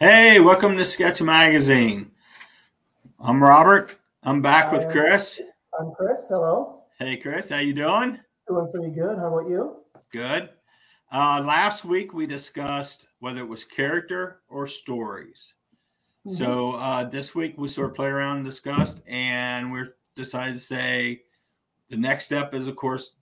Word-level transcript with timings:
Hey, 0.00 0.38
welcome 0.38 0.76
to 0.76 0.84
Sketch 0.84 1.20
Magazine. 1.20 2.12
I'm 3.18 3.42
Robert. 3.42 3.98
I'm 4.22 4.40
back 4.40 4.70
with 4.70 4.88
Chris. 4.92 5.40
I'm 5.76 5.90
Chris. 5.90 6.20
Hello. 6.28 6.84
Hey, 7.00 7.16
Chris, 7.16 7.50
how 7.50 7.58
you 7.58 7.74
doing? 7.74 8.16
Doing 8.46 8.70
pretty 8.72 8.94
good. 8.94 9.18
How 9.18 9.34
about 9.34 9.50
you? 9.50 9.78
Good. 10.12 10.50
Uh, 11.10 11.42
last 11.44 11.84
week 11.84 12.14
we 12.14 12.26
discussed 12.26 13.08
whether 13.18 13.40
it 13.40 13.48
was 13.48 13.64
character 13.64 14.42
or 14.48 14.68
stories. 14.68 15.54
Mm-hmm. 16.24 16.36
So 16.36 16.74
uh, 16.74 17.02
this 17.02 17.34
week 17.34 17.54
we 17.56 17.66
sort 17.66 17.90
of 17.90 17.96
played 17.96 18.12
around 18.12 18.36
and 18.36 18.46
discussed, 18.46 19.02
and 19.08 19.72
we 19.72 19.82
decided 20.14 20.54
to 20.54 20.60
say 20.60 21.22
the 21.90 21.96
next 21.96 22.26
step 22.26 22.54
is, 22.54 22.68
of 22.68 22.76
course, 22.76 23.16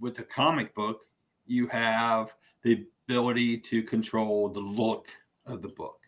with 0.00 0.18
a 0.18 0.24
comic 0.24 0.74
book, 0.74 1.02
you 1.46 1.68
have 1.68 2.34
the 2.62 2.84
ability 3.08 3.58
to 3.58 3.80
control 3.84 4.48
the 4.48 4.58
look 4.58 5.06
of 5.46 5.62
the 5.62 5.68
book. 5.68 6.00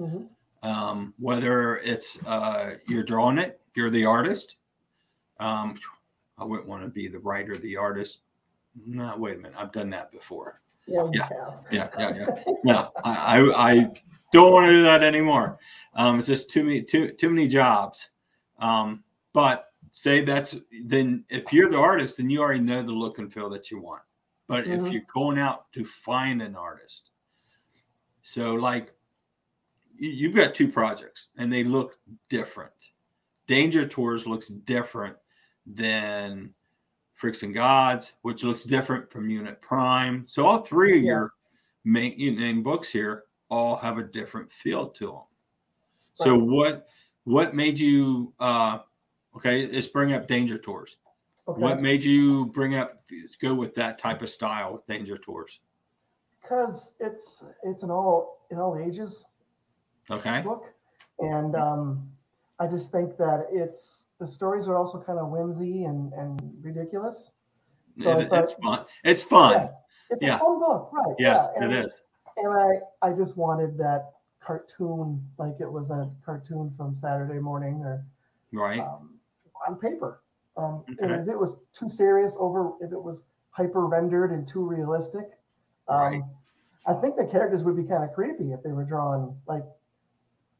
Mhm. 0.00 0.28
um, 0.62 1.14
whether 1.18 1.76
it's 1.78 2.24
uh, 2.26 2.76
you're 2.86 3.02
drawing 3.02 3.38
it, 3.38 3.60
you're 3.74 3.90
the 3.90 4.04
artist. 4.06 4.56
Um, 5.38 5.78
I 6.38 6.44
wouldn't 6.44 6.68
want 6.68 6.82
to 6.82 6.88
be 6.88 7.06
the 7.08 7.18
writer, 7.18 7.56
the 7.56 7.76
artist. 7.76 8.22
No, 8.86 9.14
wait 9.16 9.36
a 9.36 9.38
minute, 9.38 9.58
I've 9.58 9.72
done 9.72 9.90
that 9.90 10.10
before. 10.10 10.60
Yeah, 10.86 11.08
Yeah. 11.12 11.28
Yeah, 11.70 11.88
yeah, 11.98 12.14
yeah. 12.16 12.54
No, 12.64 12.90
I, 13.04 13.38
I, 13.40 13.70
I 13.72 13.92
don't 14.32 14.52
want 14.52 14.66
to 14.66 14.72
do 14.72 14.82
that 14.82 15.02
anymore. 15.04 15.58
Um, 15.94 16.18
it's 16.18 16.28
just 16.28 16.50
too 16.50 16.64
many, 16.64 16.82
too, 16.82 17.10
too 17.10 17.30
many 17.30 17.46
jobs. 17.48 18.10
Um, 18.58 19.02
but 19.32 19.66
say 19.92 20.22
that's 20.24 20.56
then 20.84 21.24
if 21.28 21.52
you're 21.52 21.70
the 21.70 21.78
artist, 21.78 22.16
then 22.16 22.30
you 22.30 22.40
already 22.40 22.60
know 22.60 22.82
the 22.82 22.92
look 22.92 23.18
and 23.18 23.32
feel 23.32 23.50
that 23.50 23.70
you 23.70 23.80
want. 23.80 24.02
But 24.46 24.66
if 24.66 24.80
Mhm. 24.80 24.92
you're 24.92 25.02
going 25.12 25.38
out 25.38 25.70
to 25.72 25.84
find 25.84 26.42
an 26.42 26.56
artist, 26.56 27.10
so 28.22 28.54
like 28.54 28.92
you've 30.00 30.34
got 30.34 30.54
two 30.54 30.66
projects 30.68 31.28
and 31.36 31.52
they 31.52 31.62
look 31.62 31.98
different. 32.28 32.72
Danger 33.46 33.86
Tours 33.86 34.26
looks 34.26 34.48
different 34.48 35.16
than 35.66 36.54
Freaks 37.14 37.42
and 37.42 37.52
Gods, 37.52 38.14
which 38.22 38.42
looks 38.42 38.64
different 38.64 39.10
from 39.12 39.28
Unit 39.28 39.60
Prime. 39.60 40.24
So 40.26 40.46
all 40.46 40.62
three 40.62 40.96
of 40.98 41.02
Yeah. 41.04 41.10
your 41.10 41.32
main, 41.84 42.16
main 42.38 42.62
books 42.62 42.90
here 42.90 43.24
all 43.50 43.76
have 43.76 43.98
a 43.98 44.02
different 44.04 44.50
feel 44.50 44.88
to 44.88 45.06
them. 45.06 45.20
So 46.14 46.34
Right. 46.36 46.42
what 46.42 46.88
what 47.24 47.54
made 47.54 47.78
you 47.78 48.32
uh 48.40 48.78
okay, 49.36 49.70
let's 49.70 49.88
bring 49.88 50.14
up 50.14 50.26
Danger 50.26 50.56
Tours. 50.56 50.96
Okay. 51.46 51.60
What 51.60 51.82
made 51.82 52.02
you 52.02 52.46
bring 52.46 52.74
up 52.74 53.00
go 53.40 53.54
with 53.54 53.74
that 53.74 53.98
type 53.98 54.22
of 54.22 54.30
style 54.30 54.72
with 54.72 54.86
Danger 54.86 55.18
Tours? 55.18 55.60
Because 56.40 56.94
it's 57.00 57.44
it's 57.64 57.82
an 57.82 57.90
all 57.90 58.46
in 58.50 58.58
all 58.58 58.78
ages 58.78 59.26
Okay. 60.10 60.42
book, 60.42 60.72
and 61.20 61.54
um, 61.54 62.10
I 62.58 62.66
just 62.66 62.90
think 62.90 63.16
that 63.18 63.46
it's 63.50 64.04
the 64.18 64.26
stories 64.26 64.66
are 64.68 64.76
also 64.76 65.02
kind 65.02 65.18
of 65.18 65.28
whimsy 65.30 65.84
and 65.84 66.12
and 66.12 66.40
ridiculous. 66.62 67.32
So 68.00 68.18
It- 68.18 68.28
it's 68.32 68.52
fun. 68.54 68.86
It's 69.04 69.22
fun. 69.22 69.52
Yeah, 69.52 69.68
it's 70.10 70.22
Yeah. 70.22 70.36
a 70.36 70.38
fun 70.38 70.58
book, 70.58 70.92
right? 70.92 71.16
Yes, 71.18 71.48
yeah, 71.56 71.62
and, 71.64 71.72
it 71.72 71.84
is. 71.84 72.02
And 72.36 72.52
I 72.52 73.08
I 73.08 73.12
just 73.12 73.36
wanted 73.36 73.76
that 73.78 74.12
cartoon, 74.40 75.22
like 75.38 75.60
it 75.60 75.70
was 75.70 75.90
a 75.90 76.10
cartoon 76.24 76.70
from 76.76 76.96
Saturday 76.96 77.38
morning 77.38 77.82
or 77.84 78.04
Right. 78.52 78.80
um, 78.80 79.20
on 79.68 79.76
paper. 79.78 80.22
Um, 80.56 80.84
And 81.00 81.12
if 81.12 81.28
it 81.28 81.38
was 81.38 81.58
too 81.72 81.88
serious, 81.88 82.34
over 82.38 82.72
if 82.80 82.92
it 82.92 83.02
was 83.02 83.24
hyper 83.50 83.86
rendered 83.86 84.32
and 84.32 84.46
too 84.46 84.66
realistic, 84.66 85.38
um, 85.88 86.00
Right. 86.00 86.22
I 86.86 86.94
think 86.94 87.16
the 87.16 87.26
characters 87.26 87.62
would 87.64 87.76
be 87.76 87.84
kind 87.86 88.02
of 88.02 88.12
creepy 88.14 88.52
if 88.52 88.62
they 88.62 88.72
were 88.72 88.84
drawn 88.84 89.38
like 89.46 89.64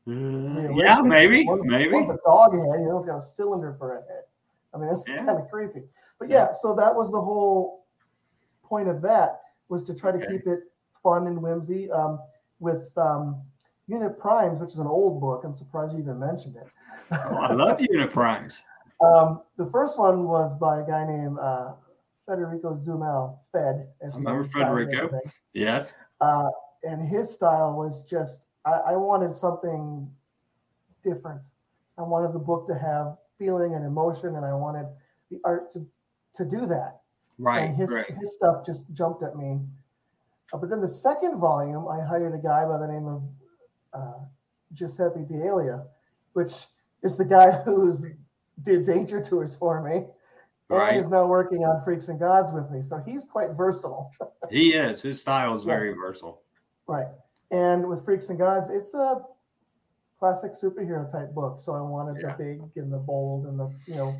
Uh, 0.08 0.12
realistic. 0.12 0.76
yeah, 0.84 1.00
maybe, 1.02 1.44
One's, 1.46 1.66
maybe. 1.66 1.92
One's 1.92 2.10
a 2.10 2.18
dog 2.24 2.52
head, 2.52 2.80
you 2.80 2.88
know, 2.88 2.98
it's 2.98 3.06
got 3.06 3.18
a 3.18 3.22
cylinder 3.22 3.74
for 3.78 3.92
a 3.92 3.96
head. 3.96 4.24
I 4.74 4.78
mean, 4.78 4.88
that's 4.88 5.06
Yeah. 5.06 5.24
kind 5.24 5.38
of 5.38 5.48
creepy. 5.50 5.88
But 6.18 6.28
Yeah. 6.28 6.46
yeah, 6.46 6.52
so 6.54 6.74
that 6.74 6.94
was 6.94 7.10
the 7.10 7.20
whole 7.20 7.84
point 8.62 8.88
of 8.88 9.02
that 9.02 9.42
was 9.68 9.84
to 9.84 9.94
try 9.94 10.10
to 10.12 10.18
Okay. 10.18 10.26
keep 10.28 10.46
it 10.46 10.60
fun 11.02 11.26
and 11.26 11.40
whimsy. 11.42 11.90
Um, 11.90 12.20
with 12.60 12.96
um, 12.98 13.42
Unit 13.86 14.18
Primes, 14.18 14.60
which 14.60 14.70
is 14.70 14.78
an 14.78 14.86
old 14.86 15.20
book, 15.20 15.44
I'm 15.44 15.54
surprised 15.54 15.94
you 15.94 16.00
even 16.00 16.18
mentioned 16.18 16.56
it. 16.56 16.66
Oh, 17.10 17.36
I 17.38 17.52
love 17.52 17.80
Unit 17.80 18.12
Primes. 18.12 18.62
Um, 19.02 19.40
the 19.56 19.64
first 19.70 19.98
one 19.98 20.24
was 20.28 20.54
by 20.56 20.80
a 20.80 20.86
guy 20.86 21.06
named 21.06 21.38
uh, 21.38 21.72
Federico 22.26 22.74
Zumel, 22.74 23.38
Fed. 23.50 23.88
I 24.02 24.14
remember 24.14 24.44
Federico. 24.46 25.18
Yes. 25.54 25.94
Uh, 26.20 26.50
and 26.82 27.00
his 27.08 27.32
style 27.32 27.78
was 27.78 28.04
just, 28.04 28.48
I, 28.66 28.92
I 28.92 28.96
wanted 28.96 29.34
something 29.34 30.10
different. 31.02 31.42
I 31.98 32.02
wanted 32.02 32.32
the 32.34 32.38
book 32.38 32.66
to 32.68 32.74
have 32.74 33.16
feeling 33.38 33.74
and 33.74 33.84
emotion, 33.86 34.36
and 34.36 34.44
I 34.44 34.52
wanted 34.54 34.86
the 35.30 35.38
art 35.44 35.70
to, 35.72 35.80
to 36.36 36.44
do 36.48 36.66
that. 36.66 37.00
Right. 37.38 37.60
and 37.60 37.76
his, 37.76 37.90
right. 37.90 38.06
his 38.20 38.34
stuff 38.34 38.66
just 38.66 38.84
jumped 38.92 39.22
at 39.22 39.34
me. 39.36 39.60
Uh, 40.52 40.58
but 40.58 40.68
then 40.68 40.80
the 40.82 40.88
second 40.90 41.38
volume, 41.40 41.88
I 41.88 42.04
hired 42.06 42.34
a 42.34 42.42
guy 42.42 42.66
by 42.66 42.78
the 42.78 42.86
name 42.86 43.06
of 43.06 43.22
uh, 43.94 44.24
Giuseppe 44.74 45.20
D'Elia, 45.26 45.84
which 46.34 46.52
is 47.02 47.16
the 47.16 47.24
guy 47.24 47.50
who's 47.64 48.04
did 48.62 48.84
Danger 48.84 49.24
Tours 49.26 49.56
for 49.58 49.82
me 49.82 50.06
Right. 50.68 50.94
and 50.96 51.00
is 51.04 51.10
now 51.10 51.26
working 51.26 51.60
on 51.64 51.82
Freaks 51.82 52.08
and 52.08 52.18
Gods 52.20 52.52
with 52.52 52.70
me. 52.70 52.82
So 52.82 52.98
he's 52.98 53.24
quite 53.24 53.50
versatile. 53.56 54.12
He 54.50 54.74
is. 54.74 55.00
His 55.00 55.20
style 55.20 55.54
is 55.54 55.62
Yeah. 55.64 55.74
very 55.74 55.92
versatile. 55.94 56.42
right. 56.86 57.06
And 57.50 57.88
with 57.88 58.04
Freaks 58.04 58.28
and 58.28 58.38
Gods, 58.38 58.70
it's 58.70 58.94
a 58.94 59.22
classic 60.18 60.52
superhero 60.52 61.10
type 61.10 61.34
book. 61.34 61.58
So 61.58 61.72
I 61.72 61.80
wanted 61.80 62.20
Yeah. 62.22 62.36
the 62.36 62.44
big 62.44 62.76
and 62.76 62.92
the 62.92 62.98
bold 62.98 63.46
and 63.46 63.58
the, 63.58 63.74
you 63.86 63.94
know. 63.94 64.16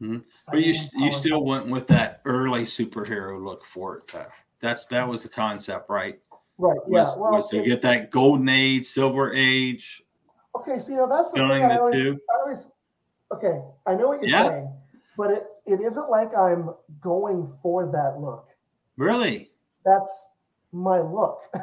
Mhm. 0.00 0.24
But 0.50 0.60
you 0.60 0.74
you 0.94 1.12
still 1.12 1.44
went 1.44 1.68
with 1.68 1.86
that 1.88 2.22
early 2.24 2.64
superhero 2.64 3.42
look 3.42 3.64
for 3.64 3.96
it. 3.98 4.04
Though. 4.12 4.26
That's 4.60 4.86
that 4.86 5.06
was 5.06 5.22
the 5.22 5.28
concept, 5.28 5.88
right? 5.88 6.20
Right. 6.58 6.78
Yeah. 6.86 7.02
Was, 7.04 7.16
well, 7.18 7.32
was 7.32 7.48
to 7.50 7.62
get 7.62 7.82
that 7.82 8.10
golden 8.10 8.48
age, 8.48 8.86
silver 8.86 9.32
age 9.32 10.04
Okay, 10.54 10.78
so 10.78 10.90
you 10.90 10.96
know 10.96 11.08
that's 11.08 11.30
the 11.30 11.38
thing 11.38 11.64
I 11.64 11.78
always. 11.78 12.00
I 12.00 12.38
always. 12.40 12.72
Okay, 13.32 13.62
I 13.86 13.94
know 13.94 14.08
what 14.08 14.20
you're 14.20 14.28
Yeah. 14.28 14.48
saying, 14.48 14.76
but 15.16 15.30
it, 15.30 15.46
it 15.64 15.80
isn't 15.80 16.10
like 16.10 16.36
I'm 16.36 16.74
going 17.00 17.46
for 17.62 17.90
that 17.90 18.20
look. 18.20 18.48
Really? 18.98 19.50
That's 19.84 20.28
my 20.72 21.00
look. 21.00 21.40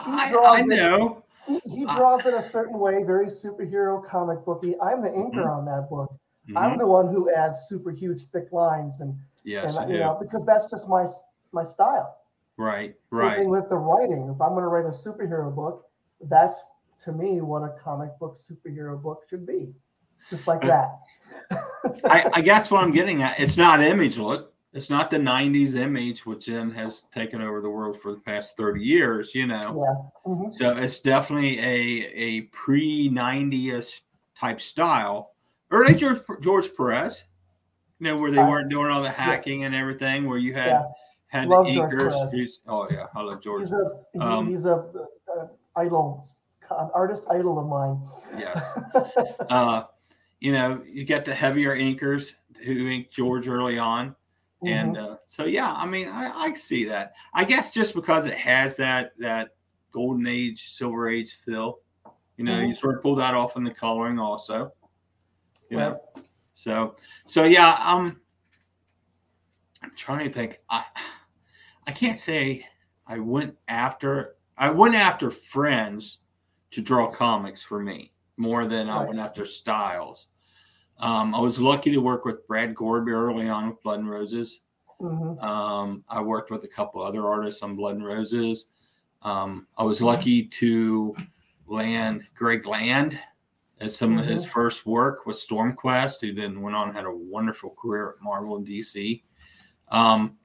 I, 0.00 0.34
I 0.46 0.62
know. 0.62 1.24
he, 1.46 1.60
he 1.64 1.84
draws 1.86 2.24
it 2.26 2.34
a 2.34 2.42
certain 2.42 2.78
way, 2.78 3.02
very 3.04 3.26
superhero 3.26 4.04
comic 4.06 4.44
booky. 4.44 4.74
I'm 4.80 5.02
the 5.02 5.08
inker 5.08 5.50
on 5.50 5.64
that 5.66 5.88
book. 5.90 6.14
I'm 6.56 6.72
Mhm. 6.72 6.78
the 6.78 6.86
one 6.86 7.08
who 7.12 7.32
adds 7.32 7.66
super 7.68 7.90
huge 7.90 8.24
thick 8.32 8.52
lines 8.52 9.00
and 9.00 9.16
Yes, 9.44 9.76
and 9.76 9.90
you 9.90 9.98
know 9.98 10.16
because 10.20 10.44
that's 10.46 10.70
just 10.70 10.88
my 10.88 11.06
my 11.52 11.64
style. 11.64 12.18
Right, 12.56 12.94
right. 13.10 13.38
thing 13.38 13.48
with 13.48 13.68
the 13.68 13.76
writing. 13.76 14.28
If 14.32 14.40
I'm 14.40 14.50
going 14.50 14.62
to 14.62 14.68
write 14.68 14.84
a 14.84 14.90
superhero 14.90 15.54
book, 15.54 15.84
that's 16.20 16.62
to 17.04 17.12
me 17.12 17.40
what 17.40 17.62
a 17.62 17.74
comic 17.82 18.10
book 18.20 18.36
superhero 18.36 19.00
book 19.02 19.22
should 19.28 19.46
be, 19.46 19.74
just 20.30 20.46
like 20.46 20.60
that. 20.60 21.00
I, 22.04 22.30
I 22.34 22.40
guess 22.40 22.70
what 22.70 22.84
I'm 22.84 22.92
getting 22.92 23.22
at, 23.22 23.40
it's 23.40 23.56
not 23.56 23.82
image 23.82 24.18
look. 24.18 24.52
It's 24.74 24.88
not 24.88 25.10
the 25.10 25.18
'90s 25.18 25.74
image, 25.76 26.24
which 26.24 26.46
then 26.46 26.70
has 26.70 27.02
taken 27.12 27.42
over 27.42 27.60
the 27.60 27.68
world 27.68 28.00
for 28.00 28.12
the 28.12 28.20
past 28.20 28.56
30 28.56 28.82
years. 28.82 29.34
You 29.34 29.46
know, 29.46 29.76
Yeah. 30.24 30.32
hmm 30.34 30.50
so 30.50 30.76
it's 30.76 31.00
definitely 31.00 31.58
a 31.58 32.08
a 32.14 32.40
pre 32.52 33.10
90s 33.10 34.00
type 34.36 34.60
style. 34.60 35.32
Early 35.70 35.94
George, 35.94 36.20
George 36.40 36.74
Perez, 36.76 37.24
you 37.98 38.04
know, 38.06 38.16
where 38.18 38.30
they 38.30 38.38
Uh, 38.38 38.48
weren't 38.48 38.70
doing 38.70 38.90
all 38.90 39.02
the 39.02 39.10
hacking 39.10 39.64
and 39.64 39.74
everything, 39.74 40.26
where 40.28 40.38
you 40.38 40.54
had 40.54 40.68
Yeah. 40.68 40.84
had 41.28 41.48
Love 41.48 41.66
George 41.66 41.92
inkers. 41.92 42.60
Oh 42.66 42.88
yeah, 42.90 43.06
I 43.14 43.22
love 43.22 43.42
George. 43.42 43.62
He's 43.62 43.72
a 43.72 44.00
he- 44.14 44.20
Um, 44.20 44.48
he's 44.48 44.64
a, 44.64 44.90
a 45.36 45.50
idol, 45.76 46.26
an 46.70 46.90
artist 46.94 47.24
idol 47.30 47.58
of 47.58 47.66
mine. 47.68 48.00
Yes. 48.38 48.78
uh, 49.50 49.84
you 50.40 50.52
know, 50.52 50.82
you 50.86 51.04
get 51.04 51.24
the 51.26 51.34
heavier 51.34 51.76
inkers 51.76 52.34
who 52.64 52.88
inked 52.88 53.10
George 53.12 53.48
early 53.48 53.78
on. 53.78 54.16
And 54.64 54.96
Mhm. 54.96 55.12
uh, 55.12 55.16
so, 55.24 55.44
yeah, 55.44 55.72
I 55.72 55.86
mean, 55.86 56.08
I, 56.08 56.30
I 56.30 56.52
see 56.54 56.84
that. 56.84 57.14
I 57.34 57.44
guess 57.44 57.72
just 57.72 57.94
because 57.94 58.26
it 58.26 58.34
has 58.34 58.76
that 58.76 59.12
that 59.18 59.50
golden 59.90 60.26
age, 60.26 60.70
silver 60.70 61.08
age 61.08 61.34
feel, 61.44 61.80
you 62.36 62.44
know, 62.44 62.60
you 62.60 62.74
sort 62.74 62.96
of 62.96 63.02
pull 63.02 63.14
that 63.16 63.34
off 63.34 63.56
in 63.56 63.64
the 63.64 63.70
coloring 63.72 64.18
also. 64.18 64.72
You 65.68 65.78
know, 65.78 66.00
so 66.54 66.96
so 67.26 67.44
yeah. 67.44 67.78
Um, 67.84 68.20
I'm 69.82 69.92
trying 69.96 70.28
to 70.28 70.32
think. 70.32 70.60
I 70.70 70.84
I 71.86 71.92
can't 71.92 72.18
say 72.18 72.66
I 73.06 73.18
went 73.18 73.56
after. 73.68 74.36
I 74.56 74.70
went 74.70 74.94
after 74.94 75.30
friends 75.30 76.18
to 76.70 76.80
draw 76.82 77.10
comics 77.10 77.62
for 77.62 77.80
me 77.80 78.12
more 78.36 78.66
than 78.66 78.88
I 78.88 79.04
went 79.04 79.18
after 79.18 79.44
styles. 79.44 80.28
Um, 81.02 81.34
I 81.34 81.40
was 81.40 81.60
lucky 81.60 81.90
to 81.90 81.98
work 81.98 82.24
with 82.24 82.46
Brad 82.46 82.74
Gorby 82.76 83.10
early 83.10 83.48
on 83.48 83.68
with 83.68 83.82
Blood 83.82 83.98
and 84.00 84.08
Roses. 84.08 84.60
Mhm. 85.00 85.42
Um, 85.42 86.04
I 86.08 86.22
worked 86.22 86.52
with 86.52 86.62
a 86.62 86.68
couple 86.68 87.02
other 87.02 87.26
artists 87.26 87.60
on 87.62 87.74
Blood 87.74 87.96
and 87.96 88.06
Roses. 88.06 88.66
Um, 89.22 89.66
I 89.76 89.82
was 89.82 90.00
lucky 90.00 90.44
to 90.44 91.14
Land, 91.66 92.22
Greg 92.34 92.66
Land, 92.66 93.18
as 93.80 93.96
some 93.96 94.16
of 94.16 94.26
his 94.26 94.44
first 94.44 94.86
work 94.86 95.26
with 95.26 95.36
Stormquest, 95.36 96.20
who 96.20 96.32
then 96.32 96.62
went 96.62 96.76
on 96.76 96.88
and 96.88 96.96
had 96.96 97.04
a 97.04 97.12
wonderful 97.12 97.70
career 97.70 98.10
at 98.10 98.22
Marvel 98.22 98.56
and 98.56 98.66
DC. 98.66 99.24
Um, 99.88 100.38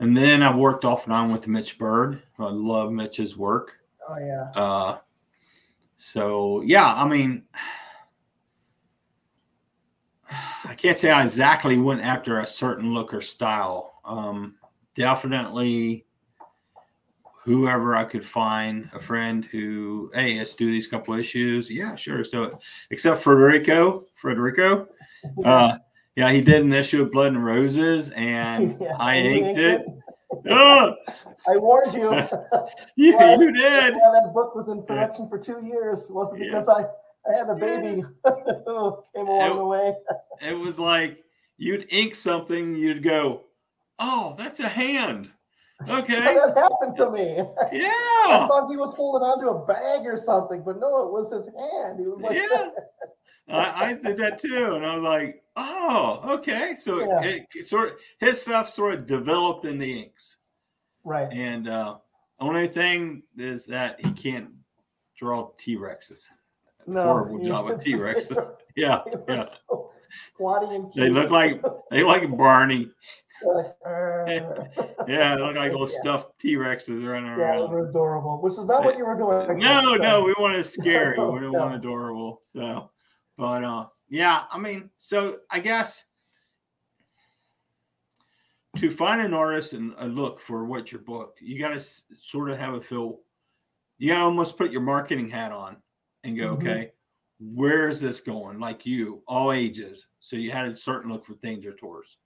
and 0.00 0.14
then 0.14 0.42
I 0.42 0.54
worked 0.54 0.84
off 0.84 1.06
and 1.06 1.14
on 1.14 1.32
with 1.32 1.48
Mitch 1.48 1.78
Byrd. 1.78 2.22
I 2.38 2.50
love 2.50 2.92
Mitch's 2.92 3.38
work. 3.38 3.78
Oh 4.06 4.18
yeah. 4.18 4.50
Uh, 4.54 4.98
so 5.96 6.60
yeah, 6.62 6.92
I 6.94 7.08
mean, 7.08 7.44
I 10.64 10.74
can't 10.74 10.96
say 10.96 11.10
I 11.10 11.22
exactly 11.22 11.78
went 11.78 12.02
after 12.02 12.40
a 12.40 12.46
certain 12.46 12.92
look 12.94 13.12
or 13.12 13.20
style. 13.20 14.00
Um, 14.04 14.56
definitely, 14.94 16.06
whoever 17.44 17.96
I 17.96 18.04
could 18.04 18.24
find, 18.24 18.88
a 18.94 19.00
friend 19.00 19.44
who, 19.44 20.10
hey, 20.14 20.38
let's 20.38 20.54
do 20.54 20.70
these 20.70 20.86
couple 20.86 21.14
issues. 21.14 21.70
Yeah, 21.70 21.96
sure, 21.96 22.18
let's 22.18 22.30
do 22.30 22.44
it. 22.44 22.54
Except 22.90 23.22
Federico, 23.22 24.04
Federico. 24.14 24.88
Uh, 25.44 25.78
yeah, 26.16 26.30
he 26.30 26.40
did 26.40 26.62
an 26.62 26.72
issue 26.72 27.02
of 27.02 27.10
Blood 27.10 27.32
and 27.32 27.44
Roses, 27.44 28.10
and 28.10 28.76
yeah, 28.80 28.96
I 28.98 29.18
inked 29.18 29.58
it. 29.58 29.84
oh! 30.50 30.94
I 31.48 31.56
warned 31.56 31.94
you. 31.94 32.10
you, 32.96 33.16
well, 33.16 33.40
you 33.40 33.52
did. 33.52 33.94
Yeah, 33.94 34.12
that 34.12 34.32
book 34.32 34.54
was 34.54 34.68
in 34.68 34.82
production 34.82 35.28
for 35.28 35.38
two 35.38 35.64
years. 35.64 36.04
It 36.04 36.12
wasn't 36.12 36.42
it? 36.42 36.46
because 36.46 36.66
yeah. 36.68 36.74
I 36.74 36.86
I 37.28 37.36
had 37.36 37.48
a 37.48 37.54
baby 37.54 38.02
came 38.26 39.26
along 39.26 39.52
it, 39.52 39.54
the 39.54 39.64
way. 39.64 39.94
it 40.40 40.54
was 40.54 40.78
like 40.78 41.22
you'd 41.56 41.86
ink 41.90 42.16
something, 42.16 42.74
you'd 42.74 43.02
go, 43.02 43.44
"Oh, 43.98 44.34
that's 44.36 44.60
a 44.60 44.68
hand." 44.68 45.30
Okay, 45.88 46.14
that 46.24 46.56
happened 46.56 46.96
to 46.96 47.10
me. 47.10 47.36
Yeah, 47.72 47.88
I 47.88 48.46
thought 48.48 48.70
he 48.70 48.76
was 48.76 48.94
holding 48.96 49.26
onto 49.26 49.48
a 49.48 49.66
bag 49.66 50.06
or 50.06 50.18
something, 50.18 50.62
but 50.64 50.80
no, 50.80 51.06
it 51.06 51.12
was 51.12 51.32
his 51.32 51.46
hand. 51.46 52.00
He 52.00 52.06
was 52.06 52.20
like, 52.20 52.36
"Yeah." 52.36 52.68
I, 53.48 53.86
I, 53.86 53.92
did 53.94 54.16
that 54.18 54.38
too, 54.38 54.74
and 54.74 54.86
I 54.86 54.94
was 54.94 55.02
like, 55.02 55.42
"Oh, 55.56 56.20
okay." 56.24 56.74
So 56.78 57.00
yeah. 57.00 57.22
it, 57.22 57.42
it, 57.54 57.66
sort 57.66 57.88
of 57.88 57.94
his 58.18 58.40
stuff 58.40 58.70
sort 58.70 58.94
of 58.94 59.06
developed 59.06 59.64
in 59.64 59.78
the 59.78 60.00
inks, 60.00 60.36
right? 61.04 61.28
And 61.32 61.68
uh, 61.68 61.96
only 62.40 62.68
thing 62.68 63.22
is 63.36 63.66
that 63.66 64.00
he 64.00 64.12
can't 64.12 64.50
draw 65.16 65.50
T 65.58 65.76
Rexes 65.76 66.28
no, 66.86 67.02
horrible 67.02 67.44
job 67.44 67.70
of 67.70 67.82
T 67.82 67.94
Rexes. 67.94 68.50
Yeah, 68.76 69.00
yeah. 69.28 69.46
So 69.68 69.92
squatty 70.34 70.74
and 70.74 70.92
they 70.94 71.08
look 71.08 71.30
like 71.30 71.62
they 71.90 72.02
look 72.02 72.22
like 72.22 72.36
Barney. 72.36 72.90
yeah, 73.44 74.24
they 74.26 75.40
look 75.40 75.56
like 75.56 75.72
little 75.72 75.88
yeah. 75.88 76.00
stuffed 76.00 76.38
T 76.38 76.56
Rexes 76.56 77.06
running 77.06 77.30
yeah, 77.30 77.56
around. 77.56 77.70
They're 77.70 77.88
adorable, 77.88 78.40
which 78.40 78.52
is 78.52 78.66
not 78.66 78.84
what 78.84 78.96
you 78.96 79.04
were 79.04 79.16
doing. 79.16 79.58
No, 79.62 79.96
no, 79.96 80.24
we 80.26 80.34
want 80.38 80.56
it 80.56 80.64
scary. 80.64 81.18
we 81.18 81.40
don't 81.40 81.52
no. 81.52 81.58
want 81.58 81.74
adorable. 81.74 82.40
So, 82.44 82.90
but 83.36 83.64
uh, 83.64 83.86
yeah, 84.08 84.42
I 84.50 84.58
mean, 84.58 84.90
so 84.96 85.38
I 85.50 85.58
guess 85.58 86.04
to 88.78 88.90
find 88.90 89.20
an 89.20 89.34
artist 89.34 89.72
and 89.72 89.94
a 89.98 90.06
look 90.06 90.40
for 90.40 90.64
what 90.64 90.92
your 90.92 91.02
book, 91.02 91.36
you 91.40 91.58
got 91.58 91.70
to 91.70 91.76
s- 91.76 92.04
sort 92.18 92.50
of 92.50 92.58
have 92.58 92.74
a 92.74 92.80
feel. 92.80 93.20
You 93.98 94.10
got 94.10 94.18
to 94.18 94.24
almost 94.24 94.56
put 94.56 94.72
your 94.72 94.80
marketing 94.80 95.30
hat 95.30 95.52
on 95.52 95.76
and 96.24 96.36
go, 96.36 96.56
mm-hmm. 96.56 96.66
okay, 96.66 96.92
where 97.40 97.88
is 97.88 98.00
this 98.00 98.20
going? 98.20 98.60
Like 98.60 98.86
you, 98.86 99.22
all 99.26 99.52
ages. 99.52 100.06
So 100.20 100.36
you 100.36 100.50
had 100.50 100.68
a 100.68 100.74
certain 100.74 101.10
look 101.10 101.26
for 101.26 101.34
danger 101.36 101.72
tours. 101.72 102.18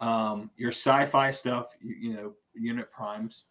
Um, 0.00 0.50
your 0.56 0.72
sci-fi 0.72 1.30
stuff, 1.30 1.68
you, 1.80 1.94
you 1.94 2.14
know, 2.14 2.34
unit 2.54 2.90
primes, 2.90 3.44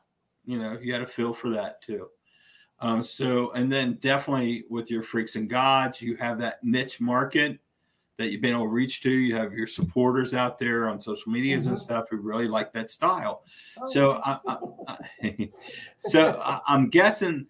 you 0.45 0.59
know, 0.59 0.77
you 0.81 0.93
had 0.93 1.01
a 1.01 1.07
feel 1.07 1.33
for 1.33 1.49
that 1.49 1.81
too. 1.81 2.07
Um, 2.79 3.03
so, 3.03 3.51
and 3.51 3.71
then 3.71 3.97
definitely 4.01 4.63
with 4.69 4.89
your 4.89 5.03
freaks 5.03 5.35
and 5.35 5.49
gods, 5.49 6.01
you 6.01 6.15
have 6.15 6.39
that 6.39 6.63
niche 6.63 6.99
market 6.99 7.59
that 8.17 8.31
you've 8.31 8.41
been 8.41 8.53
able 8.53 8.63
to 8.63 8.69
reach 8.69 9.01
to. 9.01 9.11
You 9.11 9.35
have 9.35 9.53
your 9.53 9.67
supporters 9.67 10.33
out 10.33 10.57
there 10.57 10.89
on 10.89 10.99
social 10.99 11.31
medias 11.31 11.65
mm-hmm. 11.65 11.73
and 11.73 11.79
stuff 11.79 12.05
who 12.09 12.17
really 12.17 12.47
like 12.47 12.73
that 12.73 12.89
style. 12.89 13.43
Oh, 13.79 13.87
so, 13.87 14.21
I, 14.25 14.39
I, 14.47 14.57
I, 15.23 15.49
so 15.97 16.41
I'm 16.67 16.89
guessing 16.89 17.47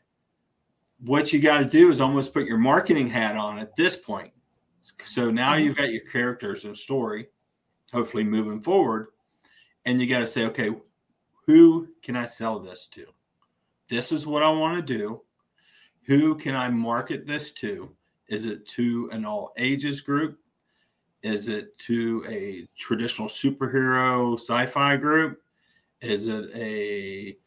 what 1.04 1.34
you 1.34 1.40
got 1.40 1.60
to 1.60 1.66
do 1.66 1.92
is 1.92 2.00
almost 2.00 2.34
put 2.34 2.46
your 2.46 2.58
marketing 2.58 3.10
hat 3.10 3.36
on 3.36 3.60
at 3.60 3.76
this 3.76 3.98
point. 3.98 4.32
So 5.04 5.32
now 5.32 5.56
you've 5.56 5.78
got 5.78 5.92
your 5.92 6.06
characters 6.12 6.66
and 6.66 6.78
story, 6.78 7.28
hopefully 7.92 8.24
moving 8.24 8.62
forward, 8.62 9.08
and 9.86 10.00
you 10.00 10.08
got 10.08 10.20
to 10.20 10.28
say, 10.28 10.46
okay, 10.46 10.72
who 11.46 11.88
can 12.04 12.16
I 12.16 12.26
sell 12.26 12.60
this 12.60 12.88
to? 12.88 13.06
This 13.90 14.12
is 14.12 14.28
what 14.28 14.44
I 14.44 14.50
want 14.50 14.76
to 14.76 14.98
do. 14.98 15.22
Who 16.04 16.36
can 16.36 16.56
I 16.56 16.70
market 16.70 17.28
this 17.28 17.52
to? 17.54 17.90
Is 18.28 18.46
it 18.46 18.66
to 18.70 19.10
an 19.12 19.26
all 19.26 19.54
ages 19.58 20.02
group? 20.02 20.40
Is 21.24 21.50
it 21.50 21.78
to 21.80 22.24
a 22.28 22.68
traditional 22.76 23.28
superhero 23.28 24.36
sci 24.40 24.66
fi 24.68 24.96
group? 24.96 25.42
Is 26.02 26.28
it 26.28 26.50
a 26.56 27.38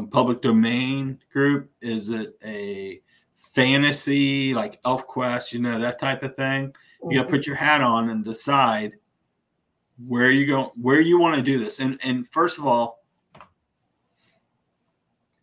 um, 0.00 0.08
public 0.08 0.40
domain 0.40 1.18
group? 1.32 1.70
Is 1.80 2.10
it 2.10 2.36
a 2.44 3.00
fantasy 3.34 4.54
like 4.54 4.82
ElfQuest, 4.82 5.52
you 5.52 5.60
know, 5.60 5.78
that 5.78 5.98
type 5.98 6.22
of 6.22 6.36
thing? 6.36 6.74
You 7.08 7.18
got 7.18 7.24
to 7.24 7.30
put 7.30 7.46
your 7.46 7.56
hat 7.56 7.80
on 7.80 8.10
and 8.10 8.24
decide 8.24 8.92
where 10.06 10.30
you 10.30 10.46
go, 10.46 10.72
where 10.80 11.00
you 11.00 11.18
want 11.18 11.36
to 11.36 11.42
do 11.42 11.58
this. 11.62 11.78
And 11.80 11.98
and 12.02 12.28
first 12.28 12.58
of 12.58 12.66
all, 12.66 13.04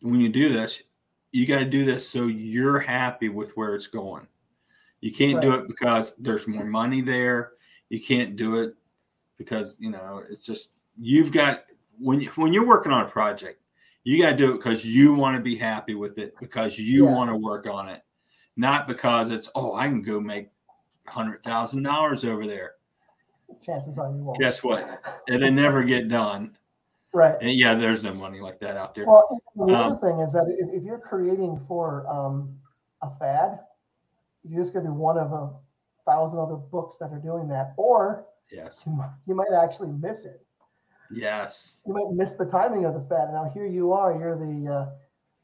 when 0.01 0.21
you 0.21 0.29
do 0.29 0.49
this, 0.49 0.83
you 1.31 1.47
got 1.47 1.59
to 1.59 1.65
do 1.65 1.85
this 1.85 2.07
so 2.07 2.27
you're 2.27 2.79
happy 2.79 3.29
with 3.29 3.51
where 3.57 3.75
it's 3.75 3.87
going. 3.87 4.27
You 5.01 5.11
can't 5.11 5.37
right. 5.37 5.43
do 5.43 5.53
it 5.55 5.67
because 5.67 6.15
there's 6.17 6.47
more 6.47 6.65
money 6.65 7.01
there. 7.01 7.53
You 7.89 8.01
can't 8.01 8.35
do 8.35 8.61
it 8.61 8.75
because 9.37 9.77
you 9.79 9.89
know 9.89 10.23
it's 10.29 10.45
just 10.45 10.73
you've 10.99 11.31
got 11.31 11.63
when 11.99 12.21
you, 12.21 12.29
when 12.35 12.53
you're 12.53 12.67
working 12.67 12.91
on 12.91 13.05
a 13.05 13.09
project, 13.09 13.61
you 14.07 14.23
got 14.23 14.31
to 14.31 14.37
do 14.37 14.53
it 14.53 14.57
because 14.59 14.85
you 14.85 15.13
want 15.13 15.35
to 15.35 15.43
be 15.43 15.57
happy 15.57 15.93
with 15.93 16.17
it, 16.17 16.33
because 16.39 16.79
you 16.79 17.03
yeah. 17.03 17.11
want 17.11 17.29
to 17.29 17.35
work 17.35 17.67
on 17.67 17.89
it, 17.89 18.03
not 18.55 18.87
because 18.87 19.29
it's, 19.29 19.51
oh, 19.53 19.75
I 19.75 19.87
can 19.87 20.01
go 20.01 20.21
make 20.21 20.47
$100,000 21.09 22.25
over 22.25 22.47
there. 22.47 22.75
Chances 23.65 23.97
are 23.97 24.09
you 24.09 24.23
won't. 24.23 24.39
Guess 24.39 24.63
what? 24.63 24.87
It'll 25.27 25.51
never 25.51 25.83
get 25.83 26.07
done. 26.07 26.57
Right. 27.13 27.35
And 27.41 27.51
yeah, 27.51 27.75
there's 27.75 28.01
no 28.01 28.13
money 28.13 28.39
like 28.39 28.61
that 28.61 28.77
out 28.77 28.95
there. 28.95 29.05
Well, 29.05 29.41
the 29.57 29.63
um, 29.63 29.71
other 29.73 29.97
thing 29.97 30.19
is 30.21 30.31
that 30.31 30.55
if, 30.57 30.79
if 30.81 30.83
you're 30.85 30.99
creating 30.99 31.59
for 31.67 32.07
um, 32.07 32.55
a 33.01 33.09
fad, 33.19 33.59
you're 34.45 34.63
just 34.63 34.73
going 34.73 34.85
to 34.85 34.91
be 34.91 34.97
one 34.97 35.17
of 35.17 35.33
a 35.33 35.51
thousand 36.05 36.39
other 36.39 36.55
books 36.55 36.95
that 37.01 37.11
are 37.11 37.19
doing 37.19 37.49
that. 37.49 37.73
Or 37.75 38.25
yes, 38.49 38.83
you, 38.87 39.03
you 39.25 39.35
might 39.35 39.51
actually 39.51 39.91
miss 39.91 40.23
it. 40.23 40.46
Yes. 41.11 41.81
You 41.85 41.93
might 41.93 42.15
miss 42.15 42.33
the 42.33 42.45
timing 42.45 42.85
of 42.85 42.93
the 42.93 43.01
fad. 43.01 43.29
Now 43.31 43.49
here 43.53 43.65
you 43.65 43.91
are. 43.93 44.17
You're 44.17 44.37
the 44.37 44.71
uh, 44.71 44.85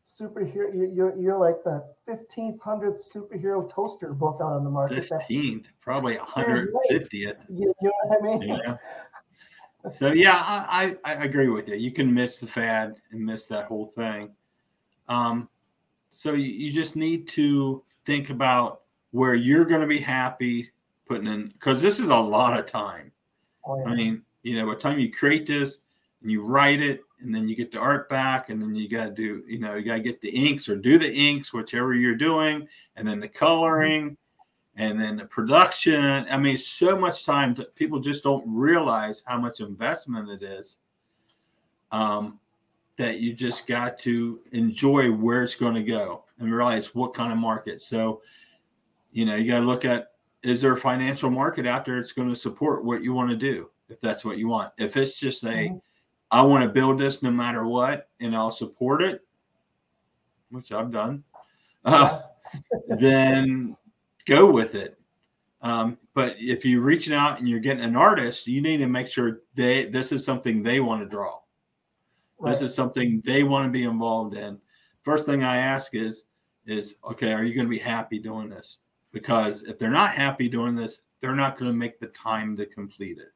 superhero. 0.05 0.73
You're 0.73 1.19
you're 1.19 1.37
like 1.37 1.63
the 1.63 1.83
fifteenth 2.05 2.61
hundredth 2.61 3.03
superhero 3.13 3.71
toaster 3.73 4.13
book 4.13 4.37
out 4.41 4.53
on 4.53 4.63
the 4.63 4.69
market. 4.69 5.05
Fifteenth, 5.05 5.67
probably 5.81 6.17
hundred 6.17 6.69
fiftieth. 6.89 7.37
You, 7.49 7.73
you 7.81 7.87
know 7.87 7.91
what 8.03 8.19
I 8.19 8.37
mean? 8.37 8.49
Yeah. 8.49 8.77
So 9.91 10.13
yeah, 10.13 10.41
I, 10.45 10.95
I, 11.03 11.11
I 11.11 11.23
agree 11.25 11.49
with 11.49 11.67
you. 11.67 11.75
You 11.75 11.91
can 11.91 12.13
miss 12.13 12.39
the 12.39 12.47
fad 12.47 13.01
and 13.11 13.19
miss 13.19 13.47
that 13.47 13.65
whole 13.65 13.87
thing. 13.87 14.31
Um, 15.09 15.49
so 16.09 16.35
you, 16.35 16.45
you 16.53 16.71
just 16.71 16.95
need 16.95 17.27
to 17.29 17.83
think 18.05 18.29
about 18.29 18.83
where 19.11 19.35
you're 19.35 19.65
going 19.65 19.81
to 19.81 19.87
be 19.87 19.99
happy 19.99 20.71
putting 21.05 21.27
in 21.27 21.49
because 21.49 21.81
this 21.81 21.99
is 21.99 22.09
a 22.09 22.15
lot 22.15 22.57
of 22.57 22.65
time. 22.65 23.11
Oh, 23.65 23.77
yeah. 23.79 23.91
I 23.91 23.95
mean, 23.95 24.21
you 24.43 24.57
know, 24.57 24.67
by 24.67 24.75
the 24.75 24.79
time 24.79 24.99
you 24.99 25.11
create 25.11 25.45
this 25.47 25.79
and 26.21 26.31
you 26.31 26.43
write 26.43 26.81
it, 26.81 27.01
and 27.21 27.33
then 27.33 27.47
you 27.47 27.55
get 27.55 27.71
the 27.71 27.79
art 27.79 28.09
back, 28.09 28.49
and 28.49 28.61
then 28.61 28.75
you 28.75 28.89
got 28.89 29.05
to 29.05 29.11
do, 29.11 29.43
you 29.47 29.57
know, 29.57 29.75
you 29.75 29.83
got 29.83 29.95
to 29.95 30.01
get 30.01 30.21
the 30.21 30.29
inks 30.29 30.67
or 30.67 30.75
do 30.75 30.97
the 30.97 31.11
inks, 31.11 31.53
whichever 31.53 31.93
you're 31.93 32.15
doing, 32.15 32.67
and 32.97 33.07
then 33.07 33.19
the 33.19 33.27
coloring, 33.27 34.17
and 34.75 34.99
then 34.99 35.15
the 35.15 35.25
production. 35.25 36.25
I 36.29 36.37
mean, 36.37 36.57
so 36.57 36.97
much 36.97 37.25
time. 37.25 37.53
that 37.55 37.75
people 37.75 37.99
just 37.99 38.23
don't 38.23 38.43
realize 38.47 39.23
how 39.25 39.39
much 39.39 39.61
investment 39.61 40.29
it 40.29 40.43
is. 40.43 40.77
Um, 41.91 42.39
that 42.97 43.19
you 43.19 43.33
just 43.33 43.65
got 43.65 43.97
to 43.99 44.39
enjoy 44.51 45.11
where 45.11 45.43
it's 45.43 45.55
going 45.55 45.73
to 45.73 45.83
go 45.83 46.25
and 46.39 46.53
realize 46.53 46.93
what 46.93 47.13
kind 47.13 47.31
of 47.31 47.37
market. 47.37 47.81
So, 47.81 48.21
you 49.11 49.25
know, 49.25 49.35
you 49.35 49.51
got 49.51 49.61
to 49.61 49.65
look 49.65 49.85
at 49.85 50.11
is 50.43 50.61
there 50.61 50.73
a 50.73 50.77
financial 50.77 51.29
market 51.29 51.65
out 51.65 51.85
there 51.85 51.95
that's 51.95 52.11
going 52.11 52.29
to 52.29 52.35
support 52.35 52.83
what 52.83 53.01
you 53.01 53.13
want 53.13 53.29
to 53.29 53.37
do? 53.37 53.69
If 53.89 53.99
that's 54.01 54.25
what 54.25 54.37
you 54.37 54.47
want. 54.47 54.71
If 54.77 54.97
it's 54.97 55.19
just 55.19 55.43
a, 55.43 55.47
mm-hmm. 55.47 55.77
I 56.31 56.41
want 56.41 56.63
to 56.63 56.69
build 56.69 56.99
this 56.99 57.21
no 57.21 57.31
matter 57.31 57.65
what, 57.65 58.09
and 58.19 58.35
I'll 58.35 58.51
support 58.51 59.01
it, 59.03 59.21
which 60.49 60.71
I've 60.71 60.91
done, 60.91 61.23
uh, 61.85 62.21
then 62.87 63.75
go 64.25 64.49
with 64.49 64.75
it. 64.75 64.99
Um, 65.61 65.97
but 66.13 66.35
if 66.39 66.65
you're 66.65 66.81
reaching 66.81 67.13
out 67.13 67.39
and 67.39 67.47
you're 67.47 67.59
getting 67.59 67.83
an 67.83 67.95
artist, 67.95 68.47
you 68.47 68.61
need 68.61 68.77
to 68.77 68.87
make 68.87 69.07
sure 69.07 69.41
they 69.55 69.85
this 69.85 70.11
is 70.11 70.25
something 70.25 70.61
they 70.61 70.81
want 70.81 71.01
to 71.01 71.07
draw. 71.07 71.39
Right. 72.37 72.51
This 72.51 72.61
is 72.61 72.75
something 72.75 73.21
they 73.25 73.43
want 73.43 73.65
to 73.65 73.71
be 73.71 73.85
involved 73.85 74.35
in. 74.35 74.59
first 75.03 75.25
thing 75.25 75.43
I 75.43 75.57
ask 75.57 75.95
is, 75.95 76.25
is 76.65 76.95
okay, 77.09 77.31
are 77.31 77.43
you 77.43 77.55
going 77.55 77.65
to 77.65 77.71
be 77.71 77.79
happy 77.79 78.19
doing 78.19 78.49
this? 78.49 78.79
Because 79.13 79.63
if 79.63 79.79
they're 79.79 79.89
not 79.89 80.15
happy 80.15 80.49
doing 80.49 80.75
this, 80.75 80.99
they're 81.21 81.35
not 81.35 81.57
going 81.57 81.71
to 81.71 81.77
make 81.77 81.99
the 81.99 82.07
time 82.07 82.57
to 82.57 82.65
complete 82.65 83.17
it. 83.17 83.31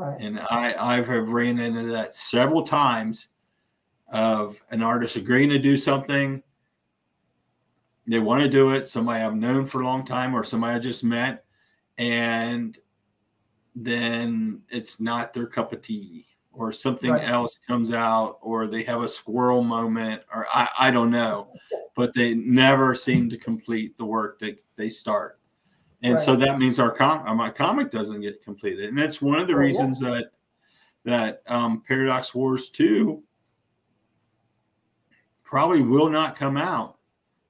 Right. 0.00 0.16
And 0.18 0.40
I 0.40 0.74
I've 0.78 1.08
ran 1.08 1.58
into 1.58 1.90
that 1.92 2.14
several 2.14 2.62
times 2.62 3.28
of 4.08 4.58
an 4.70 4.82
artist 4.82 5.16
agreeing 5.16 5.50
to 5.50 5.58
do 5.58 5.76
something. 5.76 6.42
They 8.06 8.18
want 8.18 8.42
to 8.42 8.48
do 8.48 8.72
it. 8.72 8.88
Somebody 8.88 9.22
I've 9.22 9.36
known 9.36 9.66
for 9.66 9.82
a 9.82 9.84
long 9.84 10.06
time, 10.06 10.34
or 10.34 10.42
somebody 10.42 10.74
I 10.74 10.78
just 10.78 11.04
met, 11.04 11.44
and 11.98 12.78
then 13.76 14.62
it's 14.70 15.00
not 15.00 15.34
their 15.34 15.46
cup 15.46 15.72
of 15.74 15.82
tea, 15.82 16.26
or 16.50 16.72
something 16.72 17.10
Right. 17.12 17.28
else 17.28 17.58
comes 17.66 17.92
out, 17.92 18.38
or 18.40 18.66
they 18.66 18.82
have 18.84 19.02
a 19.02 19.08
squirrel 19.08 19.62
moment, 19.62 20.22
or 20.34 20.46
I, 20.52 20.68
I 20.78 20.90
don't 20.90 21.10
know, 21.10 21.52
but 21.94 22.14
they 22.14 22.34
never 22.34 22.94
seem 22.94 23.28
to 23.28 23.36
complete 23.36 23.98
the 23.98 24.06
work 24.06 24.38
that 24.38 24.64
they 24.76 24.88
start. 24.88 25.39
And 26.02 26.18
so 26.18 26.34
that 26.36 26.58
means 26.58 26.78
our 26.78 26.90
com- 26.90 27.26
uh, 27.26 27.34
my 27.34 27.50
comic 27.50 27.90
doesn't 27.90 28.22
get 28.22 28.42
completed, 28.42 28.88
and 28.88 28.98
that's 28.98 29.20
one 29.20 29.38
of 29.38 29.46
the 29.46 29.52
yeah. 29.52 29.58
reasons 29.58 29.98
that 30.00 30.30
that 31.04 31.42
um, 31.46 31.82
Paradox 31.86 32.34
Wars 32.34 32.70
two 32.70 33.22
probably 35.42 35.82
will 35.82 36.08
not 36.08 36.36
come 36.36 36.56
out, 36.56 36.96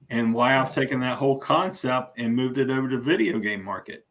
and 0.08 0.34
why 0.34 0.58
I've 0.58 0.74
taken 0.74 1.00
that 1.00 1.18
whole 1.18 1.38
concept 1.38 2.18
and 2.18 2.34
moved 2.34 2.58
it 2.58 2.70
over 2.70 2.88
to 2.88 2.98
video 2.98 3.38
game 3.38 3.62
market 3.62 4.06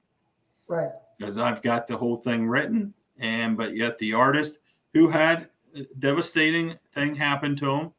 Right. 0.68 0.92
because 1.18 1.38
I've 1.38 1.62
got 1.62 1.88
the 1.88 1.98
whole 1.98 2.16
thing 2.18 2.48
written, 2.48 2.94
and 3.18 3.58
but 3.58 3.76
yet 3.76 3.98
the 3.98 4.14
artist 4.14 4.60
who 4.94 5.10
had 5.10 5.50
a 5.76 5.84
devastating 6.00 6.78
thing 6.94 7.16
happen 7.16 7.56
to 7.58 7.72
him, 7.72 7.92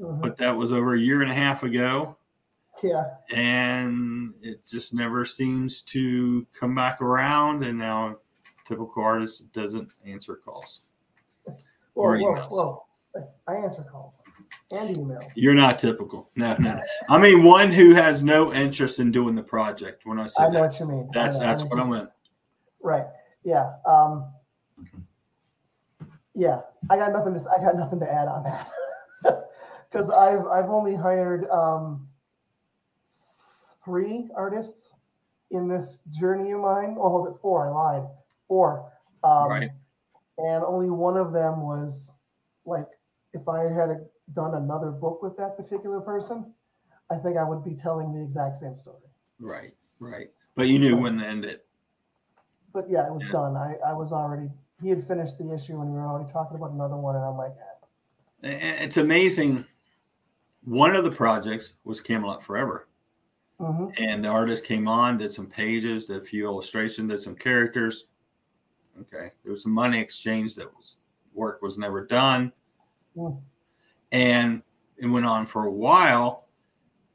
Mhm. 0.00 0.20
but 0.20 0.36
that 0.38 0.56
was 0.56 0.72
over 0.72 0.94
a 0.94 1.00
year 1.00 1.22
and 1.22 1.30
a 1.30 1.34
half 1.34 1.62
ago, 1.62 2.16
Yeah. 2.82 3.04
and 3.34 4.34
it 4.42 4.64
just 4.64 4.92
never 4.94 5.24
seems 5.24 5.82
to 5.82 6.46
come 6.58 6.74
back 6.74 7.00
around. 7.00 7.64
And 7.64 7.78
now, 7.78 8.16
typical 8.66 9.02
artist 9.02 9.52
doesn't 9.52 9.94
answer 10.04 10.36
calls. 10.36 10.82
Well, 11.46 11.56
Or 11.94 12.10
well, 12.10 12.18
emails. 12.34 12.50
well, 12.50 12.88
I 13.48 13.54
answer 13.54 13.82
calls 13.90 14.20
and 14.72 14.94
emails. 14.94 15.30
You're 15.34 15.54
not 15.54 15.78
typical. 15.78 16.28
No, 16.36 16.54
no. 16.58 16.78
I 17.08 17.18
mean 17.18 17.42
one 17.44 17.72
who 17.72 17.94
has 17.94 18.22
no 18.22 18.52
interest 18.52 19.00
in 19.00 19.10
doing 19.10 19.34
the 19.34 19.42
project. 19.42 20.04
When 20.04 20.18
I 20.20 20.26
say 20.26 20.42
I 20.44 20.48
know 20.48 20.60
that, 20.60 20.70
what 20.72 20.80
you 20.80 20.86
mean. 20.86 21.08
I 21.14 21.18
that's 21.24 21.38
that's 21.38 21.60
mean, 21.62 21.70
what 21.70 21.80
I'm 21.80 21.90
just- 21.92 22.02
in. 22.02 22.08
Right. 22.82 23.06
Yeah. 23.44 23.72
Um, 23.86 24.30
yeah. 26.34 26.60
I 26.90 26.96
got 26.96 27.12
nothing 27.12 27.34
to. 27.34 27.40
I 27.50 27.58
got 27.62 27.76
nothing 27.76 28.00
to 28.00 28.12
add 28.12 28.28
on 28.28 28.42
that 28.44 28.70
because 29.90 30.10
I've 30.10 30.46
I've 30.46 30.70
only 30.70 30.94
hired 30.94 31.48
um, 31.50 32.06
three 33.86 34.28
artists 34.34 34.92
in 35.52 35.68
this 35.68 36.00
journey 36.20 36.50
of 36.52 36.60
mine. 36.60 36.96
Oh, 36.98 37.08
hold 37.08 37.28
it, 37.34 37.40
four. 37.40 37.68
I 37.68 37.70
lied. 37.70 38.08
Four. 38.48 38.92
Um, 39.24 39.48
Right. 39.48 39.70
And 40.38 40.62
only 40.64 40.90
one 40.90 41.16
of 41.16 41.32
them 41.32 41.62
was 41.62 42.10
like, 42.66 42.88
if 43.32 43.48
I 43.48 43.62
had 43.62 44.06
done 44.34 44.54
another 44.54 44.90
book 44.90 45.22
with 45.22 45.34
that 45.38 45.56
particular 45.56 45.98
person, 46.00 46.52
I 47.10 47.16
think 47.16 47.38
I 47.38 47.44
would 47.44 47.64
be 47.64 47.74
telling 47.74 48.12
the 48.12 48.20
exact 48.22 48.58
same 48.58 48.76
story. 48.76 49.00
Right, 49.40 49.72
right. 49.98 50.30
But 50.54 50.68
you 50.68 50.78
knew 50.78 50.96
when 50.98 51.16
to 51.18 51.26
end 51.26 51.46
it. 51.46 51.64
But 52.74 52.90
yeah, 52.90 53.06
it 53.06 53.12
was 53.14 53.22
Yeah. 53.22 53.32
done. 53.32 53.56
I, 53.56 53.76
I 53.86 53.94
was 53.94 54.12
already 54.12 54.50
he 54.82 54.90
had 54.90 55.06
finished 55.08 55.38
the 55.38 55.54
issue 55.54 55.80
and 55.80 55.90
we 55.90 55.96
were 55.98 56.06
already 56.06 56.30
talking 56.30 56.58
about 56.58 56.72
another 56.72 56.96
one, 56.96 57.16
and 57.16 57.24
I'm 57.24 57.36
like, 57.38 57.52
eh. 58.42 58.82
It's 58.84 58.98
amazing. 58.98 59.64
One 60.64 60.94
of 60.94 61.04
the 61.04 61.10
projects 61.10 61.72
was 61.84 62.02
Camelot 62.02 62.44
Forever, 62.44 62.88
hmm 63.58 63.86
and 63.98 64.22
the 64.24 64.28
artist 64.28 64.64
came 64.64 64.86
on, 64.86 65.16
did 65.18 65.30
some 65.32 65.46
pages, 65.46 66.04
did 66.06 66.18
a 66.18 66.24
few 66.24 66.44
illustrations, 66.46 67.10
did 67.10 67.18
some 67.18 67.34
characters. 67.34 68.06
Okay, 69.00 69.30
there 69.42 69.52
was 69.52 69.62
some 69.62 69.72
money 69.72 69.98
exchange 70.00 70.54
that 70.56 70.72
was 70.74 70.98
work 71.34 71.60
was 71.62 71.78
never 71.78 72.04
done, 72.06 72.52
Mm. 73.16 73.40
and 74.12 74.62
it 74.98 75.06
went 75.06 75.26
on 75.26 75.46
for 75.46 75.66
a 75.66 75.72
while. 75.72 76.48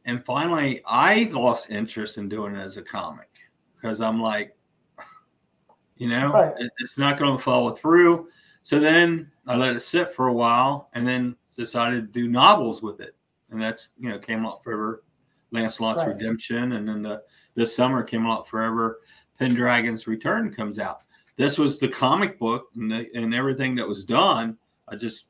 And 0.05 0.23
finally, 0.25 0.81
I 0.85 1.29
lost 1.31 1.69
interest 1.69 2.17
in 2.17 2.27
doing 2.29 2.55
it 2.55 2.59
as 2.59 2.77
a 2.77 2.81
comic 2.81 3.29
because 3.75 4.01
I'm 4.01 4.19
like, 4.21 4.55
you 5.97 6.07
know, 6.09 6.31
Right. 6.33 6.53
it- 6.59 6.71
it's 6.79 6.97
not 6.97 7.19
going 7.19 7.37
to 7.37 7.43
follow 7.43 7.71
through. 7.73 8.29
So 8.63 8.79
then 8.79 9.31
I 9.47 9.55
let 9.55 9.75
it 9.75 9.79
sit 9.81 10.13
for 10.13 10.27
a 10.27 10.33
while, 10.33 10.89
and 10.93 11.07
then 11.07 11.35
decided 11.55 12.01
to 12.13 12.19
do 12.21 12.27
novels 12.27 12.81
with 12.81 12.99
it, 13.01 13.15
and 13.49 13.59
that's 13.61 13.89
you 13.99 14.09
know 14.09 14.17
Camelot 14.19 14.63
Forever, 14.63 15.03
Lancelot's 15.51 15.99
Right. 15.99 16.09
Redemption, 16.09 16.73
and 16.73 16.87
then 16.87 17.01
the 17.01 17.21
this 17.55 17.75
summer 17.75 18.03
Camelot 18.03 18.47
Forever, 18.47 19.01
Pendragon's 19.37 20.07
Return 20.07 20.53
comes 20.53 20.79
out. 20.79 21.03
This 21.35 21.57
was 21.57 21.79
the 21.79 21.87
comic 21.87 22.39
book 22.39 22.67
and, 22.75 22.91
the, 22.91 23.07
and 23.13 23.33
everything 23.33 23.75
that 23.75 23.87
was 23.87 24.05
done. 24.05 24.57
I 24.87 24.95
just 24.95 25.25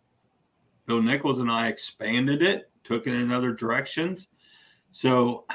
Bill 0.86 1.02
Nichols 1.02 1.40
and 1.40 1.50
I 1.50 1.68
expanded 1.68 2.42
it, 2.42 2.70
took 2.84 3.08
it 3.08 3.14
in 3.14 3.32
other 3.32 3.54
directions. 3.54 4.28
So 4.92 5.46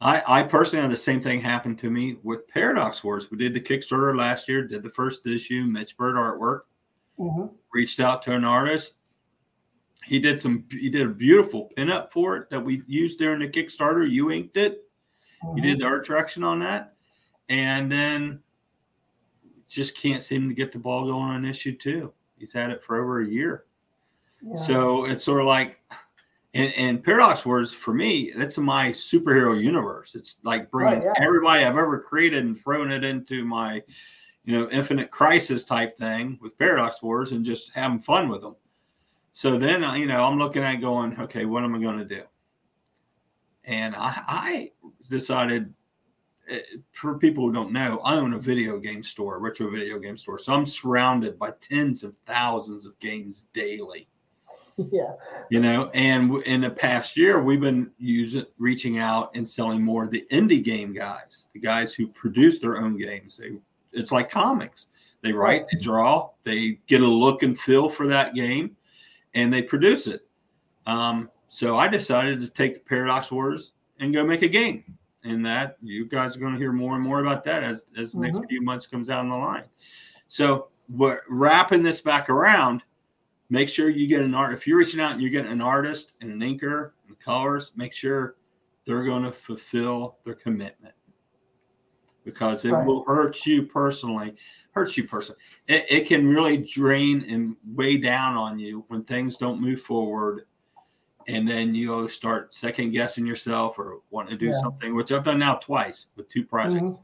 I, 0.00 0.22
I 0.26 0.42
personally 0.42 0.82
had 0.82 0.90
the 0.90 0.96
same 0.96 1.20
thing 1.20 1.40
happen 1.40 1.74
to 1.76 1.90
me 1.90 2.18
with 2.22 2.46
Paradox 2.48 3.02
Wars. 3.02 3.30
We 3.30 3.38
did 3.38 3.54
the 3.54 3.60
Kickstarter 3.60 4.16
last 4.16 4.48
year, 4.48 4.66
did 4.66 4.82
the 4.82 4.90
first 4.90 5.26
issue, 5.26 5.64
Mitch 5.64 5.96
Byrd 5.96 6.16
artwork, 6.16 6.60
hmm 7.18 7.46
reached 7.72 8.00
out 8.00 8.22
to 8.22 8.32
an 8.32 8.44
artist. 8.44 8.94
He 10.06 10.20
did 10.20 10.40
some 10.40 10.64
he 10.70 10.88
did 10.88 11.06
a 11.06 11.10
beautiful 11.10 11.70
pinup 11.76 12.12
for 12.12 12.36
it 12.36 12.50
that 12.50 12.60
we 12.60 12.82
used 12.86 13.18
during 13.18 13.40
the 13.40 13.48
Kickstarter. 13.48 14.08
You 14.08 14.30
inked 14.30 14.56
it. 14.56 14.84
Mm-hmm. 15.44 15.56
You 15.58 15.62
did 15.62 15.80
the 15.80 15.86
art 15.86 16.06
direction 16.06 16.44
on 16.44 16.60
that. 16.60 16.94
And 17.48 17.90
then 17.90 18.40
just 19.68 19.96
can't 19.96 20.22
seem 20.22 20.48
to 20.48 20.54
get 20.54 20.72
the 20.72 20.78
ball 20.78 21.06
going 21.06 21.30
on 21.30 21.44
issue 21.44 21.76
two. 21.76 22.12
He's 22.38 22.52
had 22.52 22.70
it 22.70 22.82
for 22.82 23.00
over 23.00 23.20
a 23.20 23.26
year. 23.26 23.64
Yeah. 24.40 24.56
So 24.56 25.06
it's 25.06 25.24
sort 25.24 25.40
of 25.40 25.46
like, 25.46 25.80
and, 26.54 26.72
and 26.74 27.04
Paradox 27.04 27.44
Wars 27.44 27.72
for 27.72 27.92
me, 27.92 28.32
that's 28.36 28.58
my 28.58 28.90
superhero 28.90 29.60
universe. 29.60 30.14
It's 30.14 30.38
like 30.44 30.70
bringing 30.70 31.00
Right, 31.00 31.12
yeah. 31.16 31.24
everybody 31.24 31.64
I've 31.64 31.76
ever 31.76 31.98
created 32.00 32.44
and 32.44 32.56
thrown 32.56 32.92
it 32.92 33.04
into 33.04 33.44
my, 33.44 33.82
you 34.44 34.52
know, 34.52 34.70
Infinite 34.70 35.10
Crisis 35.10 35.64
type 35.64 35.92
thing 35.94 36.38
with 36.40 36.58
Paradox 36.58 37.02
Wars 37.02 37.32
and 37.32 37.44
just 37.44 37.72
having 37.74 37.98
fun 37.98 38.28
with 38.28 38.42
them. 38.42 38.54
So 39.36 39.58
then, 39.58 39.84
uh, 39.84 39.92
you 39.92 40.06
know, 40.06 40.24
I'm 40.24 40.38
looking 40.38 40.62
at 40.62 40.76
going, 40.76 41.20
okay, 41.20 41.44
what 41.44 41.62
am 41.62 41.74
I 41.74 41.78
going 41.78 41.98
to 41.98 42.06
do? 42.06 42.22
And 43.64 43.94
I, 43.94 44.22
I 44.26 44.70
decided, 45.10 45.74
eh, 46.48 46.60
for 46.92 47.18
people 47.18 47.44
who 47.44 47.52
don't 47.52 47.70
know, 47.70 47.98
I 47.98 48.14
own 48.14 48.32
a 48.32 48.38
video 48.38 48.78
game 48.78 49.02
store, 49.02 49.38
retro 49.38 49.70
video 49.70 49.98
game 49.98 50.16
store. 50.16 50.38
So 50.38 50.54
I'm 50.54 50.64
surrounded 50.64 51.38
by 51.38 51.50
tens 51.60 52.02
of 52.02 52.16
thousands 52.26 52.86
of 52.86 52.98
games 52.98 53.44
daily 53.52 54.08
yeah. 54.90 55.12
you 55.50 55.60
know 55.60 55.90
and 55.92 56.34
in 56.44 56.62
the 56.62 56.70
past 56.70 57.14
year 57.14 57.42
we've 57.42 57.60
been 57.60 57.90
using 57.98 58.44
reaching 58.58 58.98
out 58.98 59.30
and 59.34 59.46
selling 59.46 59.82
more 59.82 60.04
of 60.04 60.10
the 60.10 60.26
indie 60.30 60.62
game 60.62 60.92
guys 60.92 61.48
the 61.54 61.60
guys 61.60 61.94
who 61.94 62.06
produce 62.08 62.58
their 62.58 62.76
own 62.76 62.98
games 62.98 63.38
they 63.38 63.52
it's 63.92 64.12
like 64.12 64.30
comics 64.30 64.88
they 65.22 65.32
write 65.32 65.64
they 65.72 65.78
draw 65.78 66.28
they 66.42 66.78
get 66.86 67.00
a 67.00 67.06
look 67.06 67.42
and 67.42 67.58
feel 67.58 67.88
for 67.88 68.06
that 68.06 68.34
game 68.34 68.76
and 69.36 69.52
they 69.52 69.62
produce 69.62 70.08
it. 70.08 70.26
Um, 70.86 71.30
so 71.48 71.78
i 71.78 71.86
decided 71.86 72.40
to 72.40 72.48
take 72.48 72.74
the 72.74 72.80
paradox 72.80 73.30
wars 73.30 73.72
and 74.00 74.12
go 74.12 74.24
make 74.26 74.42
a 74.42 74.48
game. 74.48 74.96
And 75.22 75.44
that 75.44 75.76
you 75.82 76.06
guys 76.06 76.36
are 76.36 76.40
going 76.40 76.52
to 76.52 76.58
hear 76.58 76.72
more 76.72 76.94
and 76.94 77.02
more 77.04 77.20
about 77.20 77.42
that 77.44 77.62
as 77.64 77.84
as 77.96 78.12
the 78.12 78.20
next 78.20 78.38
Mhm. 78.38 78.48
few 78.48 78.62
months 78.62 78.86
comes 78.86 79.08
down 79.08 79.28
the 79.28 79.34
line. 79.36 79.64
So 80.28 80.68
we're 80.88 81.20
wrapping 81.28 81.82
this 81.82 82.00
back 82.00 82.28
around 82.30 82.82
make 83.48 83.68
sure 83.68 83.88
you 83.88 84.06
get 84.08 84.22
an 84.22 84.34
art 84.34 84.52
if 84.54 84.66
you're 84.66 84.78
reaching 84.78 85.00
out 85.00 85.12
and 85.12 85.20
you 85.22 85.30
get 85.30 85.46
an 85.46 85.60
artist 85.60 86.12
and 86.20 86.30
an 86.30 86.40
inker 86.40 86.92
and 87.08 87.18
colors 87.18 87.72
make 87.76 87.92
sure 87.92 88.36
they're 88.84 89.04
going 89.04 89.22
to 89.24 89.32
fulfill 89.32 90.18
their 90.24 90.34
commitment. 90.34 90.94
Because 92.24 92.64
it 92.64 92.72
Right. 92.72 92.86
will 92.86 93.04
hurt 93.04 93.44
you 93.46 93.64
personally 93.66 94.36
hurt 94.76 94.96
you 94.96 95.08
personally 95.08 95.40
it, 95.68 95.86
it 95.88 96.06
can 96.06 96.26
really 96.26 96.58
drain 96.58 97.24
and 97.28 97.56
weigh 97.74 97.96
down 97.96 98.34
on 98.34 98.58
you 98.58 98.84
when 98.88 99.02
things 99.04 99.36
don't 99.36 99.60
move 99.60 99.80
forward 99.80 100.42
and 101.28 101.48
then 101.48 101.74
you 101.74 102.06
start 102.08 102.54
second 102.54 102.90
guessing 102.90 103.26
yourself 103.26 103.78
or 103.78 104.00
wanting 104.10 104.32
to 104.32 104.38
do 104.38 104.46
Yeah. 104.46 104.60
something 104.60 104.94
which 104.94 105.10
i've 105.12 105.24
done 105.24 105.38
now 105.38 105.54
twice 105.54 106.06
with 106.14 106.28
two 106.28 106.44
projects 106.44 106.98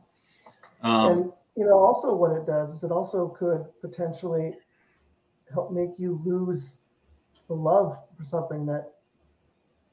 Mhm. 0.83 0.85
um, 0.85 1.11
and 1.19 1.33
you 1.55 1.67
know, 1.67 1.79
also 1.79 2.15
what 2.15 2.33
it 2.33 2.47
does 2.47 2.71
is 2.71 2.83
it 2.83 2.91
also 2.91 3.29
could 3.29 3.67
potentially 3.83 4.57
help 5.53 5.71
make 5.71 5.91
you 5.99 6.19
lose 6.25 6.79
the 7.49 7.55
love 7.55 7.95
for 8.17 8.25
something 8.25 8.65
that, 8.65 8.93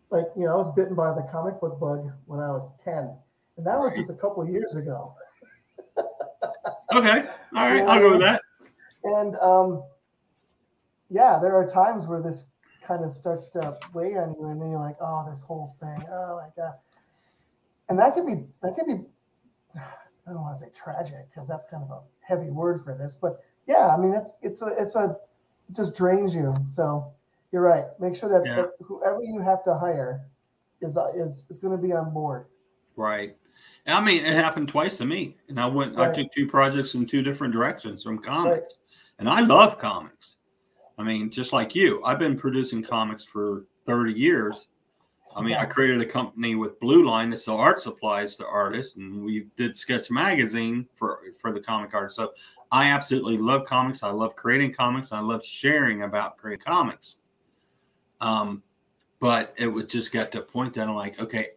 like 0.09 0.25
you 0.38 0.45
know, 0.45 0.53
I 0.53 0.55
was 0.55 0.74
bitten 0.74 0.95
by 0.95 1.13
the 1.13 1.27
comic 1.29 1.59
book 1.59 1.77
bug 1.77 2.09
when 2.27 2.39
I 2.39 2.50
was 2.50 2.71
ten, 2.81 3.13
and 3.57 3.67
that 3.67 3.77
was 3.77 3.93
just 3.93 4.09
a 4.09 4.15
couple 4.15 4.41
of 4.41 4.50
years 4.50 4.74
ago. 4.75 5.13
okay 6.93 7.25
all 7.55 7.69
right 7.69 7.84
i'll 7.88 8.00
go 8.00 8.12
with 8.12 8.22
that 8.22 8.41
And 9.03 9.36
um, 9.38 9.84
yeah, 11.10 11.39
there 11.41 11.55
are 11.55 11.65
times 11.65 12.05
where 12.05 12.22
this 12.22 12.46
kind 12.86 13.03
of 13.03 13.12
starts 13.12 13.50
to 13.50 13.77
weigh 13.93 14.15
on 14.17 14.36
you, 14.39 14.48
and 14.48 14.62
then 14.62 14.69
you're 14.72 14.79
like, 14.79 14.98
oh, 15.01 15.25
this 15.31 15.41
whole 15.41 15.75
thing, 15.79 16.03
oh 16.12 16.36
my 16.41 16.50
god, 16.62 16.74
and 17.88 17.98
that 17.98 18.13
could 18.13 18.25
be 18.27 18.46
that 18.62 18.75
could 18.75 18.86
be 18.86 19.05
I 19.75 20.31
don't 20.34 20.41
want 20.41 20.60
to 20.60 20.65
say 20.65 20.72
tragic 20.75 21.29
because 21.29 21.48
that's 21.48 21.65
kind 21.72 21.84
of 21.84 21.89
a 21.91 22.01
heavy 22.22 22.50
word 22.50 22.84
for 22.84 22.98
this, 22.98 23.15
but 23.22 23.39
yeah, 23.67 23.88
I 23.88 23.98
mean 23.98 24.13
it's 24.13 24.31
it's 24.41 24.62
a 24.62 24.67
it's 24.77 24.96
a 24.96 25.15
it 25.69 25.75
just 25.75 25.96
drains 25.96 26.34
you. 26.34 26.55
So 26.67 27.13
you're 27.51 27.62
right. 27.63 27.86
Make 28.00 28.15
sure 28.15 28.29
that, 28.29 28.46
Yeah. 28.48 28.55
that 28.58 28.72
whoever 28.86 29.24
you 29.24 29.41
have 29.41 29.63
to 29.63 29.74
hire 29.75 30.22
is 30.81 30.98
is 31.15 31.46
is 31.50 31.58
going 31.60 31.75
to 31.75 31.81
be 31.81 31.93
on 31.93 32.13
board. 32.13 32.46
Right. 32.96 33.36
And 33.86 33.96
I 33.96 34.01
mean, 34.01 34.24
it 34.24 34.36
happened 34.36 34.70
twice 34.70 34.98
to 34.98 35.06
me, 35.06 35.38
and 35.48 35.60
I 35.60 35.66
went. 35.66 35.98
I 35.98 36.12
took 36.12 36.32
two 36.34 36.48
projects 36.48 36.94
in 36.94 37.06
two 37.06 37.22
different 37.22 37.54
directions 37.54 38.04
from 38.04 38.20
comics, 38.20 38.80
and 39.18 39.30
I 39.30 39.42
love 39.42 39.78
comics. 39.80 40.38
I 40.98 41.04
mean, 41.04 41.30
just 41.30 41.54
like 41.54 41.75
you, 41.75 42.04
I've 42.04 42.20
been 42.20 42.38
producing 42.38 42.84
comics 42.84 43.24
for 43.24 43.66
thirty 43.86 44.13
years. 44.13 44.68
I 45.36 45.42
mean, 45.42 45.56
I 45.56 45.66
created 45.66 46.01
a 46.01 46.06
company 46.06 46.56
with 46.56 46.80
Blue 46.80 47.08
Line 47.08 47.30
that 47.30 47.38
sell 47.38 47.58
art 47.58 47.80
supplies 47.80 48.36
to 48.38 48.48
artists, 48.48 48.98
and 48.98 49.24
we 49.24 49.48
did 49.58 49.78
Sketch 49.78 50.12
Magazine 50.12 50.88
for 50.96 51.20
for 51.39 51.51
the 51.51 51.62
comic 51.62 51.94
artists. 51.94 52.18
So 52.18 52.34
I 52.72 52.88
absolutely 52.88 53.38
love 53.38 53.66
comics. 53.66 54.04
I 54.04 54.10
love 54.10 54.36
creating 54.36 54.74
comics. 54.74 55.12
I 55.12 55.20
love 55.20 55.44
sharing 55.44 56.04
about 56.04 56.38
creating 56.38 56.63
comics. 56.66 57.18
Um, 58.22 58.62
but 59.20 59.54
it 59.58 59.68
was 59.68 59.86
just 59.86 60.12
got 60.12 60.32
to 60.32 60.39
a 60.39 60.44
point 60.44 60.74
that 60.75 60.88
I'm 60.88 60.96
like, 60.96 61.20
okay, 61.20 61.50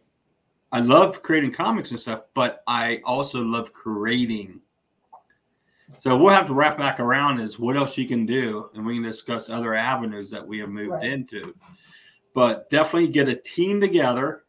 I 0.73 0.79
love 0.79 1.21
creating 1.21 1.51
comics 1.51 1.91
and 1.91 1.99
stuff, 1.99 2.23
but 2.33 2.63
I 2.65 2.99
also 3.05 3.43
love 3.43 3.71
creating. 3.71 4.59
So 5.99 6.17
we'll 6.17 6.33
have 6.33 6.47
to 6.47 6.53
wrap 6.55 6.79
back 6.79 6.99
around 6.99 7.39
is 7.39 7.59
what 7.59 7.77
else 7.77 7.95
you 7.95 8.07
can 8.07 8.25
do, 8.25 8.71
and 8.73 8.83
we 8.83 8.95
can 8.95 9.03
discuss 9.03 9.49
other 9.49 9.75
avenues 9.75 10.31
that 10.31 10.45
we 10.45 10.57
have 10.57 10.69
moved 10.69 10.89
Right. 10.93 11.05
into. 11.05 11.53
But 12.33 12.69
definitely 12.71 13.09
get 13.09 13.29
a 13.29 13.35
team 13.35 13.79
together 13.79 14.45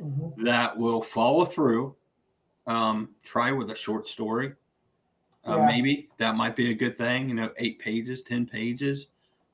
Mhm. 0.00 0.44
that 0.44 0.76
will 0.76 1.00
follow 1.00 1.44
through. 1.44 1.94
Um, 2.66 3.14
try 3.22 3.52
with 3.52 3.70
a 3.70 3.76
short 3.76 4.08
story. 4.08 4.54
Uh, 5.46 5.58
Yeah. 5.58 5.66
Maybe 5.66 6.08
that 6.18 6.34
might 6.34 6.56
be 6.56 6.70
a 6.70 6.74
good 6.74 6.98
thing. 6.98 7.28
You 7.28 7.34
know, 7.36 7.52
eight 7.58 7.78
pages, 7.78 8.22
ten 8.22 8.46
pages. 8.46 9.06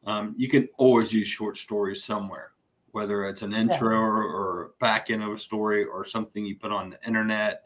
Um, 0.06 0.34
you 0.38 0.48
can 0.48 0.68
always 0.78 1.12
use 1.12 1.28
short 1.28 1.58
stories 1.58 2.02
somewhere, 2.02 2.52
whether 2.92 3.25
it's 3.25 3.42
an 3.42 3.54
intro 3.54 3.99
or, 3.99 4.23
or 4.23 4.71
back 4.80 5.11
end 5.11 5.23
of 5.23 5.33
a 5.33 5.38
story 5.38 5.85
or 5.85 6.04
something 6.04 6.45
you 6.45 6.57
put 6.57 6.73
on 6.73 6.90
the 6.90 7.07
internet. 7.07 7.64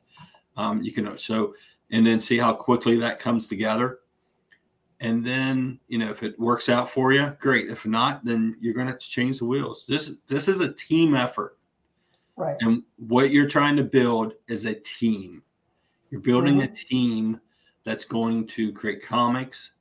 Um, 0.57 0.83
you 0.83 0.93
can 0.93 1.17
so 1.19 1.55
and 1.91 2.07
then 2.07 2.21
see 2.21 2.39
how 2.39 2.55
quickly 2.55 2.99
that 2.99 3.19
comes 3.19 3.49
together. 3.49 4.01
And 5.01 5.27
then 5.27 5.81
you 5.89 5.99
know 5.99 6.11
if 6.11 6.23
it 6.23 6.39
works 6.39 6.69
out 6.69 6.89
for 6.89 7.13
you, 7.13 7.37
great. 7.41 7.69
If 7.69 7.87
not, 7.87 8.25
then 8.25 8.57
you're 8.61 8.75
going 8.75 8.87
to 8.87 8.99
change 8.99 9.39
the 9.39 9.47
wheels. 9.47 9.87
This 9.87 10.13
this 10.27 10.49
is 10.49 10.61
a 10.61 10.73
team 10.73 11.15
effort. 11.15 11.59
Right. 12.37 12.57
And 12.61 12.83
what 12.97 13.31
you're 13.31 13.49
trying 13.49 13.77
to 13.77 13.85
build 13.85 14.35
is 14.49 14.65
a 14.65 14.75
team. 14.75 15.43
You're 16.11 16.21
building 16.21 16.63
a 16.63 16.69
team 16.69 17.41
that's 17.85 18.05
going 18.05 18.47
to 18.47 18.73
create 18.73 19.03
comics, 19.03 19.72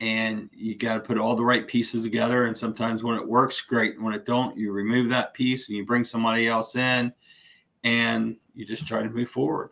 and 0.00 0.48
you 0.52 0.76
got 0.76 0.94
to 0.94 1.00
put 1.00 1.18
all 1.18 1.36
the 1.36 1.44
right 1.44 1.66
pieces 1.66 2.02
together. 2.02 2.46
And 2.46 2.56
sometimes 2.56 3.02
when 3.02 3.16
it 3.16 3.28
works, 3.28 3.60
great. 3.60 4.00
When 4.00 4.14
it 4.14 4.24
don't, 4.24 4.56
you 4.56 4.72
remove 4.72 5.08
that 5.10 5.34
piece 5.34 5.68
and 5.68 5.76
you 5.76 5.84
bring 5.84 6.04
somebody 6.04 6.48
else 6.48 6.74
in, 6.76 7.12
and 7.84 8.36
you 8.54 8.64
just 8.64 8.86
try 8.86 9.02
to 9.02 9.10
move 9.10 9.30
forward. 9.30 9.70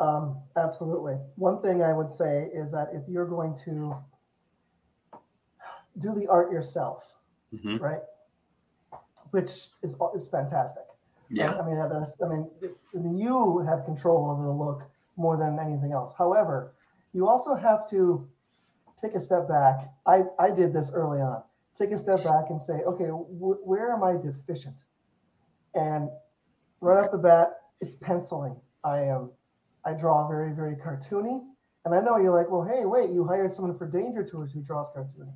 Um, 0.00 0.38
absolutely. 0.56 1.14
One 1.36 1.62
thing 1.62 1.82
I 1.82 1.92
would 1.92 2.12
say 2.12 2.50
is 2.52 2.72
that 2.72 2.88
if 2.92 3.08
you're 3.08 3.28
going 3.28 3.56
to 3.64 3.94
do 6.00 6.14
the 6.14 6.26
art 6.26 6.50
yourself, 6.50 7.04
Mhm. 7.54 7.80
right, 7.80 8.02
which 9.30 9.68
is 9.82 9.96
is 10.14 10.28
fantastic. 10.28 10.82
Yeah, 11.30 11.56
I 11.58 11.64
mean, 11.64 11.76
that's, 11.76 12.20
I 12.20 12.28
mean, 12.28 12.50
it- 12.60 12.76
I 12.94 12.98
mean, 12.98 13.16
you 13.16 13.58
have 13.60 13.84
control 13.84 14.30
over 14.30 14.42
the 14.42 14.50
look 14.50 14.82
more 15.16 15.36
than 15.36 15.58
anything 15.58 15.92
else. 15.92 16.12
However, 16.18 16.74
you 17.12 17.28
also 17.28 17.54
have 17.54 17.88
to 17.90 18.28
take 19.04 19.14
a 19.14 19.20
step 19.20 19.48
back. 19.48 19.92
I, 20.06 20.22
I 20.38 20.50
did 20.50 20.72
this 20.72 20.90
early 20.94 21.18
on. 21.18 21.42
Take 21.78 21.90
a 21.90 21.98
step 21.98 22.22
back 22.22 22.50
and 22.50 22.62
say, 22.62 22.74
okay, 22.86 23.06
wh- 23.06 23.66
where 23.66 23.92
am 23.92 24.04
I 24.04 24.14
deficient? 24.22 24.76
And 25.74 26.08
right 26.80 27.04
off 27.04 27.10
the 27.10 27.18
bat, 27.18 27.48
it's 27.80 27.94
penciling. 28.00 28.56
I 28.84 28.98
am, 29.00 29.30
I 29.84 29.94
draw 29.94 30.28
very, 30.28 30.54
very 30.54 30.76
cartoony. 30.76 31.40
And 31.84 31.94
I 31.94 32.00
know 32.00 32.16
you're 32.16 32.36
like, 32.36 32.50
well, 32.50 32.62
hey, 32.62 32.84
wait, 32.84 33.10
you 33.10 33.26
hired 33.26 33.52
someone 33.52 33.76
for 33.76 33.88
Danger 33.88 34.24
Tours 34.24 34.52
who 34.52 34.62
draws 34.62 34.86
cartoony. 34.96 35.34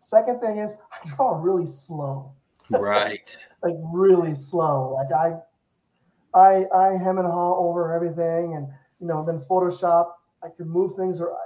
Second 0.00 0.40
thing 0.40 0.58
is, 0.58 0.72
I 0.92 1.16
draw 1.16 1.40
really 1.40 1.66
slow 1.66 2.34
right. 2.70 3.36
like 3.62 3.74
really 3.92 4.34
slow. 4.34 4.92
Like 4.92 5.12
I, 5.12 6.38
I, 6.38 6.64
I 6.74 6.98
hem 6.98 7.18
and 7.18 7.26
haw 7.26 7.58
over 7.58 7.92
everything, 7.92 8.54
and 8.54 8.68
you 9.00 9.06
know, 9.06 9.24
then 9.24 9.44
Photoshop, 9.48 10.10
I 10.42 10.48
can 10.56 10.68
move 10.68 10.96
things. 10.96 11.20
Or 11.20 11.36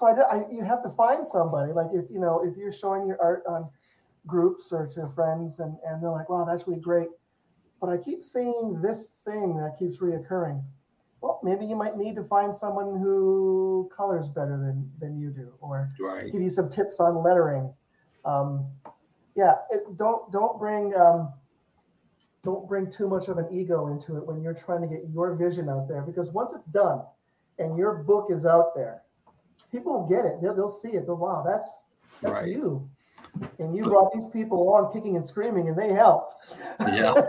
so 0.00 0.06
I, 0.06 0.12
I, 0.12 0.50
you 0.50 0.64
have 0.64 0.82
to 0.82 0.90
find 0.90 1.28
somebody. 1.28 1.72
Like 1.72 1.88
if 1.92 2.10
you 2.10 2.18
know, 2.18 2.40
if 2.42 2.56
you're 2.56 2.72
showing 2.72 3.06
your 3.06 3.20
art 3.20 3.42
on 3.46 3.68
groups 4.26 4.72
or 4.72 4.88
to 4.94 5.08
friends, 5.14 5.60
and 5.60 5.76
and 5.86 6.02
they're 6.02 6.10
like, 6.10 6.30
wow, 6.30 6.44
that's 6.50 6.66
really 6.66 6.80
great, 6.80 7.08
but 7.80 7.90
I 7.90 7.98
keep 7.98 8.22
seeing 8.22 8.80
this 8.82 9.08
thing 9.24 9.58
that 9.58 9.76
keeps 9.78 9.98
reoccurring. 10.00 10.64
Well, 11.20 11.38
maybe 11.42 11.66
you 11.66 11.76
might 11.76 11.98
need 11.98 12.14
to 12.14 12.24
find 12.24 12.54
someone 12.54 12.98
who 12.98 13.90
colors 13.94 14.28
better 14.28 14.56
than 14.56 14.90
than 14.98 15.20
you 15.20 15.30
do, 15.30 15.52
or 15.60 15.90
Right. 16.00 16.32
give 16.32 16.40
you 16.40 16.50
some 16.50 16.70
tips 16.70 16.98
on 16.98 17.22
lettering. 17.22 17.74
Um, 18.24 18.66
yeah, 19.36 19.56
it, 19.70 19.82
don't 19.98 20.32
don't 20.32 20.58
bring 20.58 20.94
um, 20.94 21.32
don't 22.42 22.66
bring 22.66 22.90
too 22.90 23.06
much 23.06 23.28
of 23.28 23.36
an 23.36 23.48
ego 23.52 23.88
into 23.88 24.16
it 24.16 24.26
when 24.26 24.40
you're 24.42 24.54
trying 24.54 24.80
to 24.80 24.88
get 24.88 25.10
your 25.12 25.34
vision 25.34 25.68
out 25.68 25.88
there 25.88 26.02
because 26.02 26.32
once 26.32 26.52
it's 26.54 26.66
done 26.66 27.02
and 27.58 27.76
your 27.76 28.02
book 28.02 28.28
is 28.30 28.46
out 28.46 28.74
there, 28.74 29.02
people 29.72 29.92
will 30.00 30.08
get 30.08 30.24
it. 30.24 30.40
They'll, 30.42 30.54
they'll 30.54 30.78
see 30.80 30.90
it. 30.90 31.06
They'll 31.06 31.16
wow, 31.16 31.42
that's 31.46 31.68
that's 32.22 32.32
Right. 32.34 32.48
you. 32.48 32.88
And 33.58 33.76
you 33.76 33.84
brought 33.84 34.12
these 34.12 34.26
people 34.32 34.60
along 34.62 34.92
kicking 34.92 35.16
and 35.16 35.24
screaming, 35.24 35.68
and 35.68 35.78
they 35.78 35.92
helped. 35.92 36.34
Yeah. 36.80 37.14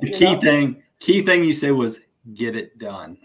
The 0.00 0.10
key 0.12 0.34
know? 0.34 0.40
thing, 0.40 0.82
key 1.00 1.22
thing 1.22 1.42
you 1.42 1.54
said 1.54 1.72
was 1.72 2.00
get 2.34 2.54
it 2.54 2.78
done. 2.78 3.18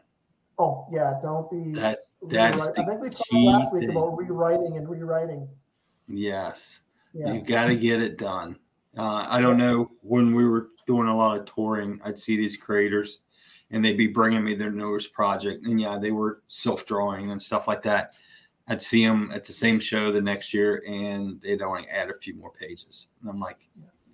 Oh 0.58 0.88
yeah, 0.92 1.20
don't 1.22 1.50
be. 1.52 1.74
That's 1.80 2.14
that's 2.30 2.60
rewrite- 2.62 2.80
I 2.80 2.86
think 2.86 3.02
we 3.02 3.10
the 3.10 3.16
talked 3.16 3.34
last 3.34 3.74
week 3.74 3.82
thing. 3.82 3.90
about 3.92 4.18
rewriting 4.18 4.78
and 4.78 4.88
rewriting. 4.90 5.48
Yes. 6.08 6.80
Yeah. 7.14 7.34
You 7.34 7.42
got 7.42 7.66
to 7.66 7.76
get 7.76 8.02
it 8.02 8.18
done. 8.18 8.58
Uh, 8.98 9.26
I 9.30 9.40
don't 9.42 9.58
know 9.58 9.92
when 10.02 10.34
we 10.34 10.48
were 10.48 10.70
doing 10.88 11.08
a 11.08 11.16
lot 11.16 11.38
of 11.38 11.46
touring, 11.46 12.00
I'd 12.04 12.18
see 12.18 12.38
these 12.38 12.58
creators 12.58 13.20
and 13.72 13.84
they'd 13.84 13.98
be 13.98 14.08
bringing 14.08 14.44
me 14.44 14.56
their 14.56 14.72
newest 14.72 15.14
project. 15.14 15.66
And 15.66 15.80
yeah, 15.82 15.98
they 15.98 16.12
were 16.12 16.42
self 16.48 16.86
drawing 16.86 17.32
and 17.32 17.42
stuff 17.42 17.68
like 17.68 17.82
that. 17.84 18.16
I'd 18.68 18.82
see 18.82 19.06
them 19.06 19.32
at 19.34 19.44
the 19.44 19.54
same 19.54 19.80
show 19.80 20.12
the 20.12 20.22
next 20.22 20.54
year 20.54 20.84
and 20.88 21.40
they'd 21.42 21.62
only 21.62 21.88
add 21.90 22.10
a 22.10 22.18
few 22.18 22.34
more 22.36 22.52
pages. 22.52 23.10
And 23.22 23.30
I'm 23.30 23.40
like, 23.40 23.68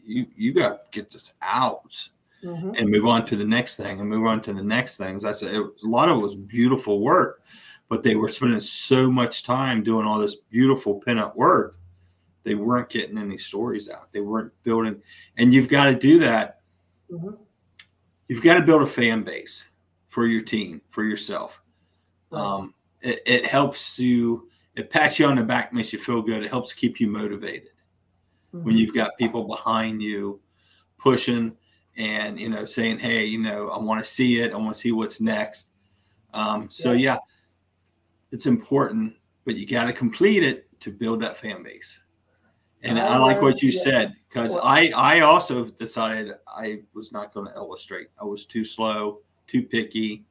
you, 0.04 0.26
you 0.36 0.54
got 0.54 0.70
to 0.70 0.80
get 0.92 1.10
this 1.12 1.34
out 1.42 2.10
Mhm. 2.44 2.80
and 2.80 2.90
move 2.90 3.06
on 3.06 3.26
to 3.26 3.36
the 3.36 3.44
next 3.46 3.76
thing 3.78 4.00
and 4.00 4.10
move 4.10 4.26
on 4.26 4.42
to 4.44 4.54
the 4.54 4.64
next 4.64 4.96
things. 4.98 5.26
I 5.26 5.34
said, 5.34 5.54
it, 5.54 5.62
a 5.62 5.88
lot 5.88 6.08
of 6.10 6.18
it 6.18 6.22
was 6.22 6.36
beautiful 6.38 7.02
work, 7.02 7.44
but 7.90 8.02
they 8.02 8.16
were 8.16 8.30
spending 8.30 8.62
so 8.62 9.12
much 9.12 9.44
time 9.44 9.84
doing 9.84 10.06
all 10.08 10.18
this 10.20 10.36
beautiful 10.36 11.02
pinup 11.06 11.36
work 11.36 11.76
they 12.44 12.56
weren't 12.56 12.90
getting 12.90 13.18
any 13.18 13.38
stories 13.38 13.90
out. 13.90 14.10
They 14.14 14.22
weren't 14.22 14.54
building, 14.64 15.02
and 15.38 15.54
you've 15.54 15.68
got 15.68 15.86
to 15.88 15.94
do 15.96 16.18
that. 16.20 16.62
Mhm. 17.12 17.38
You've 18.30 18.42
got 18.42 18.54
to 18.54 18.62
build 18.66 18.82
a 18.82 18.88
fan 18.88 19.24
base 19.24 19.68
for 20.08 20.26
your 20.26 20.42
team, 20.42 20.82
for 20.88 21.04
yourself. 21.04 21.62
Right. 22.32 22.40
Um, 22.40 22.74
it, 23.02 23.22
it 23.26 23.46
helps 23.46 23.98
you. 24.00 24.50
It 24.76 24.90
pats 24.90 25.20
you 25.20 25.26
on 25.26 25.36
the 25.36 25.44
back, 25.44 25.74
makes 25.74 25.92
you 25.92 26.00
feel 26.00 26.22
good. 26.22 26.44
It 26.44 26.50
helps 26.50 26.74
keep 26.74 27.00
you 27.00 27.08
motivated 27.08 27.70
when 28.52 28.76
Mhm. 28.76 28.78
you've 28.80 28.94
got 28.96 29.18
people 29.18 29.44
behind 29.44 30.02
you 30.02 30.40
pushing 30.98 31.56
and 31.98 32.40
you 32.40 32.50
know 32.50 32.66
saying, 32.66 33.00
"Hey, 33.00 33.26
you 33.26 33.40
know, 33.40 33.70
I 33.70 33.78
want 33.80 34.04
to 34.04 34.10
see 34.10 34.40
it. 34.40 34.54
I 34.54 34.58
want 34.58 34.74
to 34.74 34.80
see 34.80 34.92
what's 34.92 35.20
next." 35.20 35.68
Um, 36.34 36.70
so 36.70 36.92
Yeah. 36.92 37.14
yeah, 37.14 37.18
it's 38.32 38.46
important, 38.46 39.16
but 39.46 39.56
you 39.56 39.66
got 39.66 39.86
to 39.86 39.94
complete 39.94 40.44
it 40.44 40.68
to 40.82 40.92
build 40.92 41.22
that 41.22 41.36
fan 41.38 41.64
base. 41.64 42.00
And 42.84 42.98
I, 42.98 43.16
I 43.16 43.18
like 43.18 43.42
what 43.42 43.62
you 43.62 43.72
yeah. 43.72 43.82
said 43.82 44.14
because 44.30 44.54
Well- 44.54 44.64
I 44.64 44.92
I 44.96 45.20
also 45.22 45.66
decided 45.66 46.34
I 46.48 46.84
was 46.94 47.12
not 47.12 47.34
going 47.34 47.48
to 47.48 47.54
illustrate. 47.56 48.08
I 48.22 48.24
was 48.24 48.46
too 48.46 48.64
slow, 48.64 49.20
too 49.48 49.64
picky, 49.64 50.26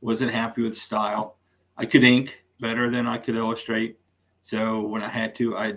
wasn't 0.00 0.32
happy 0.32 0.62
with 0.62 0.74
the 0.74 0.80
style. 0.80 1.38
I 1.76 1.86
could 1.86 2.04
ink 2.04 2.44
better 2.60 2.90
than 2.90 3.06
I 3.06 3.18
could 3.18 3.36
illustrate. 3.36 3.98
So 4.42 4.80
when 4.82 5.02
I 5.02 5.08
had 5.08 5.34
to, 5.36 5.56
I 5.56 5.74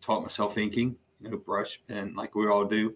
taught 0.00 0.22
myself 0.22 0.56
inking, 0.58 0.96
you 1.20 1.30
know, 1.30 1.36
brush 1.36 1.80
pen 1.86 2.14
like 2.14 2.34
we 2.34 2.46
all 2.48 2.64
do. 2.64 2.94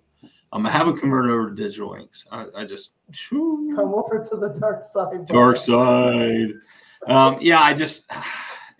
Um, 0.52 0.64
I 0.66 0.70
haven't 0.70 0.96
converted 0.98 1.30
over 1.30 1.50
to 1.50 1.54
digital 1.54 1.94
inks. 1.94 2.26
I, 2.32 2.46
I 2.56 2.64
just 2.64 2.92
Come 3.30 3.70
over 3.76 4.24
to 4.30 4.36
the 4.36 4.56
dark 4.58 4.82
side. 4.82 5.26
dark 5.26 5.56
side. 5.58 6.52
Um, 7.06 7.36
yeah, 7.40 7.60
I 7.60 7.74
just 7.74 8.06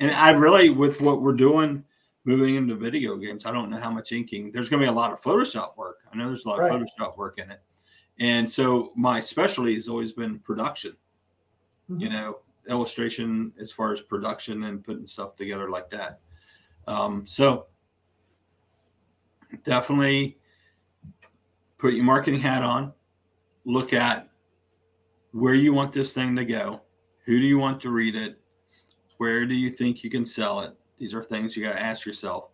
and 0.00 0.10
I 0.10 0.30
really 0.30 0.70
with 0.70 1.00
what 1.00 1.20
we're 1.20 1.34
doing, 1.34 1.84
moving 2.24 2.54
into 2.56 2.74
video 2.74 3.16
games, 3.16 3.44
I 3.46 3.52
don't 3.52 3.68
know 3.70 3.78
how 3.78 3.90
much 3.90 4.12
inking. 4.12 4.50
There's 4.52 4.68
going 4.68 4.80
to 4.80 4.86
be 4.86 4.90
a 4.90 4.94
lot 4.94 5.12
of 5.12 5.20
Photoshop 5.22 5.76
work. 5.76 5.98
I 6.12 6.16
know 6.16 6.26
there's 6.26 6.44
a 6.46 6.48
lot 6.48 6.58
Right. 6.60 6.72
of 6.72 6.80
Photoshop 6.98 7.16
work 7.18 7.38
in 7.38 7.50
it, 7.50 7.60
and 8.18 8.48
so 8.48 8.92
my 8.96 9.20
specialty 9.20 9.74
has 9.74 9.88
always 9.88 10.12
been 10.12 10.38
production. 10.40 10.96
You 11.88 12.08
Mhm. 12.08 12.12
know, 12.12 12.38
illustration 12.68 13.52
as 13.60 13.72
far 13.72 13.92
as 13.92 14.00
production 14.00 14.64
and 14.64 14.84
putting 14.84 15.06
stuff 15.06 15.36
together 15.36 15.70
like 15.70 15.90
that. 15.90 16.20
Um, 16.86 17.26
so 17.26 17.66
definitely 19.64 20.38
put 21.78 21.94
your 21.94 22.04
marketing 22.04 22.40
hat 22.40 22.62
on. 22.62 22.92
Look 23.64 23.92
at 23.92 24.28
where 25.32 25.54
you 25.54 25.72
want 25.72 25.92
this 25.92 26.12
thing 26.12 26.36
to 26.36 26.44
go. 26.44 26.80
Who 27.26 27.38
do 27.38 27.46
you 27.46 27.58
want 27.58 27.80
to 27.82 27.90
read 27.90 28.16
it? 28.16 28.40
Where 29.18 29.46
do 29.46 29.54
you 29.54 29.70
think 29.70 30.02
you 30.02 30.10
can 30.10 30.24
sell 30.24 30.60
it? 30.60 30.74
These 30.98 31.14
are 31.14 31.22
things 31.22 31.56
you 31.56 31.64
got 31.64 31.74
to 31.74 31.82
ask 31.82 32.06
yourself 32.06 32.50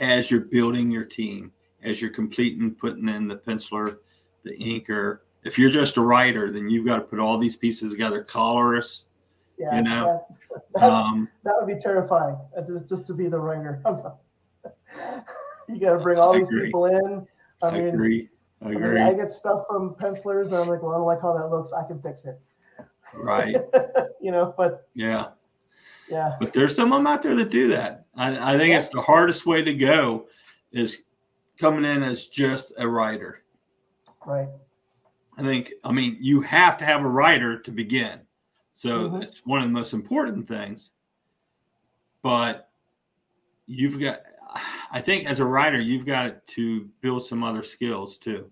as 0.00 0.30
you're 0.30 0.40
building 0.40 0.90
your 0.90 1.04
team, 1.04 1.52
as 1.82 2.00
you're 2.00 2.10
completing, 2.10 2.74
putting 2.74 3.08
in 3.08 3.28
the 3.28 3.36
penciler, 3.36 3.98
the 4.42 4.56
inker. 4.58 5.20
If 5.44 5.58
you're 5.58 5.70
just 5.70 5.96
a 5.98 6.00
writer, 6.00 6.50
then 6.50 6.68
you've 6.70 6.86
got 6.86 6.96
to 6.96 7.02
put 7.02 7.18
all 7.18 7.38
these 7.38 7.56
pieces 7.56 7.90
together. 7.92 8.22
Colorist, 8.24 9.06
Yeah, 9.58 9.76
you 9.76 9.82
know, 9.82 10.24
that, 10.74 10.82
um, 10.82 11.28
that 11.44 11.54
would 11.58 11.66
be 11.66 11.80
terrifying. 11.80 12.36
uh, 12.56 12.62
Just, 12.62 12.88
just 12.88 13.06
to 13.08 13.14
be 13.14 13.28
the 13.28 13.38
writer. 13.38 13.82
you 15.68 15.78
got 15.80 15.92
to 15.94 15.98
bring 15.98 16.18
all 16.18 16.34
I 16.34 16.38
these 16.38 16.48
agree. 16.48 16.66
people 16.66 16.86
in. 16.86 17.26
I, 17.62 17.66
I, 17.68 17.70
mean, 17.78 17.88
agree. 17.88 18.28
I 18.62 18.66
I 18.66 18.70
mean. 18.70 18.96
I 18.98 19.12
get 19.12 19.30
stuff 19.32 19.64
from 19.68 19.94
pencilers, 19.96 20.48
and 20.48 20.56
I'm 20.56 20.68
like, 20.68 20.82
well, 20.82 20.92
I 20.92 20.96
don't 20.96 21.06
like 21.06 21.20
how 21.20 21.36
that 21.36 21.48
looks. 21.48 21.72
I 21.72 21.86
can 21.86 22.00
fix 22.00 22.24
it. 22.24 22.40
right. 23.14 23.54
you 24.20 24.30
know, 24.32 24.54
but 24.56 24.88
Yeah. 24.94 25.28
yeah, 26.08 26.36
But 26.40 26.52
there's 26.54 26.74
some 26.74 26.92
of 26.92 26.98
them 26.98 27.06
out 27.06 27.22
there 27.22 27.34
that 27.36 27.50
do 27.50 27.68
that. 27.68 28.06
I, 28.16 28.54
I 28.54 28.58
think 28.58 28.74
it's 28.74 28.88
the 28.88 29.02
hardest 29.02 29.44
way 29.46 29.62
to 29.62 29.74
go 29.74 30.26
is 30.72 31.02
coming 31.58 31.84
in 31.84 32.02
as 32.02 32.26
just 32.28 32.72
a 32.78 32.88
writer. 32.88 33.42
right. 34.26 34.48
I 35.36 35.42
think, 35.42 35.72
I 35.82 35.92
mean, 35.92 36.16
you 36.20 36.40
have 36.42 36.76
to 36.78 36.84
have 36.84 37.02
a 37.02 37.08
writer 37.08 37.58
to 37.60 37.70
begin. 37.70 38.20
So 38.72 39.10
Mhm. 39.10 39.22
it's 39.22 39.44
one 39.44 39.60
of 39.60 39.66
the 39.66 39.72
most 39.72 39.92
important 39.92 40.46
things. 40.46 40.92
But 42.22 42.70
you've 43.66 44.00
got, 44.00 44.20
I 44.90 45.00
think 45.00 45.26
as 45.26 45.40
a 45.40 45.44
writer, 45.44 45.80
you've 45.80 46.06
got 46.06 46.46
to 46.48 46.90
build 47.00 47.24
some 47.24 47.42
other 47.42 47.62
skills 47.62 48.18
too. 48.18 48.50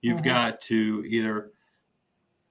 You've 0.00 0.20
Mhm. 0.20 0.24
got 0.24 0.60
to 0.62 1.04
either 1.06 1.52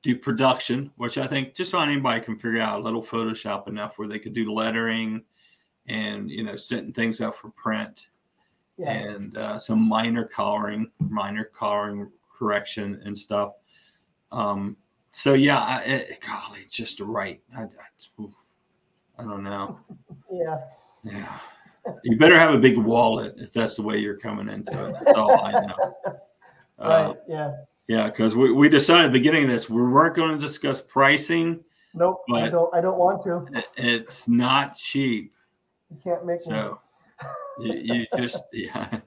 do 0.02 0.18
production, 0.18 0.92
which 0.96 1.18
I 1.18 1.28
think 1.28 1.54
just 1.54 1.74
about 1.74 1.88
anybody 1.88 2.22
can 2.22 2.38
figure 2.38 2.62
out 2.62 2.80
a 2.80 2.84
little 2.84 3.04
Photoshop 3.04 3.68
enough 3.68 3.98
where 3.98 4.08
they 4.08 4.20
could 4.20 4.34
do 4.34 4.52
lettering 4.52 5.24
and, 5.86 6.30
you 6.30 6.44
know, 6.44 6.56
setting 6.56 6.94
things 6.94 7.22
up 7.22 7.36
for 7.36 7.50
print 7.52 8.10
Yeah, 8.78 8.92
and 8.92 9.38
uh, 9.38 9.60
some 9.60 9.80
minor 9.88 10.26
coloring, 10.26 10.92
minor 11.00 11.46
coloring 11.46 12.12
correction 12.32 13.00
and 13.06 13.16
stuff. 13.18 13.54
Um, 14.32 14.78
so 15.12 15.34
yeah, 15.34 15.60
I, 15.60 15.82
it, 15.84 16.20
golly, 16.26 16.66
just 16.70 17.00
right. 17.00 17.42
I, 17.56 17.64
I, 17.64 18.26
I 19.20 19.24
don't 19.24 19.44
know. 19.44 19.80
yeah, 20.32 20.58
Yeah, 21.04 21.38
you 22.04 22.18
better 22.18 22.38
have 22.38 22.54
a 22.54 22.60
big 22.60 22.78
wallet 22.78 23.36
if 23.38 23.54
that's 23.54 23.76
the 23.76 23.82
way 23.82 23.98
you're 23.98 24.18
coming 24.18 24.50
into 24.50 24.86
it. 24.86 24.96
That's 25.04 25.18
all 25.18 25.44
I 25.44 25.52
know. 25.52 25.96
Uh, 26.80 26.88
right. 26.88 27.16
Yeah. 27.28 27.52
yeah, 27.88 28.08
because 28.08 28.36
we, 28.36 28.52
we 28.52 28.68
decided 28.68 29.06
at 29.06 29.08
the 29.10 29.20
beginning 29.20 29.44
of 29.44 29.50
this 29.52 29.70
we 29.70 29.84
weren't 29.84 30.16
going 30.16 30.34
to 30.34 30.42
discuss 30.42 30.82
pricing. 30.82 31.64
Nope. 31.94 32.24
I 32.34 32.50
don't. 32.50 32.74
I 32.74 32.82
don't 32.82 32.98
want 32.98 33.24
to. 33.26 33.64
It's 33.78 34.28
not 34.28 34.76
cheap. 34.76 35.32
You 35.92 36.00
can't 36.04 36.26
make 36.26 36.42
So 36.42 36.80
you, 37.60 37.74
you 37.74 38.06
just 38.18 38.42
yeah, 38.54 39.02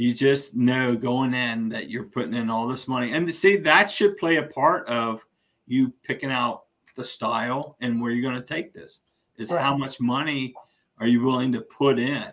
you 0.00 0.14
just 0.14 0.54
know 0.54 0.96
going 0.96 1.34
in 1.34 1.68
that 1.68 1.90
you're 1.90 2.04
putting 2.04 2.32
in 2.32 2.48
all 2.48 2.66
this 2.66 2.88
money, 2.88 3.12
and 3.12 3.34
see 3.34 3.58
that 3.58 3.90
should 3.90 4.16
play 4.16 4.36
a 4.36 4.42
part 4.44 4.88
of 4.88 5.22
you 5.66 5.92
picking 6.02 6.30
out 6.30 6.64
the 6.96 7.04
style 7.04 7.76
and 7.82 8.00
where 8.00 8.10
you're 8.10 8.28
going 8.28 8.40
to 8.40 8.54
take 8.54 8.72
this. 8.72 9.00
Is 9.36 9.50
Right. 9.50 9.60
how 9.60 9.76
much 9.76 10.00
money 10.00 10.54
are 10.98 11.06
you 11.06 11.20
willing 11.20 11.52
to 11.52 11.60
put 11.60 11.98
in? 11.98 12.32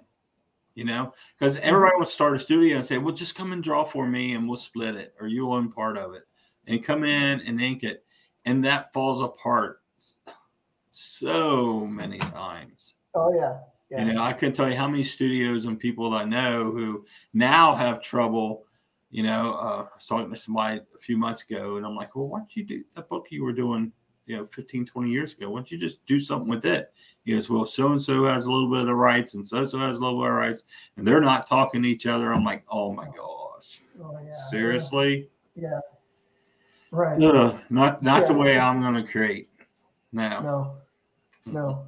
You 0.75 0.85
know, 0.85 1.13
because 1.37 1.57
mm-hmm. 1.57 1.67
everybody 1.67 1.95
would 1.99 2.07
start 2.07 2.37
a 2.37 2.39
studio 2.39 2.77
and 2.77 2.87
say, 2.87 2.99
"Well, 2.99 3.13
just 3.13 3.35
come 3.35 3.51
and 3.51 3.61
draw 3.61 3.83
for 3.83 4.07
me, 4.07 4.33
and 4.33 4.47
we'll 4.47 4.55
split 4.55 4.95
it, 4.95 5.13
or 5.19 5.27
you 5.27 5.51
own 5.51 5.69
part 5.69 5.97
of 5.97 6.13
it, 6.13 6.23
and 6.67 6.85
come 6.85 7.03
in 7.03 7.41
and 7.41 7.59
ink 7.59 7.83
it," 7.83 8.05
and 8.45 8.63
that 8.63 8.93
falls 8.93 9.21
apart 9.21 9.81
so 10.91 11.85
many 11.85 12.19
times. 12.19 12.95
Oh 13.13 13.33
yeah. 13.35 13.57
Yeah. 13.89 14.05
You 14.05 14.13
know, 14.13 14.23
I 14.23 14.33
couldn't 14.33 14.55
tell 14.55 14.69
you 14.69 14.75
how 14.75 14.87
many 14.87 15.03
studios 15.03 15.65
and 15.65 15.79
people 15.79 16.13
I 16.13 16.25
know 16.25 16.71
who 16.71 17.05
now 17.33 17.75
have 17.75 18.01
trouble. 18.01 18.65
You 19.09 19.23
know, 19.23 19.53
uh, 19.53 19.85
I 19.89 19.93
was 19.95 20.05
talking 20.05 20.29
to 20.29 20.35
somebody 20.35 20.81
a 20.95 20.99
few 20.99 21.17
months 21.17 21.43
ago, 21.43 21.77
and 21.77 21.85
I'm 21.85 21.95
like, 21.95 22.15
well, 22.15 22.27
why 22.27 22.39
don't 22.39 22.55
you 22.55 22.65
do 22.65 22.83
the 22.95 23.03
book 23.03 23.27
you 23.29 23.43
were 23.43 23.53
doing, 23.53 23.93
you 24.25 24.35
know, 24.35 24.45
15, 24.47 24.85
20 24.85 25.09
years 25.09 25.33
ago? 25.33 25.49
Why 25.49 25.59
don't 25.59 25.71
you 25.71 25.77
just 25.77 26.05
do 26.05 26.19
something 26.19 26.49
with 26.49 26.65
it? 26.65 26.91
He 27.23 27.31
goes, 27.31 27.49
well, 27.49 27.65
so 27.65 27.93
and 27.93 28.01
so 28.01 28.25
has 28.25 28.45
a 28.45 28.51
little 28.51 28.69
bit 28.69 28.81
of 28.81 28.87
the 28.87 28.95
rights, 28.95 29.35
and 29.35 29.47
so 29.47 29.59
and 29.59 29.69
so 29.69 29.79
has 29.79 29.97
a 29.97 30.01
little 30.01 30.19
bit 30.19 30.29
of 30.29 30.35
rights, 30.35 30.65
and 30.97 31.07
they're 31.07 31.21
not 31.21 31.47
talking 31.47 31.81
to 31.83 31.87
each 31.89 32.05
other. 32.05 32.33
I'm 32.33 32.43
like, 32.43 32.65
oh 32.69 32.91
my 32.91 33.05
gosh, 33.05 33.81
Oh 34.01 34.17
yeah. 34.21 34.33
seriously? 34.49 35.29
Yeah. 35.55 35.79
Right. 36.91 37.21
Ugh, 37.21 37.57
not 37.69 38.03
not 38.03 38.27
the 38.27 38.33
way 38.33 38.59
I'm 38.59 38.81
going 38.81 38.95
to 38.95 39.09
create. 39.09 39.49
No. 40.11 40.41
No. 40.41 40.77
No. 41.45 41.85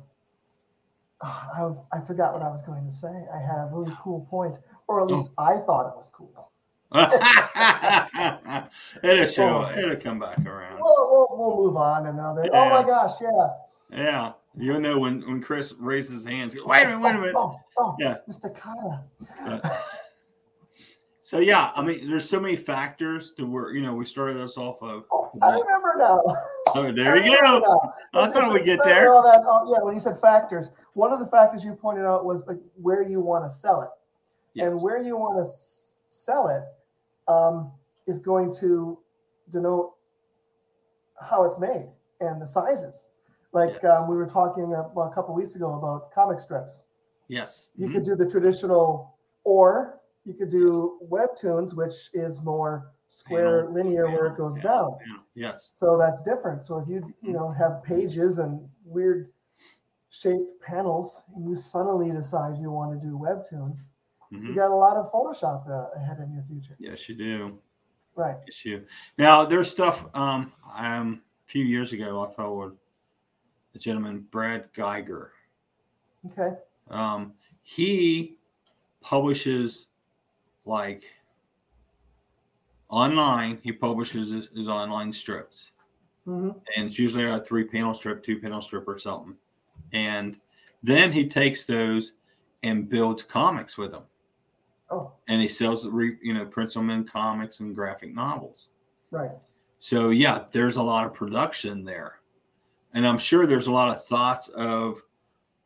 I, 1.21 1.69
I 1.91 1.99
forgot 2.07 2.33
what 2.33 2.41
I 2.41 2.49
was 2.49 2.61
going 2.65 2.85
to 2.89 2.95
say. 2.95 3.07
I 3.33 3.37
had 3.39 3.65
a 3.65 3.69
really 3.71 3.93
cool 4.03 4.25
point, 4.29 4.57
or 4.87 5.01
at 5.01 5.07
least 5.07 5.29
Oh. 5.37 5.43
I 5.43 5.59
thought 5.65 5.89
it 5.89 5.97
was 5.97 6.09
cool. 6.13 6.51
it'll 9.03 9.25
show. 9.27 9.69
It'll 9.77 9.95
come 9.97 10.19
back 10.19 10.39
around. 10.45 10.79
We'll, 10.81 11.09
we'll, 11.11 11.27
we'll 11.31 11.57
move 11.67 11.75
on 11.77 12.07
and 12.07 12.17
now 12.17 12.33
they, 12.33 12.49
oh 12.49 12.69
my 12.69 12.83
gosh, 12.83 13.13
yeah. 13.21 13.49
Yeah, 13.91 14.31
you'll 14.57 14.79
know 14.79 14.97
when 14.99 15.21
when 15.27 15.41
Chris 15.41 15.73
raises 15.79 16.23
his 16.23 16.25
hands. 16.25 16.53
go, 16.55 16.65
Wait 16.65 16.83
a 16.83 16.87
minute, 16.87 17.01
wait 17.01 17.15
a 17.15 17.19
minute. 17.19 17.35
Oh, 17.35 17.41
oh, 17.41 17.59
oh, 17.77 17.83
oh. 17.83 17.95
Yeah. 17.99 18.17
Mr. 18.27 18.51
Kata. 18.55 19.03
So 21.29 21.37
yeah, 21.37 21.69
I 21.75 21.83
mean, 21.83 22.09
there's 22.09 22.27
so 22.27 22.39
many 22.39 22.55
factors 22.55 23.33
to 23.37 23.45
where 23.45 23.71
you 23.75 23.83
know 23.83 23.93
we 23.93 24.03
started 24.03 24.37
this 24.37 24.57
off 24.57 24.81
of. 24.81 25.03
Oh, 25.11 25.29
I 25.43 25.51
remember 25.51 25.93
now. 25.99 26.19
Oh, 26.73 26.91
there 26.95 27.23
you 27.23 27.37
go. 27.39 27.59
now. 27.59 27.93
I 28.19 28.31
thought 28.31 28.51
we'd 28.51 28.65
get 28.65 28.79
there. 28.83 29.13
All 29.13 29.21
that, 29.21 29.43
oh, 29.45 29.71
yeah, 29.71 29.83
when 29.83 29.93
you 29.93 29.99
said 29.99 30.19
factors, 30.19 30.73
one 30.93 31.13
of 31.13 31.19
the 31.19 31.27
factors 31.27 31.63
you 31.63 31.75
pointed 31.75 32.03
out 32.03 32.25
was 32.25 32.47
like 32.47 32.57
where 32.81 33.03
you 33.07 33.21
want 33.21 33.45
to 33.45 33.55
sell 33.59 33.83
it. 33.83 34.59
and 34.59 34.81
where 34.81 34.97
you 35.03 35.17
want 35.17 35.45
to 35.45 35.51
sell 36.09 36.47
it 36.47 36.63
um, 37.31 37.73
is 38.07 38.17
going 38.17 38.51
to 38.61 38.97
denote 39.51 39.93
how 41.29 41.43
it's 41.43 41.59
made 41.59 41.91
and 42.21 42.41
the 42.41 42.47
sizes. 42.47 43.05
Like 43.53 43.73
Yes. 43.83 43.85
um, 43.85 44.09
we 44.09 44.15
were 44.15 44.25
talking 44.25 44.63
a, 44.73 44.89
well, 44.95 45.09
a 45.11 45.13
couple 45.13 45.35
weeks 45.35 45.53
ago 45.55 45.75
about 45.75 46.11
comic 46.11 46.39
strips. 46.39 46.85
Yes. 47.27 47.69
You 47.75 47.87
Mhm. 47.87 47.93
could 47.93 48.05
do 48.05 48.15
the 48.15 48.27
traditional, 48.27 49.13
or 49.43 49.98
you 50.25 50.33
could 50.33 50.51
do 50.51 50.99
webtoons, 51.09 51.75
which 51.75 51.93
is 52.13 52.41
more 52.43 52.91
square, 53.07 53.65
Panel, 53.65 53.73
linear, 53.73 54.11
where 54.11 54.27
it 54.27 54.37
goes 54.37 54.59
down. 54.61 54.97
Yes. 55.33 55.71
So 55.77 55.97
that's 55.97 56.21
different. 56.21 56.63
So 56.65 56.79
if 56.79 56.87
you 56.87 57.13
you 57.21 57.33
know 57.33 57.51
have 57.51 57.83
pages 57.83 58.37
and 58.37 58.67
weird 58.85 59.31
shaped 60.11 60.61
panels, 60.61 61.23
and 61.35 61.49
you 61.49 61.55
suddenly 61.55 62.11
decide 62.11 62.57
you 62.59 62.71
want 62.71 62.99
to 62.99 63.07
do 63.07 63.17
webtoons, 63.17 63.87
you 64.31 64.39
Mhm. 64.39 64.55
got 64.55 64.71
a 64.71 64.75
lot 64.75 64.97
of 64.97 65.11
Photoshop 65.11 65.67
uh, 65.69 65.89
ahead 65.95 66.19
in 66.19 66.33
your 66.33 66.43
future. 66.43 66.75
Yes, 66.79 67.07
you 67.09 67.15
do. 67.15 67.59
Right. 68.15 68.37
Yes, 68.47 68.65
you. 68.65 68.85
Now 69.17 69.45
there's 69.45 69.69
stuff. 69.71 70.05
Um, 70.15 70.51
um, 70.75 71.21
a 71.47 71.49
few 71.49 71.63
years 71.63 71.93
ago, 71.93 72.25
I 72.25 72.33
followed 72.33 72.77
a 73.75 73.79
gentleman, 73.79 74.27
Brad 74.31 74.71
Guigar. 74.73 75.31
Okay. 76.25 76.57
Um, 76.89 77.33
he 77.61 78.37
publishes 79.01 79.87
like 80.69 81.03
online. 82.89 83.59
He 83.61 83.71
publishes 83.71 84.29
his, 84.29 84.47
his 84.55 84.67
online 84.67 85.11
strips, 85.11 85.71
hmm 86.25 86.51
and 86.77 86.87
it's 86.87 86.99
usually 86.99 87.25
a 87.25 87.39
three 87.41 87.65
panel 87.65 87.93
strip, 87.93 88.23
two 88.23 88.39
panel 88.39 88.61
strip, 88.61 88.87
or 88.87 88.97
something. 88.97 89.35
And 89.91 90.37
then 90.83 91.11
he 91.11 91.27
takes 91.27 91.65
those 91.65 92.13
and 92.63 92.87
builds 92.89 93.23
comics 93.23 93.77
with 93.77 93.91
them, 93.91 94.03
Oh, 94.91 95.13
and 95.27 95.41
he 95.41 95.47
sells, 95.47 95.85
you 95.85 96.33
know, 96.33 96.45
prints 96.45 96.73
them 96.73 96.89
in 96.89 97.03
comics 97.05 97.59
and 97.59 97.75
graphic 97.75 98.13
novels. 98.13 98.69
right. 99.11 99.31
So 99.79 100.09
yeah, 100.09 100.45
there's 100.51 100.75
a 100.77 100.83
lot 100.83 101.05
of 101.05 101.13
production 101.13 101.83
there, 101.83 102.19
and 102.93 103.07
I'm 103.07 103.17
sure 103.17 103.47
there's 103.47 103.67
a 103.67 103.71
lot 103.71 103.95
of 103.95 104.05
thoughts 104.05 104.49
of 104.49 105.01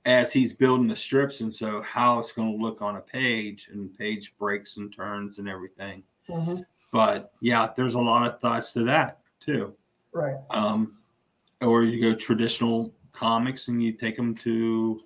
as 0.06 0.34
he's 0.34 0.54
building 0.54 0.88
the 0.88 0.96
strips, 0.96 1.42
and 1.42 1.54
so 1.54 1.82
how 1.82 2.20
it's 2.20 2.32
going 2.32 2.52
to 2.58 2.62
look 2.63 2.82
on 2.82 2.98
a 2.98 3.02
page 3.02 3.70
and 3.72 3.98
page 3.98 4.36
breaks 4.38 4.78
and 4.78 4.94
turns 4.94 5.39
and 5.39 5.48
everything. 5.48 6.04
hmm 6.28 6.62
But 6.92 7.32
yeah, 7.42 7.70
there's 7.76 7.96
a 7.96 8.00
lot 8.00 8.26
of 8.26 8.39
thoughts 8.39 8.74
to 8.74 8.84
that 8.84 9.20
too. 9.39 9.74
Right. 10.12 10.36
Um, 10.50 10.98
or 11.62 11.84
you 11.84 12.02
go 12.02 12.13
traditional 12.13 12.94
comics 13.13 13.68
and 13.68 13.82
you 13.82 13.94
take 13.94 14.16
them 14.16 14.36
to 14.36 15.02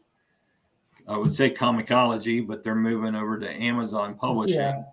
I 1.07 1.17
would 1.17 1.33
say 1.33 1.49
comiXology 1.49 2.45
but 2.45 2.63
they're 2.63 2.75
moving 2.75 3.15
over 3.15 3.37
to 3.39 3.49
Amazon 3.49 4.15
Publishing. 4.15 4.59
Yeah. 4.59 4.83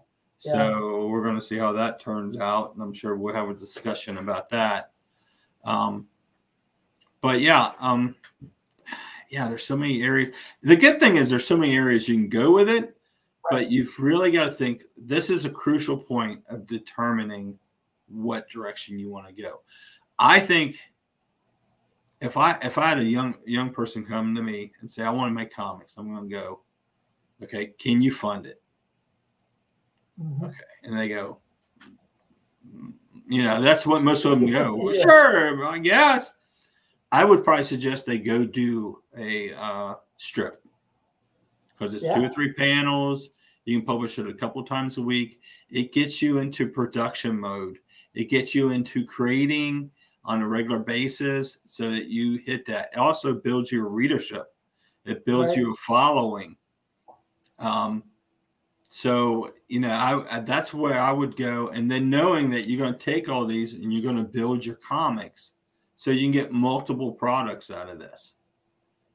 Yeah. 0.41 0.53
So 0.53 1.07
we're 1.07 1.23
going 1.23 1.37
to 1.37 1.43
see 1.43 1.57
how 1.57 1.73
that 1.73 2.01
turns 2.01 2.39
out, 2.39 2.75
and 2.75 2.83
I'm 2.83 2.93
sure 2.93 3.17
we'll 3.17 3.35
have 3.35 3.49
a 3.49 3.55
discussion 3.55 4.19
about 4.19 4.51
that. 4.51 4.91
Um, 5.65 6.07
but 7.23 7.41
yeah, 7.41 7.73
um, 7.81 8.15
yeah, 9.31 9.49
there's 9.49 9.65
so 9.65 9.77
many 9.77 10.03
areas. 10.03 10.31
The 10.63 10.77
good 10.77 11.01
thing 11.01 11.17
is 11.17 11.31
there's 11.31 11.47
so 11.47 11.57
many 11.57 11.75
areas 11.77 12.09
you 12.09 12.15
can 12.17 12.29
go 12.29 12.53
with 12.53 12.69
it, 12.69 12.97
but 13.51 13.71
you've 13.71 13.99
really 13.99 14.31
got 14.31 14.47
to 14.47 14.53
think 14.53 14.83
this 14.97 15.31
is 15.31 15.45
a 15.45 15.51
crucial 15.51 15.97
point 15.97 16.43
of 16.49 16.67
determining 16.67 17.59
what 18.09 18.49
direction 18.49 18.99
you 18.99 19.11
want 19.11 19.27
to 19.27 19.43
go. 19.43 19.63
I 20.19 20.41
think 20.41 20.79
if 22.21 22.37
I 22.37 22.59
if 22.63 22.79
I 22.79 22.89
had 22.89 22.99
a 22.99 23.05
young 23.05 23.35
young 23.45 23.71
person 23.71 24.05
come 24.05 24.35
to 24.35 24.43
me 24.43 24.73
and 24.81 24.91
say 24.91 25.03
I 25.03 25.11
want 25.11 25.31
to 25.31 25.35
make 25.35 25.53
comics, 25.53 25.97
I'm 25.97 26.15
going 26.15 26.29
to 26.29 26.35
go, 26.35 26.61
okay, 27.43 27.73
can 27.79 28.01
you 28.01 28.13
fund 28.13 28.47
it? 28.47 28.61
Mhm. 30.21 30.45
Okay, 30.45 30.57
and 30.85 30.97
they 30.97 31.09
go, 31.09 31.39
"Mm, 32.67 32.93
you 33.27 33.43
know, 33.43 33.61
that's 33.61 33.87
what 33.87 34.03
most 34.05 34.25
of 34.25 34.31
them 34.31 34.49
go. 34.51 34.75
Well, 34.75 34.95
Yeah. 34.95 35.03
Sure, 35.03 35.67
I 35.67 35.79
guess. 35.79 36.33
I 37.13 37.25
would 37.25 37.45
probably 37.45 37.65
suggest 37.65 38.07
they 38.07 38.19
go 38.19 38.45
do 38.45 39.03
a 39.17 39.53
uh, 39.55 39.95
strip 40.17 40.63
because 41.77 41.95
it's 41.95 42.15
two 42.15 42.25
or 42.25 42.31
three 42.31 42.53
panels. 42.53 43.31
You 43.65 43.79
can 43.79 43.87
publish 43.87 44.19
it 44.19 44.29
a 44.29 44.35
couple 44.35 44.63
times 44.65 44.99
a 44.99 45.03
week. 45.03 45.41
It 45.71 45.93
gets 45.93 46.21
you 46.21 46.39
into 46.39 46.69
production 46.69 47.39
mode. 47.39 47.79
It 48.15 48.29
gets 48.29 48.55
you 48.55 48.71
into 48.71 49.05
creating 49.05 49.91
on 50.25 50.43
a 50.43 50.49
regular 50.49 50.79
basis 50.79 51.59
so 51.65 51.91
that 51.91 52.07
you 52.07 52.39
hit 52.45 52.67
that. 52.67 52.91
It 52.93 52.99
also 52.99 53.35
builds 53.35 53.73
your 53.73 53.89
readership. 53.89 54.55
It 55.05 55.25
builds 55.25 55.51
Right. 55.51 55.59
you 55.59 55.73
a 55.73 55.77
following. 55.77 56.57
Um, 57.59 58.05
so 58.89 59.53
you 59.69 59.81
know, 59.81 59.91
I, 59.91 60.37
I 60.37 60.41
that's 60.41 60.73
where 60.73 61.01
I 61.01 61.13
would 61.13 61.37
go, 61.37 61.69
and 61.69 61.91
then 61.91 62.09
knowing 62.09 62.49
that 62.51 62.69
you're 62.69 62.79
going 62.79 62.93
to 62.93 62.99
take 62.99 63.29
all 63.29 63.45
these 63.45 63.75
and 63.75 63.93
you're 63.93 64.03
going 64.03 64.17
to 64.17 64.23
build 64.23 64.65
your 64.65 64.77
comics, 64.77 65.53
so 65.95 66.11
you 66.11 66.23
can 66.23 66.31
get 66.31 66.53
multiple 66.53 67.13
products 67.13 67.71
out 67.71 67.89
of 67.89 67.99
this. 67.99 68.37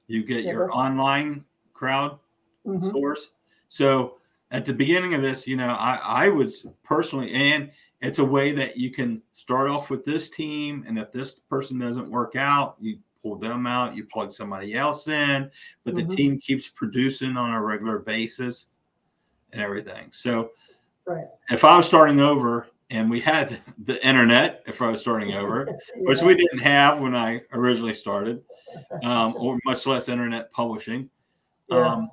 You 0.09 0.23
get 0.23 0.43
Yeah, 0.43 0.53
your 0.53 0.71
online 0.75 1.45
crowd 1.73 2.19
Mhm. 2.65 2.91
source. 2.91 3.31
So 3.69 4.17
at 4.51 4.65
the 4.65 4.73
beginning 4.73 5.13
of 5.13 5.21
this, 5.21 5.47
you 5.47 5.55
know, 5.55 5.69
I, 5.69 5.99
I 6.03 6.29
would 6.29 6.51
personally, 6.83 7.31
and 7.31 7.71
it's 8.01 8.19
a 8.19 8.25
way 8.25 8.51
that 8.53 8.75
you 8.75 8.89
can 8.91 9.21
start 9.35 9.69
off 9.69 9.89
with 9.89 10.03
this 10.03 10.29
team, 10.29 10.83
and 10.87 10.97
if 10.97 11.11
this 11.11 11.39
person 11.39 11.77
doesn't 11.77 12.09
work 12.09 12.35
out, 12.35 12.75
you 12.79 12.97
pull 13.21 13.35
them 13.35 13.67
out, 13.67 13.95
you 13.95 14.05
plug 14.05 14.33
somebody 14.33 14.73
else 14.75 15.07
in, 15.07 15.51
but 15.83 15.93
the 15.93 16.03
Mhm. 16.03 16.15
team 16.15 16.39
keeps 16.39 16.67
producing 16.67 17.37
on 17.37 17.51
a 17.53 17.61
regular 17.61 17.99
basis 17.99 18.69
and 19.51 19.61
everything. 19.61 20.11
So 20.11 20.51
Right. 21.05 21.27
if 21.49 21.63
I 21.63 21.77
was 21.77 21.87
starting 21.87 22.19
over 22.19 22.67
and 22.89 23.09
we 23.09 23.19
had 23.19 23.59
the 23.85 24.03
internet, 24.05 24.63
if 24.65 24.81
I 24.81 24.89
was 24.89 25.01
starting 25.01 25.33
over, 25.33 25.67
which 25.97 26.21
we 26.21 26.33
didn't 26.35 26.59
have 26.59 26.99
when 26.99 27.15
I 27.15 27.41
originally 27.53 27.93
started, 27.93 28.43
um, 29.03 29.35
or 29.37 29.59
much 29.65 29.85
less 29.85 30.09
internet 30.09 30.51
publishing. 30.51 31.09
Yeah. 31.69 31.77
Um, 31.87 32.11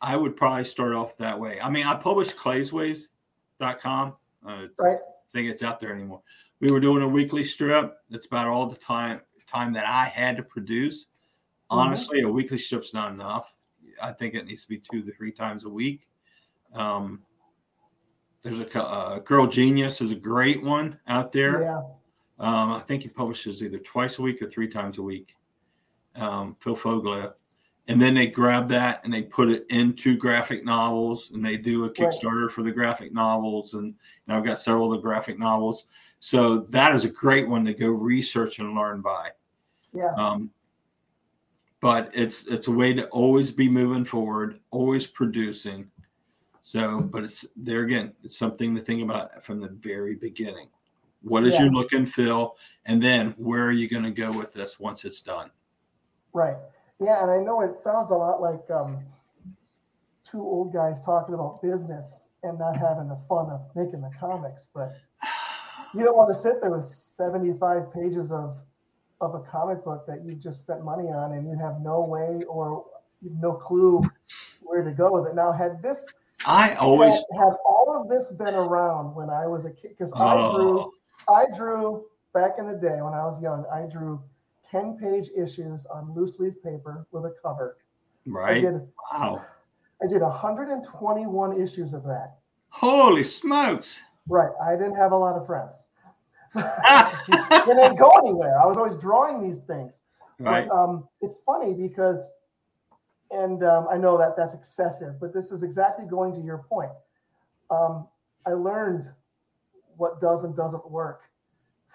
I 0.00 0.16
would 0.16 0.36
probably 0.36 0.64
start 0.64 0.92
off 0.92 1.16
that 1.16 1.38
way. 1.38 1.60
I 1.60 1.70
mean, 1.70 1.86
I 1.86 1.94
published 1.94 2.36
claysways.com. 2.36 4.14
Uh, 4.46 4.52
it's- 4.52 4.70
Right. 4.78 4.98
I 4.98 5.36
think 5.36 5.50
it's 5.50 5.62
out 5.64 5.80
there 5.80 5.92
anymore. 5.92 6.22
We 6.60 6.70
were 6.70 6.78
doing 6.80 7.02
a 7.02 7.08
weekly 7.08 7.42
strip. 7.42 7.96
That's 8.08 8.26
about 8.26 8.46
all 8.48 8.66
the 8.66 8.76
time 8.76 9.20
time 9.46 9.72
that 9.72 9.86
I 9.86 10.04
had 10.04 10.36
to 10.36 10.42
produce. 10.42 11.04
Mm-hmm. 11.04 11.78
Honestly, 11.78 12.20
a 12.20 12.28
weekly 12.28 12.58
strip's 12.58 12.94
not 12.94 13.12
enough. 13.12 13.52
I 14.00 14.12
think 14.12 14.34
it 14.34 14.46
needs 14.46 14.62
to 14.62 14.68
be 14.68 14.78
two 14.78 15.02
to 15.02 15.12
three 15.12 15.32
times 15.32 15.64
a 15.64 15.68
week. 15.68 16.08
Um, 16.72 17.22
there's 18.42 18.60
a 18.60 18.82
uh, 18.84 19.18
Girl 19.20 19.46
Genius 19.46 20.00
is 20.00 20.10
a 20.10 20.14
great 20.14 20.62
one 20.62 20.98
out 21.08 21.32
there. 21.32 21.62
Yeah. 21.62 21.82
Um, 22.38 22.72
I 22.72 22.80
think 22.80 23.02
he 23.02 23.08
publishes 23.08 23.62
either 23.62 23.78
twice 23.78 24.18
a 24.18 24.22
week 24.22 24.42
or 24.42 24.48
three 24.48 24.68
times 24.68 24.98
a 24.98 25.02
week. 25.02 25.34
Um, 26.16 26.56
Phil 26.60 26.76
Foglio, 26.76 27.32
And 27.88 28.00
then 28.00 28.14
they 28.14 28.26
grab 28.28 28.68
that 28.68 29.00
and 29.04 29.12
they 29.12 29.22
put 29.22 29.50
it 29.50 29.66
into 29.68 30.16
graphic 30.16 30.64
novels 30.64 31.32
and 31.32 31.44
they 31.44 31.56
do 31.56 31.84
a 31.84 31.90
Kickstarter 31.90 32.50
for 32.50 32.62
the 32.62 32.70
graphic 32.70 33.12
novels. 33.12 33.74
And 33.74 33.94
know, 34.26 34.36
I've 34.36 34.44
got 34.44 34.58
several 34.58 34.92
of 34.92 34.98
the 34.98 35.02
graphic 35.02 35.38
novels. 35.38 35.84
So 36.20 36.60
that 36.70 36.94
is 36.94 37.04
a 37.04 37.10
great 37.10 37.48
one 37.48 37.64
to 37.66 37.74
go 37.74 37.88
research 37.88 38.58
and 38.58 38.74
learn 38.74 39.00
by. 39.02 39.30
Yeah. 39.92 40.14
Um, 40.16 40.50
but 41.80 42.10
it's 42.14 42.46
it's 42.46 42.68
a 42.68 42.72
way 42.72 42.94
to 42.94 43.06
always 43.08 43.52
be 43.52 43.68
moving 43.68 44.06
forward, 44.06 44.60
always 44.70 45.06
producing. 45.06 45.90
So, 46.62 47.00
but 47.00 47.24
it's 47.24 47.44
there 47.56 47.82
again, 47.82 48.14
it's 48.22 48.38
something 48.38 48.74
to 48.74 48.80
think 48.80 49.02
about 49.02 49.44
from 49.44 49.60
the 49.60 49.68
very 49.68 50.14
beginning. 50.14 50.68
What 51.20 51.44
is 51.44 51.54
Yeah. 51.54 51.64
your 51.64 51.72
look 51.72 51.92
and 51.92 52.10
feel? 52.10 52.56
And 52.86 53.02
then 53.02 53.34
where 53.36 53.64
are 53.66 53.72
you 53.72 53.86
going 53.88 54.04
to 54.04 54.10
go 54.10 54.32
with 54.32 54.52
this 54.54 54.80
once 54.80 55.04
it's 55.04 55.20
done? 55.20 55.50
Right. 56.34 56.56
Yeah, 57.00 57.22
and 57.22 57.30
I 57.30 57.38
know 57.38 57.62
it 57.62 57.78
sounds 57.82 58.10
a 58.10 58.14
lot 58.14 58.40
like 58.40 58.68
um, 58.70 59.04
two 60.30 60.40
old 60.40 60.72
guys 60.72 61.00
talking 61.04 61.34
about 61.34 61.62
business 61.62 62.20
and 62.42 62.58
not 62.58 62.76
having 62.76 63.08
the 63.08 63.20
fun 63.28 63.50
of 63.50 63.62
making 63.74 64.00
the 64.00 64.10
comics, 64.20 64.68
but 64.74 64.92
you 65.94 66.04
don't 66.04 66.16
want 66.16 66.34
to 66.34 66.40
sit 66.40 66.60
there 66.60 66.70
with 66.70 66.84
75 66.84 67.92
pages 67.92 68.30
of 68.30 68.56
of 69.20 69.34
a 69.34 69.40
comic 69.50 69.82
book 69.84 70.04
that 70.06 70.22
you've 70.24 70.42
just 70.42 70.60
spent 70.60 70.84
money 70.84 71.04
on 71.04 71.32
and 71.32 71.46
you 71.46 71.56
have 71.56 71.80
no 71.80 72.04
way 72.04 72.44
or 72.46 72.84
no 73.22 73.52
clue 73.52 74.02
where 74.60 74.82
to 74.82 74.90
go 74.90 75.06
with 75.12 75.30
it. 75.30 75.34
Now, 75.34 75.52
had 75.52 75.80
this 75.82 76.04
I 76.46 76.74
always 76.74 77.14
had, 77.14 77.38
had 77.38 77.54
all 77.64 78.00
of 78.02 78.08
this 78.08 78.30
been 78.36 78.54
around 78.54 79.14
when 79.14 79.30
I 79.30 79.46
was 79.46 79.64
a 79.64 79.70
kid, 79.70 79.96
because 79.96 80.12
I 80.14 80.34
drew 80.52 80.80
oh, 80.80 80.92
I 81.28 81.56
drew 81.56 82.04
back 82.34 82.58
in 82.58 82.66
the 82.66 82.74
day 82.74 83.00
when 83.00 83.14
I 83.14 83.24
was 83.24 83.40
young. 83.42 83.64
I 83.72 83.90
drew 83.90 84.20
ten 84.70 84.96
page 84.96 85.28
issues 85.36 85.86
on 85.86 86.14
loose 86.14 86.38
leaf 86.38 86.54
paper 86.62 87.06
with 87.12 87.24
a 87.24 87.34
cover. 87.42 87.76
Right. 88.26 88.56
I 88.56 88.60
did 88.60 88.88
Wow. 89.12 89.44
I 90.02 90.06
did 90.06 90.22
121 90.22 91.60
issues 91.60 91.94
of 91.94 92.02
that. 92.04 92.36
Holy 92.68 93.22
smokes. 93.22 94.00
Right. 94.28 94.50
I 94.62 94.72
didn't 94.72 94.96
have 94.96 95.12
a 95.12 95.16
lot 95.16 95.36
of 95.36 95.46
friends. 95.46 95.74
it 96.54 97.66
didn't 97.66 97.96
go 97.96 98.10
anywhere. 98.18 98.60
I 98.60 98.66
was 98.66 98.76
always 98.76 98.96
drawing 99.00 99.48
these 99.48 99.62
things. 99.62 100.00
right. 100.38 100.68
But 100.68 100.74
um, 100.74 101.08
it's 101.20 101.36
funny 101.46 101.72
because, 101.74 102.30
and 103.30 103.62
um, 103.64 103.86
I 103.90 103.96
know 103.96 104.18
that 104.18 104.36
that's 104.36 104.54
excessive, 104.54 105.20
but 105.20 105.32
this 105.32 105.50
is 105.50 105.62
exactly 105.62 106.06
going 106.06 106.34
to 106.34 106.40
your 106.40 106.58
point. 106.58 106.90
Um, 107.70 108.06
I 108.46 108.50
learned 108.50 109.04
what 109.96 110.20
does 110.20 110.44
and 110.44 110.56
doesn't 110.56 110.90
work 110.90 111.22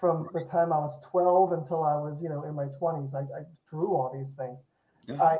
from 0.00 0.28
the 0.32 0.40
time 0.50 0.72
I 0.72 0.78
was 0.78 0.98
12 1.10 1.52
until 1.52 1.84
I 1.84 1.94
was, 1.96 2.20
you 2.22 2.28
know, 2.28 2.42
in 2.44 2.54
my 2.54 2.66
20s. 2.80 3.14
I, 3.14 3.20
I 3.20 3.42
drew 3.68 3.88
all 3.94 4.10
these 4.16 4.32
things. 4.36 4.58
Yeah. 5.06 5.22
I, 5.22 5.36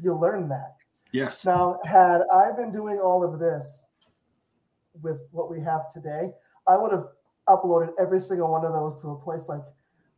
you 0.00 0.14
learn 0.14 0.48
that. 0.48 0.76
Yes. 1.12 1.44
Now, 1.44 1.78
had 1.84 2.22
I 2.32 2.50
been 2.56 2.72
doing 2.72 2.98
all 2.98 3.22
of 3.22 3.38
this 3.38 3.86
with 5.00 5.18
what 5.30 5.50
we 5.50 5.60
have 5.60 5.82
today, 5.92 6.30
I 6.66 6.76
would 6.76 6.90
have 6.92 7.04
uploaded 7.48 7.90
every 8.00 8.20
single 8.20 8.50
one 8.50 8.64
of 8.64 8.72
those 8.72 9.00
to 9.02 9.08
a 9.10 9.16
place 9.16 9.42
like 9.48 9.62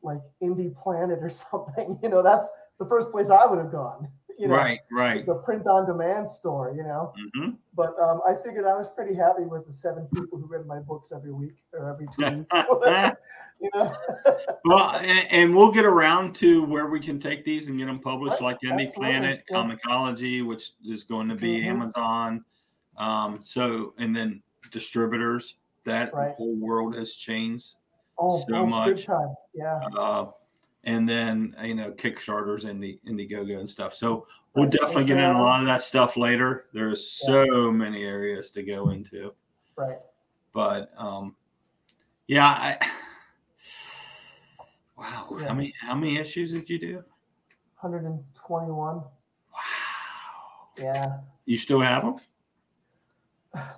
like 0.02 0.20
IndyPlanet 0.42 1.20
or 1.20 1.30
something. 1.50 1.98
You 2.02 2.08
know, 2.08 2.22
that's 2.22 2.48
the 2.78 2.86
first 2.86 3.10
place 3.10 3.28
I 3.28 3.44
would 3.46 3.58
have 3.58 3.72
gone. 3.72 4.08
You 4.38 4.48
know, 4.48 4.54
right. 4.54 4.80
Right. 4.92 5.24
the 5.26 5.36
print 5.36 5.66
on 5.66 5.86
demand 5.86 6.30
store. 6.30 6.72
You 6.74 6.84
know, 6.84 7.12
Mm-hmm. 7.36 7.50
but 7.74 7.94
um, 8.00 8.20
I 8.26 8.34
figured 8.44 8.64
I 8.66 8.74
was 8.74 8.88
pretty 8.94 9.14
happy 9.14 9.44
with 9.44 9.66
the 9.66 9.72
seven 9.72 10.06
people 10.14 10.38
who 10.38 10.46
read 10.46 10.66
my 10.66 10.78
books 10.78 11.10
every 11.14 11.32
week 11.32 11.56
or 11.72 11.90
every 11.90 12.06
two 12.18 12.46
weeks. 12.92 13.16
you 13.60 13.70
know, 13.74 13.94
Well, 14.64 14.96
and, 14.96 15.26
and 15.30 15.54
we'll 15.54 15.72
get 15.72 15.84
around 15.84 16.34
to 16.36 16.64
where 16.64 16.86
we 16.86 17.00
can 17.00 17.18
take 17.20 17.44
these 17.44 17.68
and 17.68 17.78
get 17.78 17.86
them 17.86 18.00
published, 18.00 18.40
like 18.40 18.58
IndyPlanet, 18.64 19.42
yeah. 19.50 19.56
comiXology, 19.56 20.44
which 20.46 20.72
is 20.84 21.04
going 21.04 21.28
to 21.28 21.34
be 21.34 21.60
Mhm. 21.62 21.66
Amazon. 21.66 22.44
Um, 22.98 23.38
so, 23.42 23.94
and 23.98 24.14
then 24.14 24.42
distributors. 24.70 25.54
That 25.84 26.12
Right. 26.12 26.34
whole 26.34 26.56
world 26.56 26.94
has 26.96 27.14
changed. 27.14 27.76
oh, 28.18 28.38
So 28.38 28.54
oh, 28.56 28.66
much. 28.66 29.06
Yeah, 29.54 29.78
Uh, 29.96 30.30
and 30.84 31.08
then 31.08 31.54
you 31.62 31.74
know 31.74 31.92
Kickstarters, 31.92 32.64
and 32.68 32.82
the 32.82 32.98
Indiegogo, 33.06 33.58
and 33.60 33.68
stuff. 33.70 33.94
So 33.94 34.26
we'll 34.54 34.68
definitely 34.68 35.04
get 35.04 35.18
into 35.18 35.38
a 35.38 35.42
lot 35.42 35.60
of 35.60 35.66
that 35.66 35.82
stuff 35.82 36.16
later. 36.16 36.66
There's 36.72 37.06
so 37.08 37.70
many 37.70 38.02
areas 38.04 38.50
to 38.52 38.62
go 38.62 38.88
into, 38.90 39.32
right. 39.76 39.98
but 40.52 40.90
um, 40.96 41.36
yeah, 42.26 42.46
I. 42.46 42.78
Wow, 44.96 45.28
Yeah. 45.38 45.48
how 45.48 45.54
many 45.54 45.74
how 45.80 45.94
many 45.94 46.16
issues 46.16 46.52
did 46.52 46.68
you 46.70 46.78
do? 46.78 47.04
121. 47.80 48.96
Wow. 48.96 49.08
Yeah. 50.78 51.18
You 51.44 51.58
still 51.58 51.80
have 51.80 52.02
them? 52.02 52.16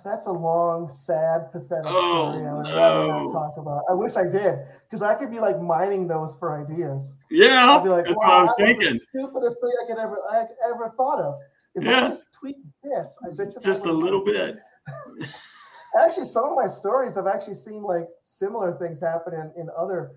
That's 0.03 0.25
a 0.25 0.31
long, 0.31 0.89
sad, 0.89 1.51
pathetic 1.53 1.85
Oh, 1.85 2.31
story. 2.33 2.47
I 2.47 2.53
would 2.53 2.65
rather 2.67 3.07
not 3.07 3.31
talk 3.31 3.57
about. 3.57 3.83
I 3.89 3.93
wish 3.93 4.17
I 4.17 4.23
did, 4.25 4.59
because 4.83 5.01
I 5.01 5.15
could 5.15 5.31
be 5.31 5.39
like 5.39 5.61
mining 5.61 6.05
those 6.07 6.35
for 6.37 6.61
ideas. 6.61 7.13
Yeah, 7.31 7.77
I'd 7.77 7.83
be 7.83 7.89
like, 7.89 8.03
that's 8.05 8.17
wow, 8.17 8.27
what 8.27 8.33
I 8.33 8.41
was 8.41 8.55
that 8.57 8.65
thinking. 8.65 8.93
the 8.93 8.99
stupidest 8.99 9.61
thing 9.61 9.71
I 9.83 9.87
could 9.87 9.97
ever, 9.99 10.17
I 10.31 10.43
ever 10.73 10.93
thought 10.97 11.19
of. 11.21 11.35
If 11.75 11.83
Yeah. 11.83 12.05
I 12.05 12.09
just 12.09 12.25
tweak 12.33 12.57
this, 12.83 13.07
I 13.23 13.29
bet 13.35 13.53
you 13.55 13.61
Just 13.61 13.85
a 13.85 13.91
little 13.91 14.23
bit. 14.25 14.57
Actually, 16.01 16.25
some 16.27 16.45
of 16.45 16.55
my 16.55 16.67
stories, 16.67 17.15
I've 17.17 17.27
actually 17.27 17.55
seen 17.55 17.81
like 17.81 18.07
similar 18.23 18.77
things 18.77 18.99
happen 18.99 19.33
in, 19.33 19.53
in 19.61 19.69
other. 19.77 20.11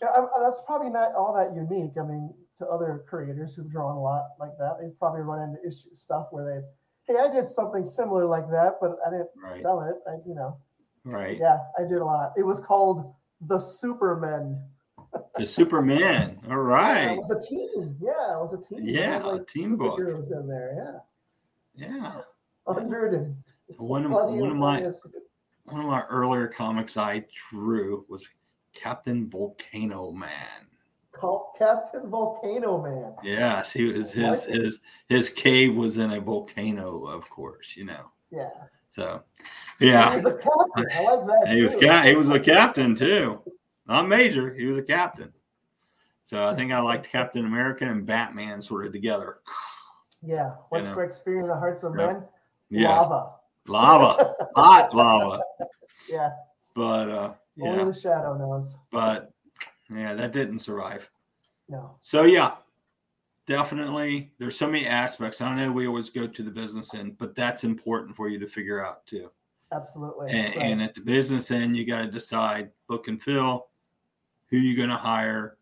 Yeah, 0.00 0.08
that's 0.42 0.60
probably 0.66 0.88
not 0.90 1.14
all 1.14 1.34
that 1.34 1.54
unique. 1.54 1.92
I 1.98 2.02
mean, 2.04 2.32
to 2.58 2.66
other 2.66 3.04
creators 3.08 3.54
who've 3.54 3.70
drawn 3.70 3.96
a 3.96 4.00
lot 4.00 4.30
like 4.38 4.56
that, 4.58 4.76
they've 4.80 4.98
probably 4.98 5.20
run 5.20 5.42
into 5.48 5.60
issue 5.66 5.94
stuff 5.94 6.28
where 6.30 6.44
they, 6.44 7.12
hey, 7.12 7.18
I 7.18 7.32
did 7.32 7.48
something 7.50 7.84
similar 7.86 8.24
like 8.26 8.48
that, 8.50 8.76
but 8.80 8.96
I 9.06 9.10
didn't 9.10 9.30
Right. 9.36 9.62
sell 9.62 9.82
it. 9.82 9.96
I, 10.08 10.16
you 10.26 10.34
know, 10.34 10.56
Right. 11.04 11.38
yeah, 11.38 11.58
I 11.78 11.82
did 11.82 11.98
a 11.98 12.04
lot. 12.04 12.32
It 12.36 12.44
was 12.44 12.60
called 12.60 13.14
the 13.42 13.58
Supermen. 13.58 14.62
The 15.36 15.46
Superman. 15.46 16.38
All 16.50 16.56
right. 16.58 17.04
Yeah, 17.04 17.12
it 17.12 17.18
was 17.18 17.30
a 17.30 17.40
team. 17.48 17.96
Yeah, 18.00 18.10
it 18.10 18.40
was 18.40 18.52
a 18.64 18.68
team. 18.68 18.78
Yeah, 18.82 19.12
had, 19.22 19.26
a 19.26 19.44
team 19.44 19.76
book. 19.76 19.98
superheroes 19.98 20.30
in 20.32 20.46
there. 20.48 20.74
Yeah. 20.76 21.00
Yeah, 21.88 22.20
hundred 22.66 23.14
and 23.14 23.36
One 23.78 24.04
of, 24.04 24.10
one 24.12 24.50
of 24.50 24.56
my 24.56 24.82
one 25.64 25.80
of 25.80 25.86
my 25.86 26.02
earlier 26.10 26.46
comics 26.48 26.96
I 26.96 27.24
drew 27.48 28.04
was 28.08 28.28
Captain 28.74 29.28
Volcano 29.28 30.12
Man. 30.12 30.66
Called 31.12 31.54
Captain 31.58 32.08
Volcano 32.08 32.80
Man. 32.82 33.14
Yes, 33.22 33.72
he 33.72 33.92
was 33.92 34.12
his 34.12 34.46
like 34.46 34.56
his 34.56 34.80
his 35.08 35.28
cave 35.28 35.74
was 35.74 35.98
in 35.98 36.12
a 36.12 36.20
volcano, 36.20 37.06
of 37.06 37.28
course, 37.28 37.76
you 37.76 37.84
know. 37.84 38.10
Yeah. 38.30 38.48
So 38.90 39.22
yeah. 39.80 40.16
He 40.18 40.24
was 40.24 40.34
a 40.34 40.36
captain. 40.36 40.86
I 40.94 41.02
like 41.02 41.26
that. 41.26 41.52
he 41.54 41.62
was 41.62 41.74
too. 41.74 41.80
ca- 41.86 42.02
he 42.02 42.14
was 42.16 42.28
a 42.28 42.40
captain 42.40 42.94
too, 42.94 43.42
not 43.86 44.08
major. 44.08 44.54
He 44.54 44.66
was 44.66 44.78
a 44.78 44.82
captain. 44.82 45.32
So 46.24 46.44
I 46.46 46.54
think 46.54 46.70
I 46.72 46.78
liked 46.80 47.10
Captain 47.10 47.44
America 47.44 47.84
and 47.90 48.06
Batman 48.06 48.62
sort 48.62 48.86
of 48.86 48.92
together. 48.92 49.38
Yeah. 50.22 50.50
What 50.68 50.84
know. 50.84 50.90
strikes 50.92 51.18
fear 51.24 51.40
in 51.40 51.48
the 51.48 51.56
hearts 51.56 51.82
of 51.82 51.94
Yeah. 51.98 52.06
men? 52.06 52.22
Yes, 52.68 53.08
Lava. 53.08 53.32
lava, 53.66 54.34
hot 54.54 54.94
lava. 54.94 55.40
Yeah. 56.08 56.30
But 56.76 57.08
uh, 57.08 57.32
Only 57.62 57.78
yeah, 57.78 57.84
the 57.84 58.00
shadow 58.00 58.36
knows. 58.38 58.74
but 58.90 59.32
yeah, 59.90 60.14
that 60.14 60.32
didn't 60.32 60.60
survive. 60.60 61.08
No. 61.68 61.96
So 62.00 62.22
yeah, 62.22 62.56
definitely. 63.46 64.32
There's 64.38 64.56
so 64.56 64.66
many 64.66 64.86
aspects. 64.86 65.40
I 65.40 65.54
know 65.54 65.70
we 65.72 65.86
always 65.86 66.10
go 66.10 66.26
to 66.26 66.42
the 66.42 66.50
business 66.50 66.94
end, 66.94 67.18
but 67.18 67.34
that's 67.34 67.64
important 67.64 68.16
for 68.16 68.28
you 68.28 68.38
to 68.38 68.46
figure 68.46 68.84
out 68.84 69.06
too. 69.06 69.30
Absolutely. 69.72 70.30
And, 70.32 70.56
Right. 70.56 70.64
and 70.66 70.82
at 70.82 70.94
the 70.94 71.00
business 71.00 71.50
end, 71.50 71.76
you 71.76 71.86
got 71.86 72.00
to 72.02 72.06
decide 72.10 72.70
book 72.88 73.08
and 73.08 73.22
fill, 73.22 73.68
who 74.48 74.56
you're 74.56 74.76
going 74.76 74.88
to 74.90 74.96
hire, 74.96 75.56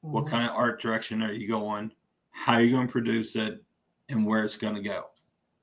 what 0.00 0.24
Mhm. 0.24 0.30
kind 0.30 0.44
of 0.48 0.56
art 0.56 0.80
direction 0.80 1.22
are 1.22 1.32
you 1.32 1.46
going, 1.48 1.92
how 2.30 2.58
you 2.58 2.70
going 2.70 2.86
to 2.86 2.92
produce 2.92 3.36
it, 3.36 3.62
and 4.08 4.24
where 4.26 4.44
it's 4.44 4.56
going 4.56 4.74
to 4.74 4.82
go. 4.82 5.10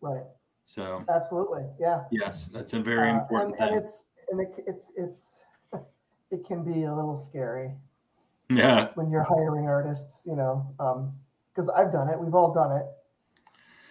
Right. 0.02 0.24
So 0.66 1.04
Absolutely. 1.10 1.66
Yeah. 1.80 2.04
yes, 2.12 2.48
that's 2.48 2.74
a 2.74 2.80
very 2.80 3.10
Uh, 3.10 3.20
important 3.22 3.50
and, 3.52 3.58
thing. 3.58 3.78
and 3.78 3.86
it's 3.86 4.04
and 4.32 4.40
it, 4.42 4.64
it's 4.68 4.86
it's 4.96 5.40
it 6.34 6.46
can 6.46 6.64
be 6.64 6.84
a 6.84 6.94
little 6.94 7.18
scary 7.30 7.72
yeah, 8.50 8.90
when 8.96 9.10
you're 9.10 9.24
hiring 9.24 9.68
artists, 9.68 10.18
you 10.26 10.36
know, 10.36 10.74
because 11.54 11.70
I've 11.70 11.92
done 11.92 12.10
it. 12.10 12.20
We've 12.20 12.34
all 12.36 12.54
done 12.54 12.72
it. 12.74 12.86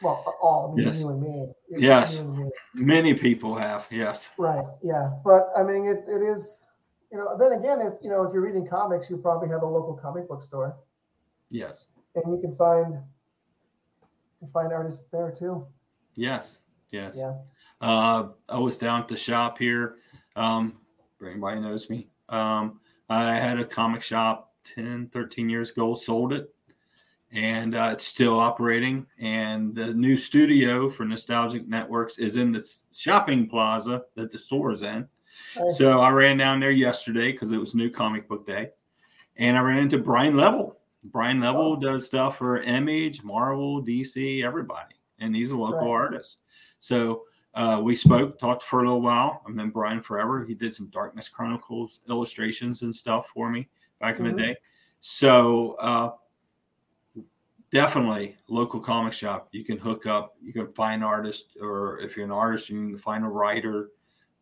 Well, 0.02 0.22
all 0.42 0.72
I 0.72 0.76
mean, 0.76 0.86
Yes. 0.86 1.00
you 1.00 1.08
and 1.10 1.22
me. 1.22 1.52
Yes. 1.70 2.18
and 2.18 2.36
me. 2.36 2.50
many 2.74 3.14
people 3.14 3.54
have. 3.56 3.86
Yes, 3.90 4.30
Right. 4.36 4.64
Yeah. 4.82 5.10
But 5.24 5.48
I 5.56 5.62
mean, 5.62 5.86
it, 5.86 6.04
it 6.08 6.22
is. 6.22 6.64
You 7.10 7.18
know. 7.18 7.36
Then 7.38 7.52
again, 7.52 7.80
if 7.80 7.94
you 8.02 8.10
know, 8.10 8.22
if 8.24 8.32
you're 8.32 8.42
reading 8.42 8.66
comics, 8.66 9.08
you 9.08 9.16
probably 9.16 9.48
have 9.48 9.62
a 9.62 9.66
local 9.66 9.94
comic 9.94 10.28
book 10.28 10.42
store, 10.42 10.76
yes, 11.50 11.86
and 12.14 12.24
you 12.26 12.40
can 12.40 12.54
find 12.56 12.94
you 12.94 14.38
can 14.40 14.48
find 14.50 14.72
artists 14.72 15.06
there 15.12 15.32
too. 15.36 15.66
yes, 16.14 16.62
yes. 16.90 17.16
Yeah. 17.18 17.34
Uh, 17.80 18.28
I 18.48 18.58
was 18.58 18.78
down 18.78 19.00
at 19.02 19.08
the 19.08 19.16
shop 19.16 19.58
here. 19.58 19.96
Um, 20.36 20.78
anybody 21.24 21.60
knows 21.60 21.90
me, 21.90 22.08
um, 22.32 22.80
I 23.08 23.34
had 23.34 23.58
a 23.58 23.64
comic 23.64 24.02
shop 24.02 24.52
10, 24.64 25.08
13 25.12 25.48
years 25.48 25.70
ago, 25.70 25.94
sold 25.94 26.32
it, 26.32 26.52
and 27.30 27.74
uh, 27.74 27.90
it's 27.92 28.04
still 28.06 28.38
operating. 28.38 29.06
And 29.18 29.74
the 29.74 29.92
new 29.94 30.16
studio 30.16 30.88
for 30.90 31.04
Nostalgic 31.04 31.68
Networks 31.68 32.18
is 32.18 32.36
in 32.36 32.52
the 32.52 32.66
shopping 32.94 33.48
plaza 33.48 34.04
that 34.14 34.30
the 34.30 34.38
store 34.38 34.72
is 34.72 34.82
in. 34.82 35.06
So 35.70 36.00
I 36.00 36.10
ran 36.10 36.36
down 36.36 36.60
there 36.60 36.70
yesterday 36.70 37.32
because 37.32 37.52
it 37.52 37.58
was 37.58 37.74
new 37.74 37.90
comic 37.90 38.28
book 38.28 38.46
day, 38.46 38.70
and 39.36 39.56
I 39.56 39.60
ran 39.60 39.78
into 39.78 39.98
Brian 39.98 40.36
Level. 40.36 40.78
Brian 41.04 41.40
Level 41.40 41.72
Oh. 41.72 41.76
does 41.80 42.06
stuff 42.06 42.38
for 42.38 42.62
Image, 42.62 43.22
Marvel, 43.24 43.82
DC, 43.82 44.42
everybody, 44.44 44.94
and 45.18 45.34
he's 45.34 45.50
a 45.50 45.56
local 45.56 45.78
Right. 45.78 46.00
artist. 46.04 46.38
So 46.80 47.24
uh, 47.54 47.80
we 47.82 47.94
spoke, 47.94 48.38
talked 48.38 48.62
for 48.62 48.80
a 48.80 48.84
little 48.84 49.02
while. 49.02 49.42
I've 49.46 49.54
known 49.54 49.70
Brian 49.70 50.00
forever. 50.00 50.44
He 50.44 50.54
did 50.54 50.74
some 50.74 50.86
Darkness 50.88 51.28
Chronicles 51.28 52.00
illustrations 52.08 52.82
and 52.82 52.94
stuff 52.94 53.28
for 53.34 53.50
me 53.50 53.68
back 54.00 54.18
in 54.18 54.24
Mhm. 54.24 54.36
the 54.36 54.42
day. 54.42 54.56
So 55.00 55.72
uh, 55.74 56.12
definitely 57.70 58.36
local 58.48 58.80
comic 58.80 59.12
shop. 59.12 59.48
You 59.52 59.64
can 59.64 59.78
hook 59.78 60.06
up. 60.06 60.36
You 60.40 60.52
can 60.52 60.72
find 60.72 61.04
artists, 61.04 61.56
or 61.60 61.98
if 62.00 62.16
you're 62.16 62.26
an 62.26 62.32
artist, 62.32 62.70
you 62.70 62.76
can 62.76 62.96
find 62.98 63.24
a 63.24 63.28
writer. 63.28 63.90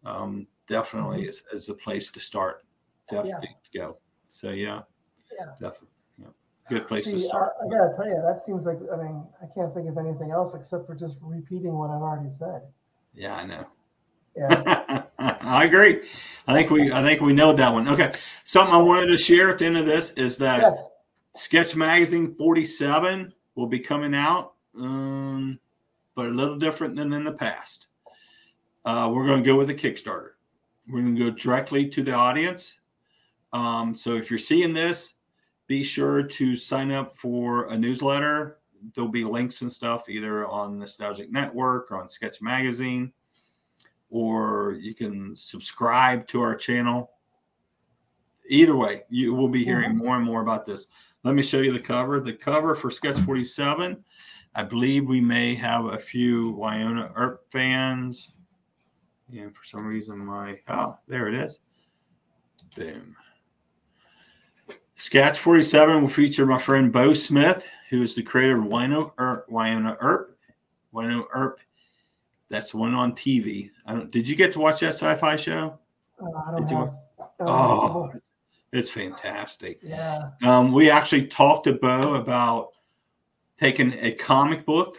Um, 0.05 0.46
definitely 0.66 1.27
is, 1.27 1.42
is 1.53 1.68
a 1.68 1.75
place 1.75 2.11
to 2.12 2.20
start. 2.20 2.64
Definitely 3.11 3.57
to 3.73 3.79
go. 3.79 3.96
So 4.29 4.51
yeah, 4.51 4.83
Yeah. 5.33 5.51
definitely, 5.61 5.88
yeah, 6.18 6.27
good 6.68 6.87
place 6.87 7.11
to 7.11 7.18
See, 7.18 7.31
I. 7.31 7.38
I 7.38 7.68
gotta 7.68 7.92
tell 7.96 8.07
you, 8.07 8.23
that 8.23 8.44
seems 8.46 8.64
like 8.64 8.79
I 8.92 8.96
mean, 9.03 9.27
I 9.42 9.46
can't 9.53 9.75
think 9.75 9.88
of 9.88 9.99
anything 9.99 10.31
else 10.31 10.55
except 10.55 10.87
for 10.87 10.94
just 10.94 11.18
repeating 11.23 11.75
what 11.77 11.90
I've 11.90 12.03
already 12.03 12.31
said. 12.31 12.62
Yeah, 13.14 13.35
I 13.35 13.46
know. 13.46 13.66
Yeah. 14.37 15.03
I 15.18 15.64
agree. 15.64 16.01
I 16.46 16.55
think 16.55 16.70
we 16.70 16.92
I 16.92 17.03
think 17.03 17.20
we 17.20 17.33
nailed 17.33 17.59
that 17.59 17.73
one. 17.73 17.88
Okay. 17.88 18.12
Something 18.44 18.75
I 18.75 18.79
wanted 18.79 19.07
to 19.07 19.16
share 19.16 19.51
at 19.51 19.59
the 19.59 19.66
end 19.66 19.77
of 19.77 19.87
this 19.87 20.12
is 20.12 20.38
that 20.38 20.62
yes. 20.62 20.79
Sketch 21.35 21.77
Magazine 21.77 22.35
47 22.37 23.33
will 23.55 23.66
be 23.66 23.79
coming 23.79 24.14
out, 24.14 24.55
um, 24.77 25.59
but 26.14 26.27
a 26.27 26.31
little 26.31 26.57
different 26.57 26.96
than 26.96 27.12
in 27.12 27.25
the 27.25 27.33
past. 27.33 27.88
Uh, 28.85 29.11
we're 29.12 29.27
going 29.27 29.42
to 29.42 29.46
go 29.46 29.57
with 29.57 29.70
a 29.70 29.75
Kickstarter. 29.75 30.31
We're 30.88 31.03
going 31.03 31.16
to 31.16 31.31
go 31.31 31.37
directly 31.37 31.88
to 31.88 32.03
the 32.03 32.12
audience. 32.12 32.79
Um, 33.53 33.94
so 33.94 34.14
if 34.14 34.31
you're 34.31 34.38
seeing 34.38 34.73
this, 34.73 35.14
be 35.66 35.83
sure 35.83 36.23
to 36.23 36.57
sign 36.57 36.90
up 36.90 37.16
for 37.16 37.68
a 37.68 37.79
newsletter. 37.79 38.59
There'll 38.95 39.11
be 39.11 39.25
links 39.25 39.62
and 39.62 39.73
stuff 39.73 40.09
either 40.09 40.47
on 40.47 40.79
Nostalgic 40.79 41.31
Network 41.31 41.90
or 41.90 42.01
on 42.01 42.09
Sketch 42.09 42.40
Magazine, 42.40 43.12
or 44.11 44.77
you 44.81 44.95
can 44.95 45.37
subscribe 45.37 46.27
to 46.29 46.40
our 46.40 46.55
channel. 46.55 47.11
Either 48.49 48.77
way, 48.77 49.03
you 49.09 49.35
will 49.35 49.49
be 49.49 49.64
hearing 49.64 49.97
more 49.97 50.16
and 50.16 50.25
more 50.25 50.43
about 50.43 50.64
this. 50.64 50.87
Let 51.23 51.35
me 51.35 51.43
show 51.43 51.59
you 51.59 51.73
the 51.73 51.81
cover. 51.81 52.21
The 52.21 52.33
cover 52.33 52.75
for 52.75 52.90
Sketch 52.90 53.19
47. 53.19 54.03
I 54.55 54.62
believe 54.62 55.09
we 55.09 55.21
may 55.21 55.55
have 55.55 55.85
a 55.85 55.99
few 55.99 56.55
Wynonna 56.55 57.12
Earp 57.14 57.45
fans. 57.51 58.33
And 59.33 59.55
for 59.55 59.64
some 59.64 59.87
reason, 59.87 60.19
my 60.19 60.59
oh, 60.69 60.97
there 61.07 61.29
it 61.29 61.35
is. 61.35 61.61
Boom. 62.75 63.16
Sketch 64.97 65.38
47 65.38 66.03
will 66.03 66.09
feature 66.09 66.45
my 66.45 66.59
friend 66.59 66.93
Beau 66.93 67.14
Smith, 67.14 67.66
who 67.90 68.03
is 68.03 68.14
the 68.14 68.22
creator 68.22 68.59
of 68.59 68.64
Wynonna 68.64 69.12
Earp. 69.18 69.50
Wynonna 69.50 69.96
Earp. 70.00 70.38
Wynonna 70.94 71.26
Earp. 71.33 71.59
That's 72.48 72.70
the 72.70 72.79
one 72.79 72.94
on 72.94 73.12
TV. 73.12 73.70
I 73.85 73.92
don't. 73.92 74.11
Did 74.11 74.26
you 74.26 74.37
get 74.37 74.53
to 74.53 74.61
watch 74.61 74.81
that 74.81 74.94
sci-fi 74.94 75.37
show? 75.37 75.79
Uh, 76.20 76.31
I 76.46 76.50
don't 76.53 76.66
Did 76.66 76.76
have. 76.76 76.94
I 77.18 77.24
Oh, 77.40 78.11
it's 78.72 78.90
fantastic. 78.90 79.81
yeah. 79.83 80.31
Um, 80.42 80.72
we 80.72 80.90
actually 80.90 81.26
talked 81.26 81.64
to 81.64 81.74
Beau 81.74 82.14
about 82.14 82.70
taking 83.57 83.93
a 83.95 84.12
comic 84.12 84.64
book 84.64 84.97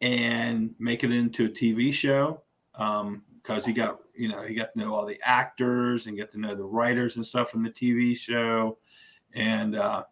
and 0.00 0.74
make 0.78 1.04
it 1.04 1.12
into 1.12 1.46
a 1.46 1.48
TV 1.48 1.92
show 1.92 2.42
because 2.72 3.66
he 3.66 3.72
got 3.72 3.98
you 4.14 4.28
know 4.28 4.42
he 4.42 4.54
got 4.54 4.72
to 4.72 4.78
know 4.78 4.94
all 4.94 5.04
the 5.04 5.20
actors 5.22 6.06
and 6.06 6.16
get 6.16 6.32
to 6.32 6.40
know 6.40 6.54
the 6.54 6.64
writers 6.64 7.16
and 7.16 7.26
stuff 7.26 7.50
from 7.50 7.62
the 7.62 7.70
TV 7.70 8.16
show, 8.16 8.78
and 9.34 9.76
uh, 9.76 10.04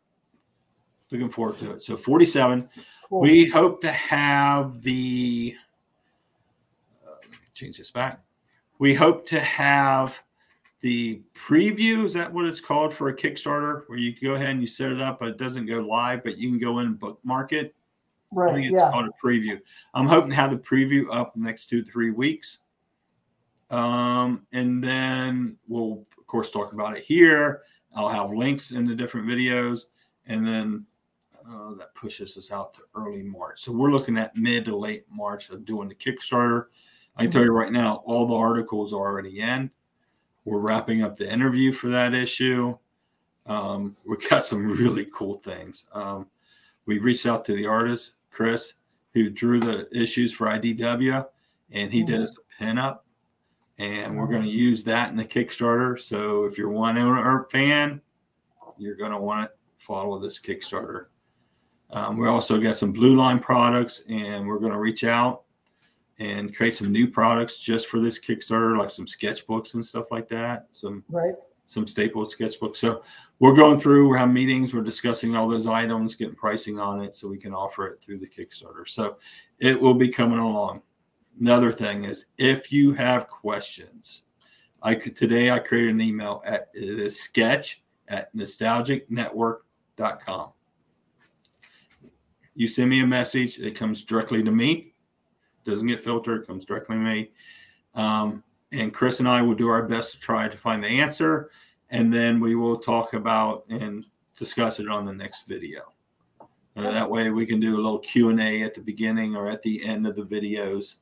looking 1.10 1.30
forward 1.30 1.58
to 1.58 1.72
it. 1.72 1.82
So 1.82 1.96
forty 1.96 2.26
seven. 2.26 2.68
Cool. 3.08 3.20
We 3.20 3.48
hope 3.48 3.80
to 3.82 3.92
have 3.92 4.82
the 4.82 5.54
uh, 7.06 7.14
change 7.54 7.78
this 7.78 7.90
back. 7.90 8.20
We 8.78 8.94
hope 8.94 9.26
to 9.28 9.40
have 9.40 10.20
the 10.80 11.22
preview. 11.34 12.04
Is 12.04 12.12
that 12.14 12.32
what 12.32 12.44
it's 12.46 12.60
called 12.60 12.92
for 12.92 13.08
a 13.08 13.16
Kickstarter, 13.16 13.84
where 13.86 13.98
you 13.98 14.14
go 14.20 14.34
ahead 14.34 14.50
and 14.50 14.60
you 14.60 14.66
set 14.66 14.90
it 14.92 15.00
up, 15.00 15.20
but 15.20 15.28
it 15.28 15.38
doesn't 15.38 15.66
go 15.66 15.80
live, 15.80 16.24
but 16.24 16.36
you 16.36 16.48
can 16.48 16.58
go 16.58 16.80
in 16.80 16.86
and 16.86 16.98
bookmark 16.98 17.52
it. 17.52 17.74
I 18.32 18.34
right. 18.34 18.54
think 18.54 18.66
it's 18.66 18.74
Yeah. 18.74 18.90
called 18.90 19.06
a 19.06 19.26
preview. 19.26 19.58
I'm 19.94 20.06
hoping 20.06 20.30
to 20.30 20.36
have 20.36 20.50
the 20.50 20.58
preview 20.58 21.06
up 21.12 21.34
the 21.34 21.40
next 21.40 21.68
two 21.68 21.84
three 21.84 22.10
weeks, 22.10 22.58
um, 23.70 24.46
and 24.52 24.82
then 24.82 25.56
we'll 25.68 26.04
of 26.18 26.26
course 26.26 26.50
talk 26.50 26.72
about 26.72 26.96
it 26.96 27.04
here. 27.04 27.62
I'll 27.94 28.08
have 28.08 28.30
links 28.32 28.72
in 28.72 28.84
the 28.84 28.96
different 28.96 29.28
videos, 29.28 29.82
and 30.26 30.46
then 30.46 30.84
uh, 31.48 31.74
that 31.74 31.94
pushes 31.94 32.36
us 32.36 32.50
out 32.50 32.72
to 32.74 32.80
early 32.94 33.22
March. 33.22 33.60
So 33.62 33.72
we're 33.72 33.90
looking 33.92 34.18
at 34.18 34.36
mid 34.36 34.64
to 34.66 34.76
late 34.76 35.04
March 35.10 35.50
of 35.50 35.64
doing 35.64 35.88
the 35.88 35.94
Kickstarter. 35.94 36.66
I 37.16 37.22
can 37.22 37.30
tell 37.30 37.44
you 37.44 37.52
right 37.52 37.72
now, 37.72 38.02
all 38.04 38.26
the 38.26 38.34
articles 38.34 38.92
are 38.92 38.96
already 38.96 39.40
in. 39.40 39.70
We're 40.44 40.58
wrapping 40.58 41.02
up 41.02 41.16
the 41.16 41.30
interview 41.30 41.72
for 41.72 41.88
that 41.88 42.14
issue. 42.14 42.76
Um, 43.46 43.96
we 44.06 44.16
got 44.28 44.44
some 44.44 44.66
really 44.66 45.06
cool 45.14 45.34
things. 45.34 45.86
Um, 45.92 46.26
we 46.86 46.98
reached 46.98 47.26
out 47.26 47.44
to 47.46 47.54
the 47.54 47.66
artist, 47.66 48.14
Chris, 48.30 48.74
who 49.14 49.30
drew 49.30 49.60
the 49.60 49.88
issues 49.98 50.32
for 50.32 50.46
IDW, 50.48 51.26
and 51.70 51.92
he 51.92 52.04
did 52.04 52.20
Mhm. 52.20 52.24
us 52.24 52.38
a 52.38 52.62
pinup. 52.62 52.98
And 53.78 54.16
we're 54.16 54.26
going 54.28 54.42
to 54.42 54.48
use 54.48 54.84
that 54.84 55.10
in 55.10 55.16
the 55.16 55.24
Kickstarter. 55.24 56.00
So 56.00 56.44
if 56.44 56.56
you're 56.56 56.70
Wynonna 56.70 57.50
fan, 57.50 58.00
you're 58.78 58.94
going 58.96 59.12
to 59.12 59.18
want 59.18 59.50
to 59.50 59.84
follow 59.84 60.18
this 60.18 60.38
Kickstarter. 60.40 61.06
Um, 61.90 62.16
we 62.16 62.28
also 62.28 62.58
got 62.58 62.76
some 62.76 62.92
Blue 62.92 63.16
Line 63.16 63.38
products, 63.38 64.02
and 64.08 64.46
we're 64.46 64.58
going 64.58 64.72
to 64.72 64.78
reach 64.78 65.04
out 65.04 65.42
and 66.18 66.54
create 66.56 66.74
some 66.74 66.90
new 66.90 67.06
products 67.08 67.58
just 67.58 67.88
for 67.88 68.00
this 68.00 68.18
Kickstarter, 68.18 68.78
like 68.78 68.90
some 68.90 69.04
sketchbooks 69.06 69.74
and 69.74 69.84
stuff 69.84 70.06
like 70.10 70.28
that. 70.30 70.66
Some 70.72 71.04
Right. 71.08 71.34
some 71.66 71.86
staple 71.86 72.24
sketchbooks. 72.24 72.76
So 72.76 73.02
we're 73.38 73.54
going 73.54 73.78
through, 73.78 74.08
we're 74.08 74.16
having 74.16 74.34
meetings, 74.34 74.72
we're 74.72 74.80
discussing 74.82 75.36
all 75.36 75.46
those 75.48 75.66
items, 75.66 76.14
getting 76.14 76.34
pricing 76.34 76.80
on 76.80 77.02
it 77.02 77.14
so 77.14 77.28
we 77.28 77.36
can 77.38 77.52
offer 77.52 77.86
it 77.88 78.00
through 78.00 78.18
the 78.18 78.26
Kickstarter. 78.26 78.88
So 78.88 79.18
it 79.58 79.78
will 79.80 79.94
be 79.94 80.08
coming 80.08 80.38
along. 80.38 80.82
Another 81.38 81.70
thing 81.70 82.04
is 82.04 82.26
if 82.38 82.72
you 82.72 82.94
have 82.94 83.28
questions, 83.28 84.22
I 84.82 84.94
could 84.94 85.16
today 85.16 85.50
I 85.50 85.58
created 85.58 85.90
an 85.90 86.00
email 86.00 86.42
at 86.46 86.70
it 86.72 86.98
is 86.98 87.20
sketch 87.20 87.82
at 88.08 88.34
nostalgicnetwork.com. 88.34 90.48
You 92.56 92.66
send 92.66 92.88
me 92.88 93.02
a 93.02 93.06
message, 93.06 93.58
it 93.58 93.76
comes 93.76 94.02
directly 94.02 94.42
to 94.42 94.50
me, 94.50 94.94
doesn't 95.64 95.86
get 95.86 96.02
filtered, 96.02 96.46
comes 96.46 96.64
directly 96.64 96.96
to 96.96 97.02
me. 97.02 97.30
Um, 97.94 98.42
and 98.72 98.94
Chris 98.94 99.20
and 99.20 99.28
I 99.28 99.42
will 99.42 99.54
do 99.54 99.68
our 99.68 99.82
best 99.82 100.14
to 100.14 100.18
try 100.18 100.48
to 100.48 100.56
find 100.56 100.82
the 100.82 100.88
answer, 100.88 101.50
and 101.90 102.12
then 102.12 102.40
we 102.40 102.54
will 102.56 102.78
talk 102.78 103.12
about 103.12 103.66
and 103.68 104.06
discuss 104.38 104.80
it 104.80 104.88
on 104.88 105.04
the 105.04 105.12
next 105.12 105.46
video. 105.46 105.92
Uh, 106.76 106.90
that 106.90 107.10
way, 107.10 107.30
we 107.30 107.44
can 107.44 107.60
do 107.60 107.74
a 107.74 107.82
little 107.82 107.98
Q 107.98 108.30
and 108.30 108.40
A 108.40 108.62
at 108.62 108.72
the 108.72 108.80
beginning 108.80 109.36
or 109.36 109.50
at 109.50 109.62
the 109.62 109.84
end 109.84 110.06
of 110.06 110.16
the 110.16 110.22
videos, 110.22 110.96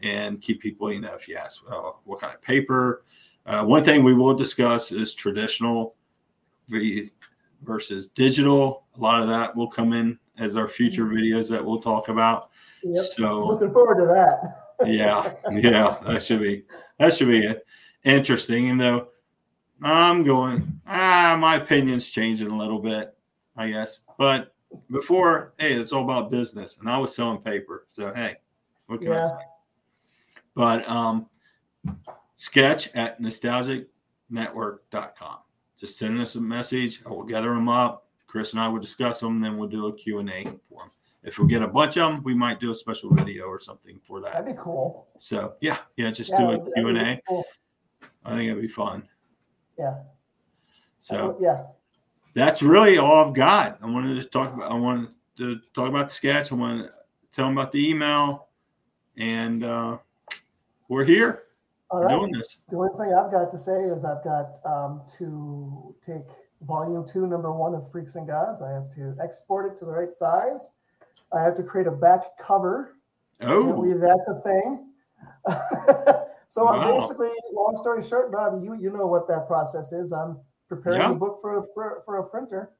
and 0.00 0.40
keep 0.40 0.62
people, 0.62 0.90
you 0.90 1.00
know, 1.00 1.14
if 1.14 1.28
you 1.28 1.36
ask, 1.36 1.68
well, 1.68 2.00
what 2.04 2.20
kind 2.20 2.34
of 2.34 2.40
paper. 2.40 3.04
Uh, 3.44 3.62
one 3.62 3.84
thing 3.84 4.02
we 4.02 4.14
will 4.14 4.34
discuss 4.34 4.92
is 4.92 5.12
traditional 5.12 5.94
versus 7.62 8.08
digital. 8.08 8.84
A 8.96 9.00
lot 9.00 9.20
of 9.20 9.28
that 9.28 9.54
will 9.54 9.68
come 9.68 9.92
in 9.92 10.18
as 10.38 10.56
our 10.56 10.68
future 10.68 11.06
videos 11.06 11.48
that 11.50 11.64
we'll 11.64 11.80
talk 11.80 12.08
about. 12.08 12.50
Yep. 12.82 13.04
So 13.04 13.46
Looking 13.46 13.72
forward 13.72 14.00
to 14.00 14.06
that. 14.06 14.62
yeah, 14.86 15.32
yeah, 15.50 15.96
that 16.06 16.22
should 16.22 16.40
be 16.40 16.64
that 16.98 17.14
should 17.14 17.28
be 17.28 17.54
interesting. 18.04 18.66
Even 18.66 18.76
though 18.78 19.08
I'm 19.82 20.24
going, 20.24 20.80
ah, 20.86 21.36
my 21.38 21.56
opinion's 21.56 22.10
changing 22.10 22.48
a 22.48 22.56
little 22.56 22.78
bit, 22.78 23.14
I 23.56 23.70
guess. 23.70 23.98
But 24.18 24.54
before, 24.90 25.52
hey, 25.58 25.74
it's 25.74 25.92
all 25.92 26.04
about 26.04 26.30
business, 26.30 26.78
and 26.78 26.90
I 26.90 26.98
was 26.98 27.14
selling 27.14 27.38
paper, 27.38 27.84
so 27.88 28.12
hey, 28.14 28.36
what 28.86 29.00
can 29.00 29.12
I 29.12 29.26
say? 29.26 29.34
But 30.54 30.86
um, 30.88 31.26
sketch 32.36 32.90
at 32.94 33.20
nostalgicnetwork.com. 33.20 35.38
Just 35.78 35.98
send 35.98 36.18
us 36.20 36.36
a 36.36 36.40
message. 36.40 37.02
I 37.04 37.10
will 37.10 37.24
gather 37.24 37.50
them 37.50 37.68
up. 37.68 38.05
Chris 38.26 38.52
and 38.52 38.60
I 38.60 38.68
will 38.68 38.80
discuss 38.80 39.20
them, 39.20 39.40
then 39.40 39.56
we'll 39.56 39.68
do 39.68 39.86
a 39.86 39.92
Q&A 39.92 40.44
for 40.68 40.82
them. 40.82 40.90
If 41.22 41.38
we 41.40 41.48
get 41.48 41.62
a 41.62 41.66
bunch 41.66 41.96
of 41.96 42.12
them, 42.12 42.22
we 42.22 42.34
might 42.34 42.60
do 42.60 42.70
a 42.70 42.74
special 42.74 43.12
video 43.12 43.46
or 43.46 43.58
something 43.58 43.98
for 44.06 44.20
that. 44.20 44.32
That'd 44.32 44.54
be 44.54 44.60
cool. 44.62 45.08
So 45.18 45.54
yeah, 45.60 45.78
yeah, 45.96 46.12
just 46.12 46.30
Yeah, 46.30 46.38
do 46.38 46.50
a 46.52 46.72
Q 46.72 46.88
and 46.88 46.98
A. 46.98 47.20
cool. 47.28 47.44
I 48.24 48.36
think 48.36 48.50
it'd 48.50 48.62
be 48.62 48.68
fun. 48.68 49.08
Yeah. 49.76 50.02
So 51.00 51.36
yeah. 51.40 51.64
that's 52.34 52.62
really 52.62 52.98
all 52.98 53.26
I've 53.26 53.34
got. 53.34 53.78
I 53.82 53.86
wanted 53.86 54.22
to 54.22 54.28
talk 54.28 54.54
about. 54.54 54.70
I 54.70 54.74
wanted 54.74 55.08
to 55.38 55.60
talk 55.74 55.88
about 55.88 56.08
the 56.08 56.14
sketch. 56.14 56.52
I 56.52 56.54
want 56.54 56.90
to 56.90 56.96
tell 57.32 57.46
them 57.46 57.58
about 57.58 57.72
the 57.72 57.88
email, 57.88 58.48
and 59.16 59.64
uh, 59.64 59.98
we're 60.88 61.04
here 61.04 61.42
All 61.90 62.04
right. 62.04 62.10
doing 62.10 62.30
this. 62.32 62.58
The 62.70 62.76
only 62.76 62.96
thing 62.96 63.14
I've 63.14 63.32
got 63.32 63.50
to 63.50 63.58
say 63.58 63.82
is 63.82 64.04
I've 64.04 64.22
got 64.22 64.58
um, 64.64 65.02
to 65.18 65.94
take 66.06 66.26
volume 66.62 67.04
two, 67.12 67.26
number 67.26 67.52
one 67.52 67.74
of 67.74 67.90
Freaks 67.90 68.14
and 68.16 68.26
Gods. 68.26 68.62
I 68.62 68.70
have 68.72 68.90
to 68.96 69.14
export 69.22 69.72
it 69.72 69.78
to 69.78 69.84
the 69.84 69.92
right 69.94 70.14
size. 70.16 70.70
I 71.32 71.42
have 71.42 71.56
to 71.56 71.62
create 71.62 71.86
a 71.86 71.90
back 71.92 72.22
cover. 72.40 72.96
Oh, 73.42 73.60
Apparently 73.68 73.92
that's 73.94 74.28
a 74.28 74.40
thing. 74.42 74.90
so 76.48 76.66
I'm 76.68 76.78
Wow. 76.78 77.00
basically, 77.00 77.30
long 77.52 77.76
story 77.80 78.04
short, 78.06 78.32
Bob, 78.32 78.62
you 78.62 78.74
you 78.74 78.90
know 78.90 79.06
what 79.06 79.28
that 79.28 79.46
process 79.46 79.92
is. 79.92 80.12
I'm 80.12 80.38
preparing 80.68 81.00
Yeah. 81.00 81.08
the 81.08 81.14
book 81.14 81.38
for, 81.40 81.58
a- 81.58 81.66
for 81.74 82.02
for 82.04 82.18
a 82.18 82.24
printer. 82.24 82.70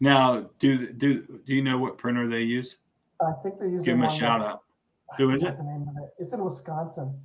now 0.00 0.48
do 0.58 0.92
do 0.92 1.22
do 1.46 1.54
you 1.54 1.62
know 1.62 1.78
what 1.78 1.98
printer 1.98 2.28
they 2.28 2.42
use? 2.42 2.76
I 3.20 3.32
think 3.42 3.58
they're 3.58 3.68
using. 3.68 3.84
Give 3.84 3.98
them 3.98 4.06
a 4.06 4.10
shout 4.10 4.40
out. 4.40 4.62
Who 5.18 5.30
is 5.30 5.42
it? 5.42 5.56
The 5.56 5.62
name 5.64 5.86
of 5.88 5.96
it. 6.04 6.10
It's 6.18 6.32
in 6.32 6.42
Wisconsin. 6.44 7.20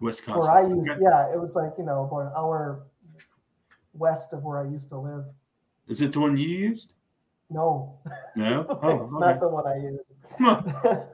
Wisconsin. 0.00 0.40
Where 0.40 0.50
I 0.50 0.66
used, 0.66 0.90
Okay. 0.90 1.00
yeah, 1.02 1.32
it 1.34 1.38
was 1.40 1.54
like 1.54 1.72
you 1.78 1.84
know 1.84 2.04
about 2.04 2.20
an 2.26 2.32
hour 2.36 2.86
west 3.98 4.32
of 4.32 4.42
where 4.42 4.58
I 4.60 4.64
used 4.66 4.88
to 4.90 4.98
live. 4.98 5.24
Is 5.88 6.02
it 6.02 6.12
the 6.12 6.20
one 6.20 6.36
you 6.36 6.48
used? 6.48 6.92
No, 7.50 7.98
No. 8.34 8.60
it's 8.70 8.80
Oh, 8.82 8.88
okay. 8.90 9.18
not 9.18 9.40
the 9.40 9.48
one 9.48 9.66
I 9.66 9.76
used. 9.76 10.10
Huh, 10.38 10.62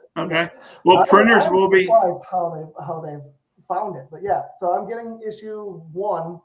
Okay. 0.17 0.51
Well, 0.85 1.07
printers 1.07 1.45
I'm 1.47 1.55
will 1.55 1.71
be. 1.71 1.85
surprised 1.87 2.21
how 2.31 2.51
they 2.55 2.85
how 2.87 3.01
they 3.01 3.17
found 3.67 3.97
it, 3.97 4.07
but 4.11 4.23
yeah. 4.23 4.43
So 4.61 4.73
I'm 4.73 4.87
getting 4.89 5.21
issue 5.27 5.81
one, 5.93 6.41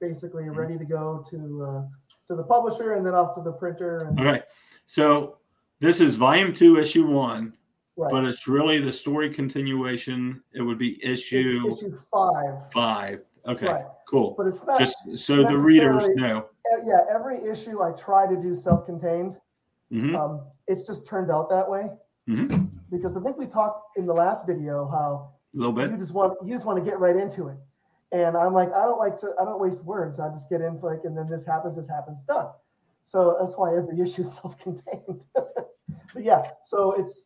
basically 0.00 0.44
Mm-hmm. 0.44 0.58
ready 0.58 0.78
to 0.78 0.84
go 0.84 1.24
to 1.30 1.62
uh, 1.64 1.82
to 2.28 2.36
the 2.36 2.44
publisher 2.44 2.94
and 2.94 3.04
then 3.04 3.14
off 3.14 3.34
to 3.36 3.42
the 3.42 3.52
printer. 3.52 4.06
And, 4.08 4.20
Okay. 4.20 4.42
So 4.86 5.38
this 5.80 6.00
is 6.00 6.14
volume 6.16 6.52
two, 6.52 6.78
issue 6.78 7.06
one. 7.08 7.54
right. 7.96 8.10
but 8.12 8.24
it's 8.24 8.46
really 8.46 8.80
the 8.80 8.92
story 8.92 9.30
continuation. 9.30 10.40
It 10.52 10.62
would 10.62 10.78
be 10.78 10.90
It's 11.02 11.22
issue 11.22 11.68
issue 11.68 11.96
five. 12.12 12.70
five. 12.72 13.20
Okay, 13.48 13.66
Right. 13.66 13.84
cool. 14.08 14.34
But 14.36 14.46
it's 14.48 14.64
not. 14.64 14.78
Just 14.78 14.96
so 15.16 15.42
the 15.42 15.56
readers 15.56 16.06
know. 16.14 16.46
yeah, 16.84 17.00
every 17.12 17.44
issue 17.44 17.82
I 17.82 17.92
try 17.92 18.26
to 18.26 18.40
do 18.40 18.54
self-contained. 18.54 19.36
hmm 19.90 20.14
Um, 20.14 20.46
it's 20.66 20.86
just 20.86 21.06
turned 21.06 21.30
out 21.30 21.48
that 21.48 21.68
way 21.68 21.88
mm-hmm. 22.28 22.66
because 22.90 23.16
I 23.16 23.20
think 23.20 23.38
we 23.38 23.46
talked 23.46 23.96
in 23.96 24.04
the 24.04 24.12
last 24.12 24.46
video 24.46 24.86
how 24.86 25.32
A 25.54 25.56
little 25.56 25.72
bit 25.72 25.90
you 25.90 25.96
just 25.96 26.12
want 26.12 26.36
you 26.44 26.54
just 26.54 26.66
want 26.66 26.78
to 26.78 26.84
get 26.84 27.00
right 27.00 27.16
into 27.16 27.48
it. 27.48 27.56
And 28.12 28.36
I'm 28.36 28.52
like, 28.52 28.68
I 28.68 28.84
don't 28.84 28.98
like 28.98 29.18
to, 29.20 29.32
I 29.40 29.44
don't 29.44 29.60
waste 29.60 29.84
words. 29.84 30.18
I 30.18 30.28
just 30.30 30.48
get 30.48 30.60
into 30.62 30.84
like, 30.84 31.00
and 31.04 31.16
then 31.16 31.26
this 31.28 31.44
happens, 31.44 31.76
this 31.76 31.88
happens, 31.88 32.18
done. 32.26 32.48
So 33.04 33.36
that's 33.40 33.54
why 33.56 33.76
every 33.76 34.00
issue 34.04 34.22
is 34.22 34.34
self-contained. 34.34 35.24
but 35.34 36.22
yeah, 36.22 36.42
so 36.64 36.92
it's, 36.92 37.24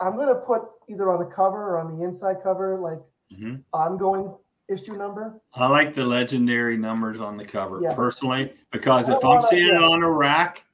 I'm 0.00 0.16
gonna 0.16 0.34
put 0.36 0.62
either 0.88 1.10
on 1.10 1.18
the 1.18 1.26
cover 1.34 1.70
or 1.74 1.78
on 1.78 1.96
the 1.98 2.04
inside 2.04 2.36
cover, 2.42 2.78
like 2.78 3.00
hmm 3.36 3.56
ongoing 3.74 4.34
issue 4.68 4.96
number. 4.96 5.40
I 5.54 5.66
like 5.66 5.94
the 5.94 6.04
legendary 6.04 6.76
numbers 6.76 7.20
on 7.20 7.36
the 7.36 7.44
cover 7.44 7.80
Yeah. 7.82 7.94
personally 7.94 8.54
because 8.70 9.08
if 9.08 9.16
I'm 9.16 9.22
wanna- 9.36 9.42
seeing 9.42 9.74
it 9.74 9.82
on 9.82 10.02
a 10.02 10.10
rack, 10.10 10.64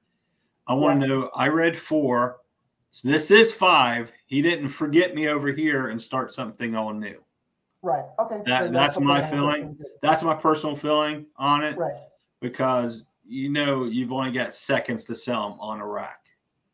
I 0.66 0.74
want 0.74 1.00
to 1.02 1.06
know 1.06 1.30
I 1.34 1.48
read 1.48 1.76
four. 1.76 2.40
So 2.90 3.08
this 3.08 3.30
is 3.30 3.52
five. 3.52 4.12
He 4.26 4.42
didn't 4.42 4.68
forget 4.68 5.14
me 5.14 5.28
over 5.28 5.48
here 5.52 5.88
and 5.88 6.00
start 6.00 6.32
something 6.32 6.74
all 6.76 6.92
new. 6.92 7.22
Right. 7.82 8.04
Okay. 8.18 8.42
That- 8.46 8.62
then 8.64 8.72
that's 8.72 8.94
something 8.94 9.08
my 9.08 9.18
I 9.18 9.20
have 9.20 9.30
to 9.30 9.36
feeling. 9.36 9.78
That's 10.02 10.22
my 10.22 10.34
personal 10.34 10.74
feeling 10.76 11.26
on 11.36 11.62
it 11.62 11.76
Right. 11.76 11.92
because 12.40 13.06
you 13.26 13.48
know 13.48 13.84
you've 13.84 14.12
only 14.12 14.32
got 14.32 14.52
seconds 14.52 15.04
to 15.06 15.14
sell 15.14 15.50
them 15.50 15.60
on 15.60 15.80
a 15.80 15.86
rack. 15.86 16.20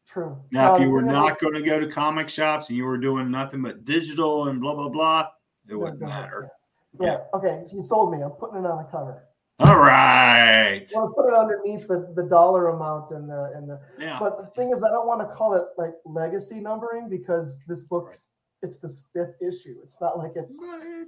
True. 0.06 0.36
Now, 0.50 0.74
if 0.74 0.80
Um, 0.80 0.86
you 0.86 0.90
were 0.92 1.02
know, 1.02 1.12
not 1.12 1.38
going 1.38 1.54
to 1.54 1.62
go 1.62 1.78
to 1.78 1.88
comic 1.88 2.28
shops 2.28 2.68
and 2.68 2.76
you 2.76 2.84
were 2.84 2.98
doing 2.98 3.30
nothing 3.30 3.62
but 3.62 3.84
digital 3.84 4.48
and 4.48 4.60
blah 4.60 4.74
blah 4.74 4.88
blah, 4.88 5.28
it 5.68 5.74
wouldn't 5.76 6.00
matter. 6.00 6.50
Yeah. 6.98 7.18
Okay. 7.34 7.62
You 7.72 7.82
sold 7.82 8.12
me. 8.12 8.22
I'm 8.22 8.32
putting 8.32 8.58
it 8.58 8.66
on 8.66 8.78
the 8.78 8.88
cover. 8.90 9.26
All 9.60 9.78
right. 9.78 10.86
To 10.88 11.08
put 11.14 11.28
it 11.28 11.34
underneath 11.34 11.86
the, 11.86 12.12
the 12.16 12.22
dollar 12.24 12.68
amount 12.68 13.10
and 13.10 13.28
the 13.28 13.52
and 13.54 13.68
the 13.68 13.80
Yeah. 13.98 14.18
But 14.18 14.38
the 14.38 14.46
thing 14.56 14.72
is, 14.74 14.82
I 14.82 14.88
don't 14.88 15.06
want 15.06 15.20
to 15.20 15.34
call 15.34 15.54
it 15.54 15.64
like 15.76 15.92
legacy 16.06 16.60
numbering 16.60 17.08
because 17.08 17.60
this 17.68 17.84
book's 17.84 18.30
it's 18.62 18.78
this 18.78 19.04
fifth 19.14 19.36
issue. 19.40 19.76
It's 19.84 19.98
not 20.00 20.18
like 20.18 20.32
it's 20.34 20.54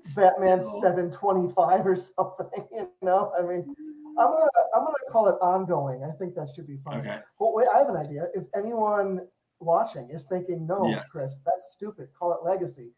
it's 0.05 0.15
Batman 0.15 0.61
still- 0.61 0.81
seven 0.83 1.11
twenty 1.11 1.53
five 1.55 1.87
or 1.87 1.97
something. 1.97 2.47
You 2.73 2.89
know, 3.03 3.33
I 3.39 3.43
mean, 3.43 3.75
I'm 4.19 4.27
gonna 4.31 4.49
I'm 4.77 4.85
gonna 4.85 5.11
call 5.11 5.29
it 5.29 5.37
ongoing. 5.41 6.05
I 6.05 6.15
think 6.19 6.35
that 6.35 6.49
should 6.55 6.67
be 6.67 6.79
fine. 6.85 7.01
Okay. 7.01 7.19
But 7.39 7.55
wait, 7.55 7.67
I 7.75 7.79
have 7.79 7.89
an 7.89 7.97
idea. 7.97 8.27
If 8.35 8.45
anyone 8.55 9.27
watching 9.61 10.09
is 10.13 10.27
thinking, 10.29 10.67
no, 10.67 10.87
Yes. 10.89 11.09
Chris, 11.11 11.33
that's 11.47 11.73
stupid. 11.75 12.09
Call 12.19 12.33
it 12.35 12.47
legacy. 12.49 12.93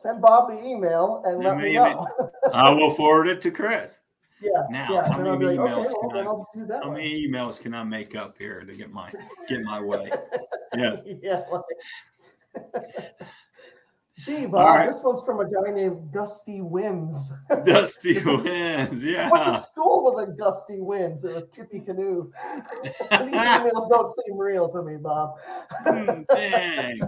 Send 0.00 0.22
Bob 0.22 0.48
the 0.50 0.64
email 0.64 1.22
and 1.26 1.42
let 1.42 1.56
me 1.58 1.72
know. 1.74 2.06
I 2.54 2.70
will 2.70 2.94
forward 2.94 3.26
it 3.26 3.42
to 3.42 3.50
Chris. 3.50 4.00
Yeah. 4.40 4.50
Now, 4.70 4.92
yeah. 4.92 5.12
how 5.12 5.18
many 5.18 5.46
like, 5.46 5.58
emails 5.58 5.86
okay, 5.86 5.94
can 6.00 6.08
then 6.14 6.24
I- 6.24 6.28
I'll 6.28 6.46
do 6.54 6.64
that 6.66 6.84
How 6.84 6.90
way. 6.90 6.96
many 6.98 7.26
emails 7.28 7.60
can 7.60 7.74
I 7.74 7.82
make 7.82 8.14
up 8.14 8.38
here 8.38 8.60
to 8.60 8.72
get 8.72 8.92
my 8.92 9.10
get 9.48 9.62
my 9.62 9.80
way? 9.80 10.12
Yeah. 10.76 10.96
yeah. 11.04 11.42
Like, 11.50 11.64
Gee, 14.16 14.46
Bob, 14.46 14.64
right. 14.64 14.86
this 14.86 15.00
one's 15.02 15.22
from 15.26 15.40
a 15.40 15.44
guy 15.44 15.72
named 15.74 16.12
Gusty 16.12 16.60
Winds. 16.60 17.32
Dusty. 17.66 18.22
Went 18.24 18.92
Yeah. 19.02 19.28
to 19.28 19.60
school 19.72 20.14
with 20.14 20.28
a 20.28 20.32
gusty 20.32 20.80
winds 20.80 21.24
and 21.24 21.34
a 21.38 21.42
tippy 21.42 21.80
canoe. 21.80 22.30
These 22.84 22.92
emails 23.10 23.88
don't 23.90 24.14
seem 24.24 24.38
real 24.38 24.70
to 24.70 24.82
me, 24.84 24.98
Bob. 24.98 25.34
Hmm, 25.84 26.22
Dang. 26.32 27.00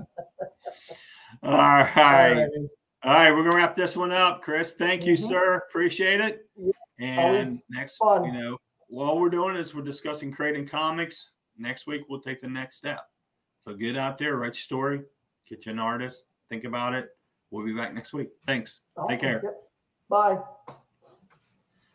All 1.44 1.52
right. 1.52 1.86
Alrighty. 1.94 2.68
All 3.02 3.12
right, 3.14 3.30
we're 3.32 3.44
gonna 3.44 3.56
wrap 3.56 3.74
this 3.74 3.96
one 3.96 4.12
up, 4.12 4.42
Chris. 4.42 4.74
Thank 4.74 5.06
you, 5.06 5.14
Mhm. 5.14 5.28
sir. 5.28 5.54
Appreciate 5.68 6.20
it. 6.20 6.50
And 6.98 7.18
always 7.18 7.62
next, 7.70 7.96
fun. 7.96 8.24
you 8.24 8.32
know, 8.32 8.58
what 8.88 9.18
we're 9.18 9.30
doing 9.30 9.56
is 9.56 9.74
we're 9.74 9.80
discussing 9.82 10.30
creating 10.30 10.66
comics. 10.66 11.32
Next 11.56 11.86
week, 11.86 12.02
we'll 12.08 12.20
take 12.20 12.42
the 12.42 12.48
next 12.48 12.76
step. 12.76 13.10
So 13.64 13.72
get 13.74 13.96
out 13.96 14.18
there, 14.18 14.36
write 14.36 14.48
your 14.48 14.54
story, 14.54 15.02
get 15.46 15.64
you 15.64 15.72
an 15.72 15.78
artist, 15.78 16.26
think 16.50 16.64
about 16.64 16.92
it. 16.94 17.16
We'll 17.50 17.64
be 17.64 17.72
back 17.72 17.94
next 17.94 18.12
week. 18.12 18.30
Thanks. 18.46 18.80
Awesome. 18.96 19.08
Take 19.08 19.20
care. 19.20 19.40
Yep. 19.42 19.70
Bye. 20.08 20.42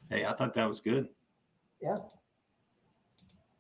Hey, 0.10 0.26
I 0.26 0.34
thought 0.34 0.54
that 0.56 0.68
was 0.68 0.82
good. 0.82 1.10
Yeah. 1.82 2.00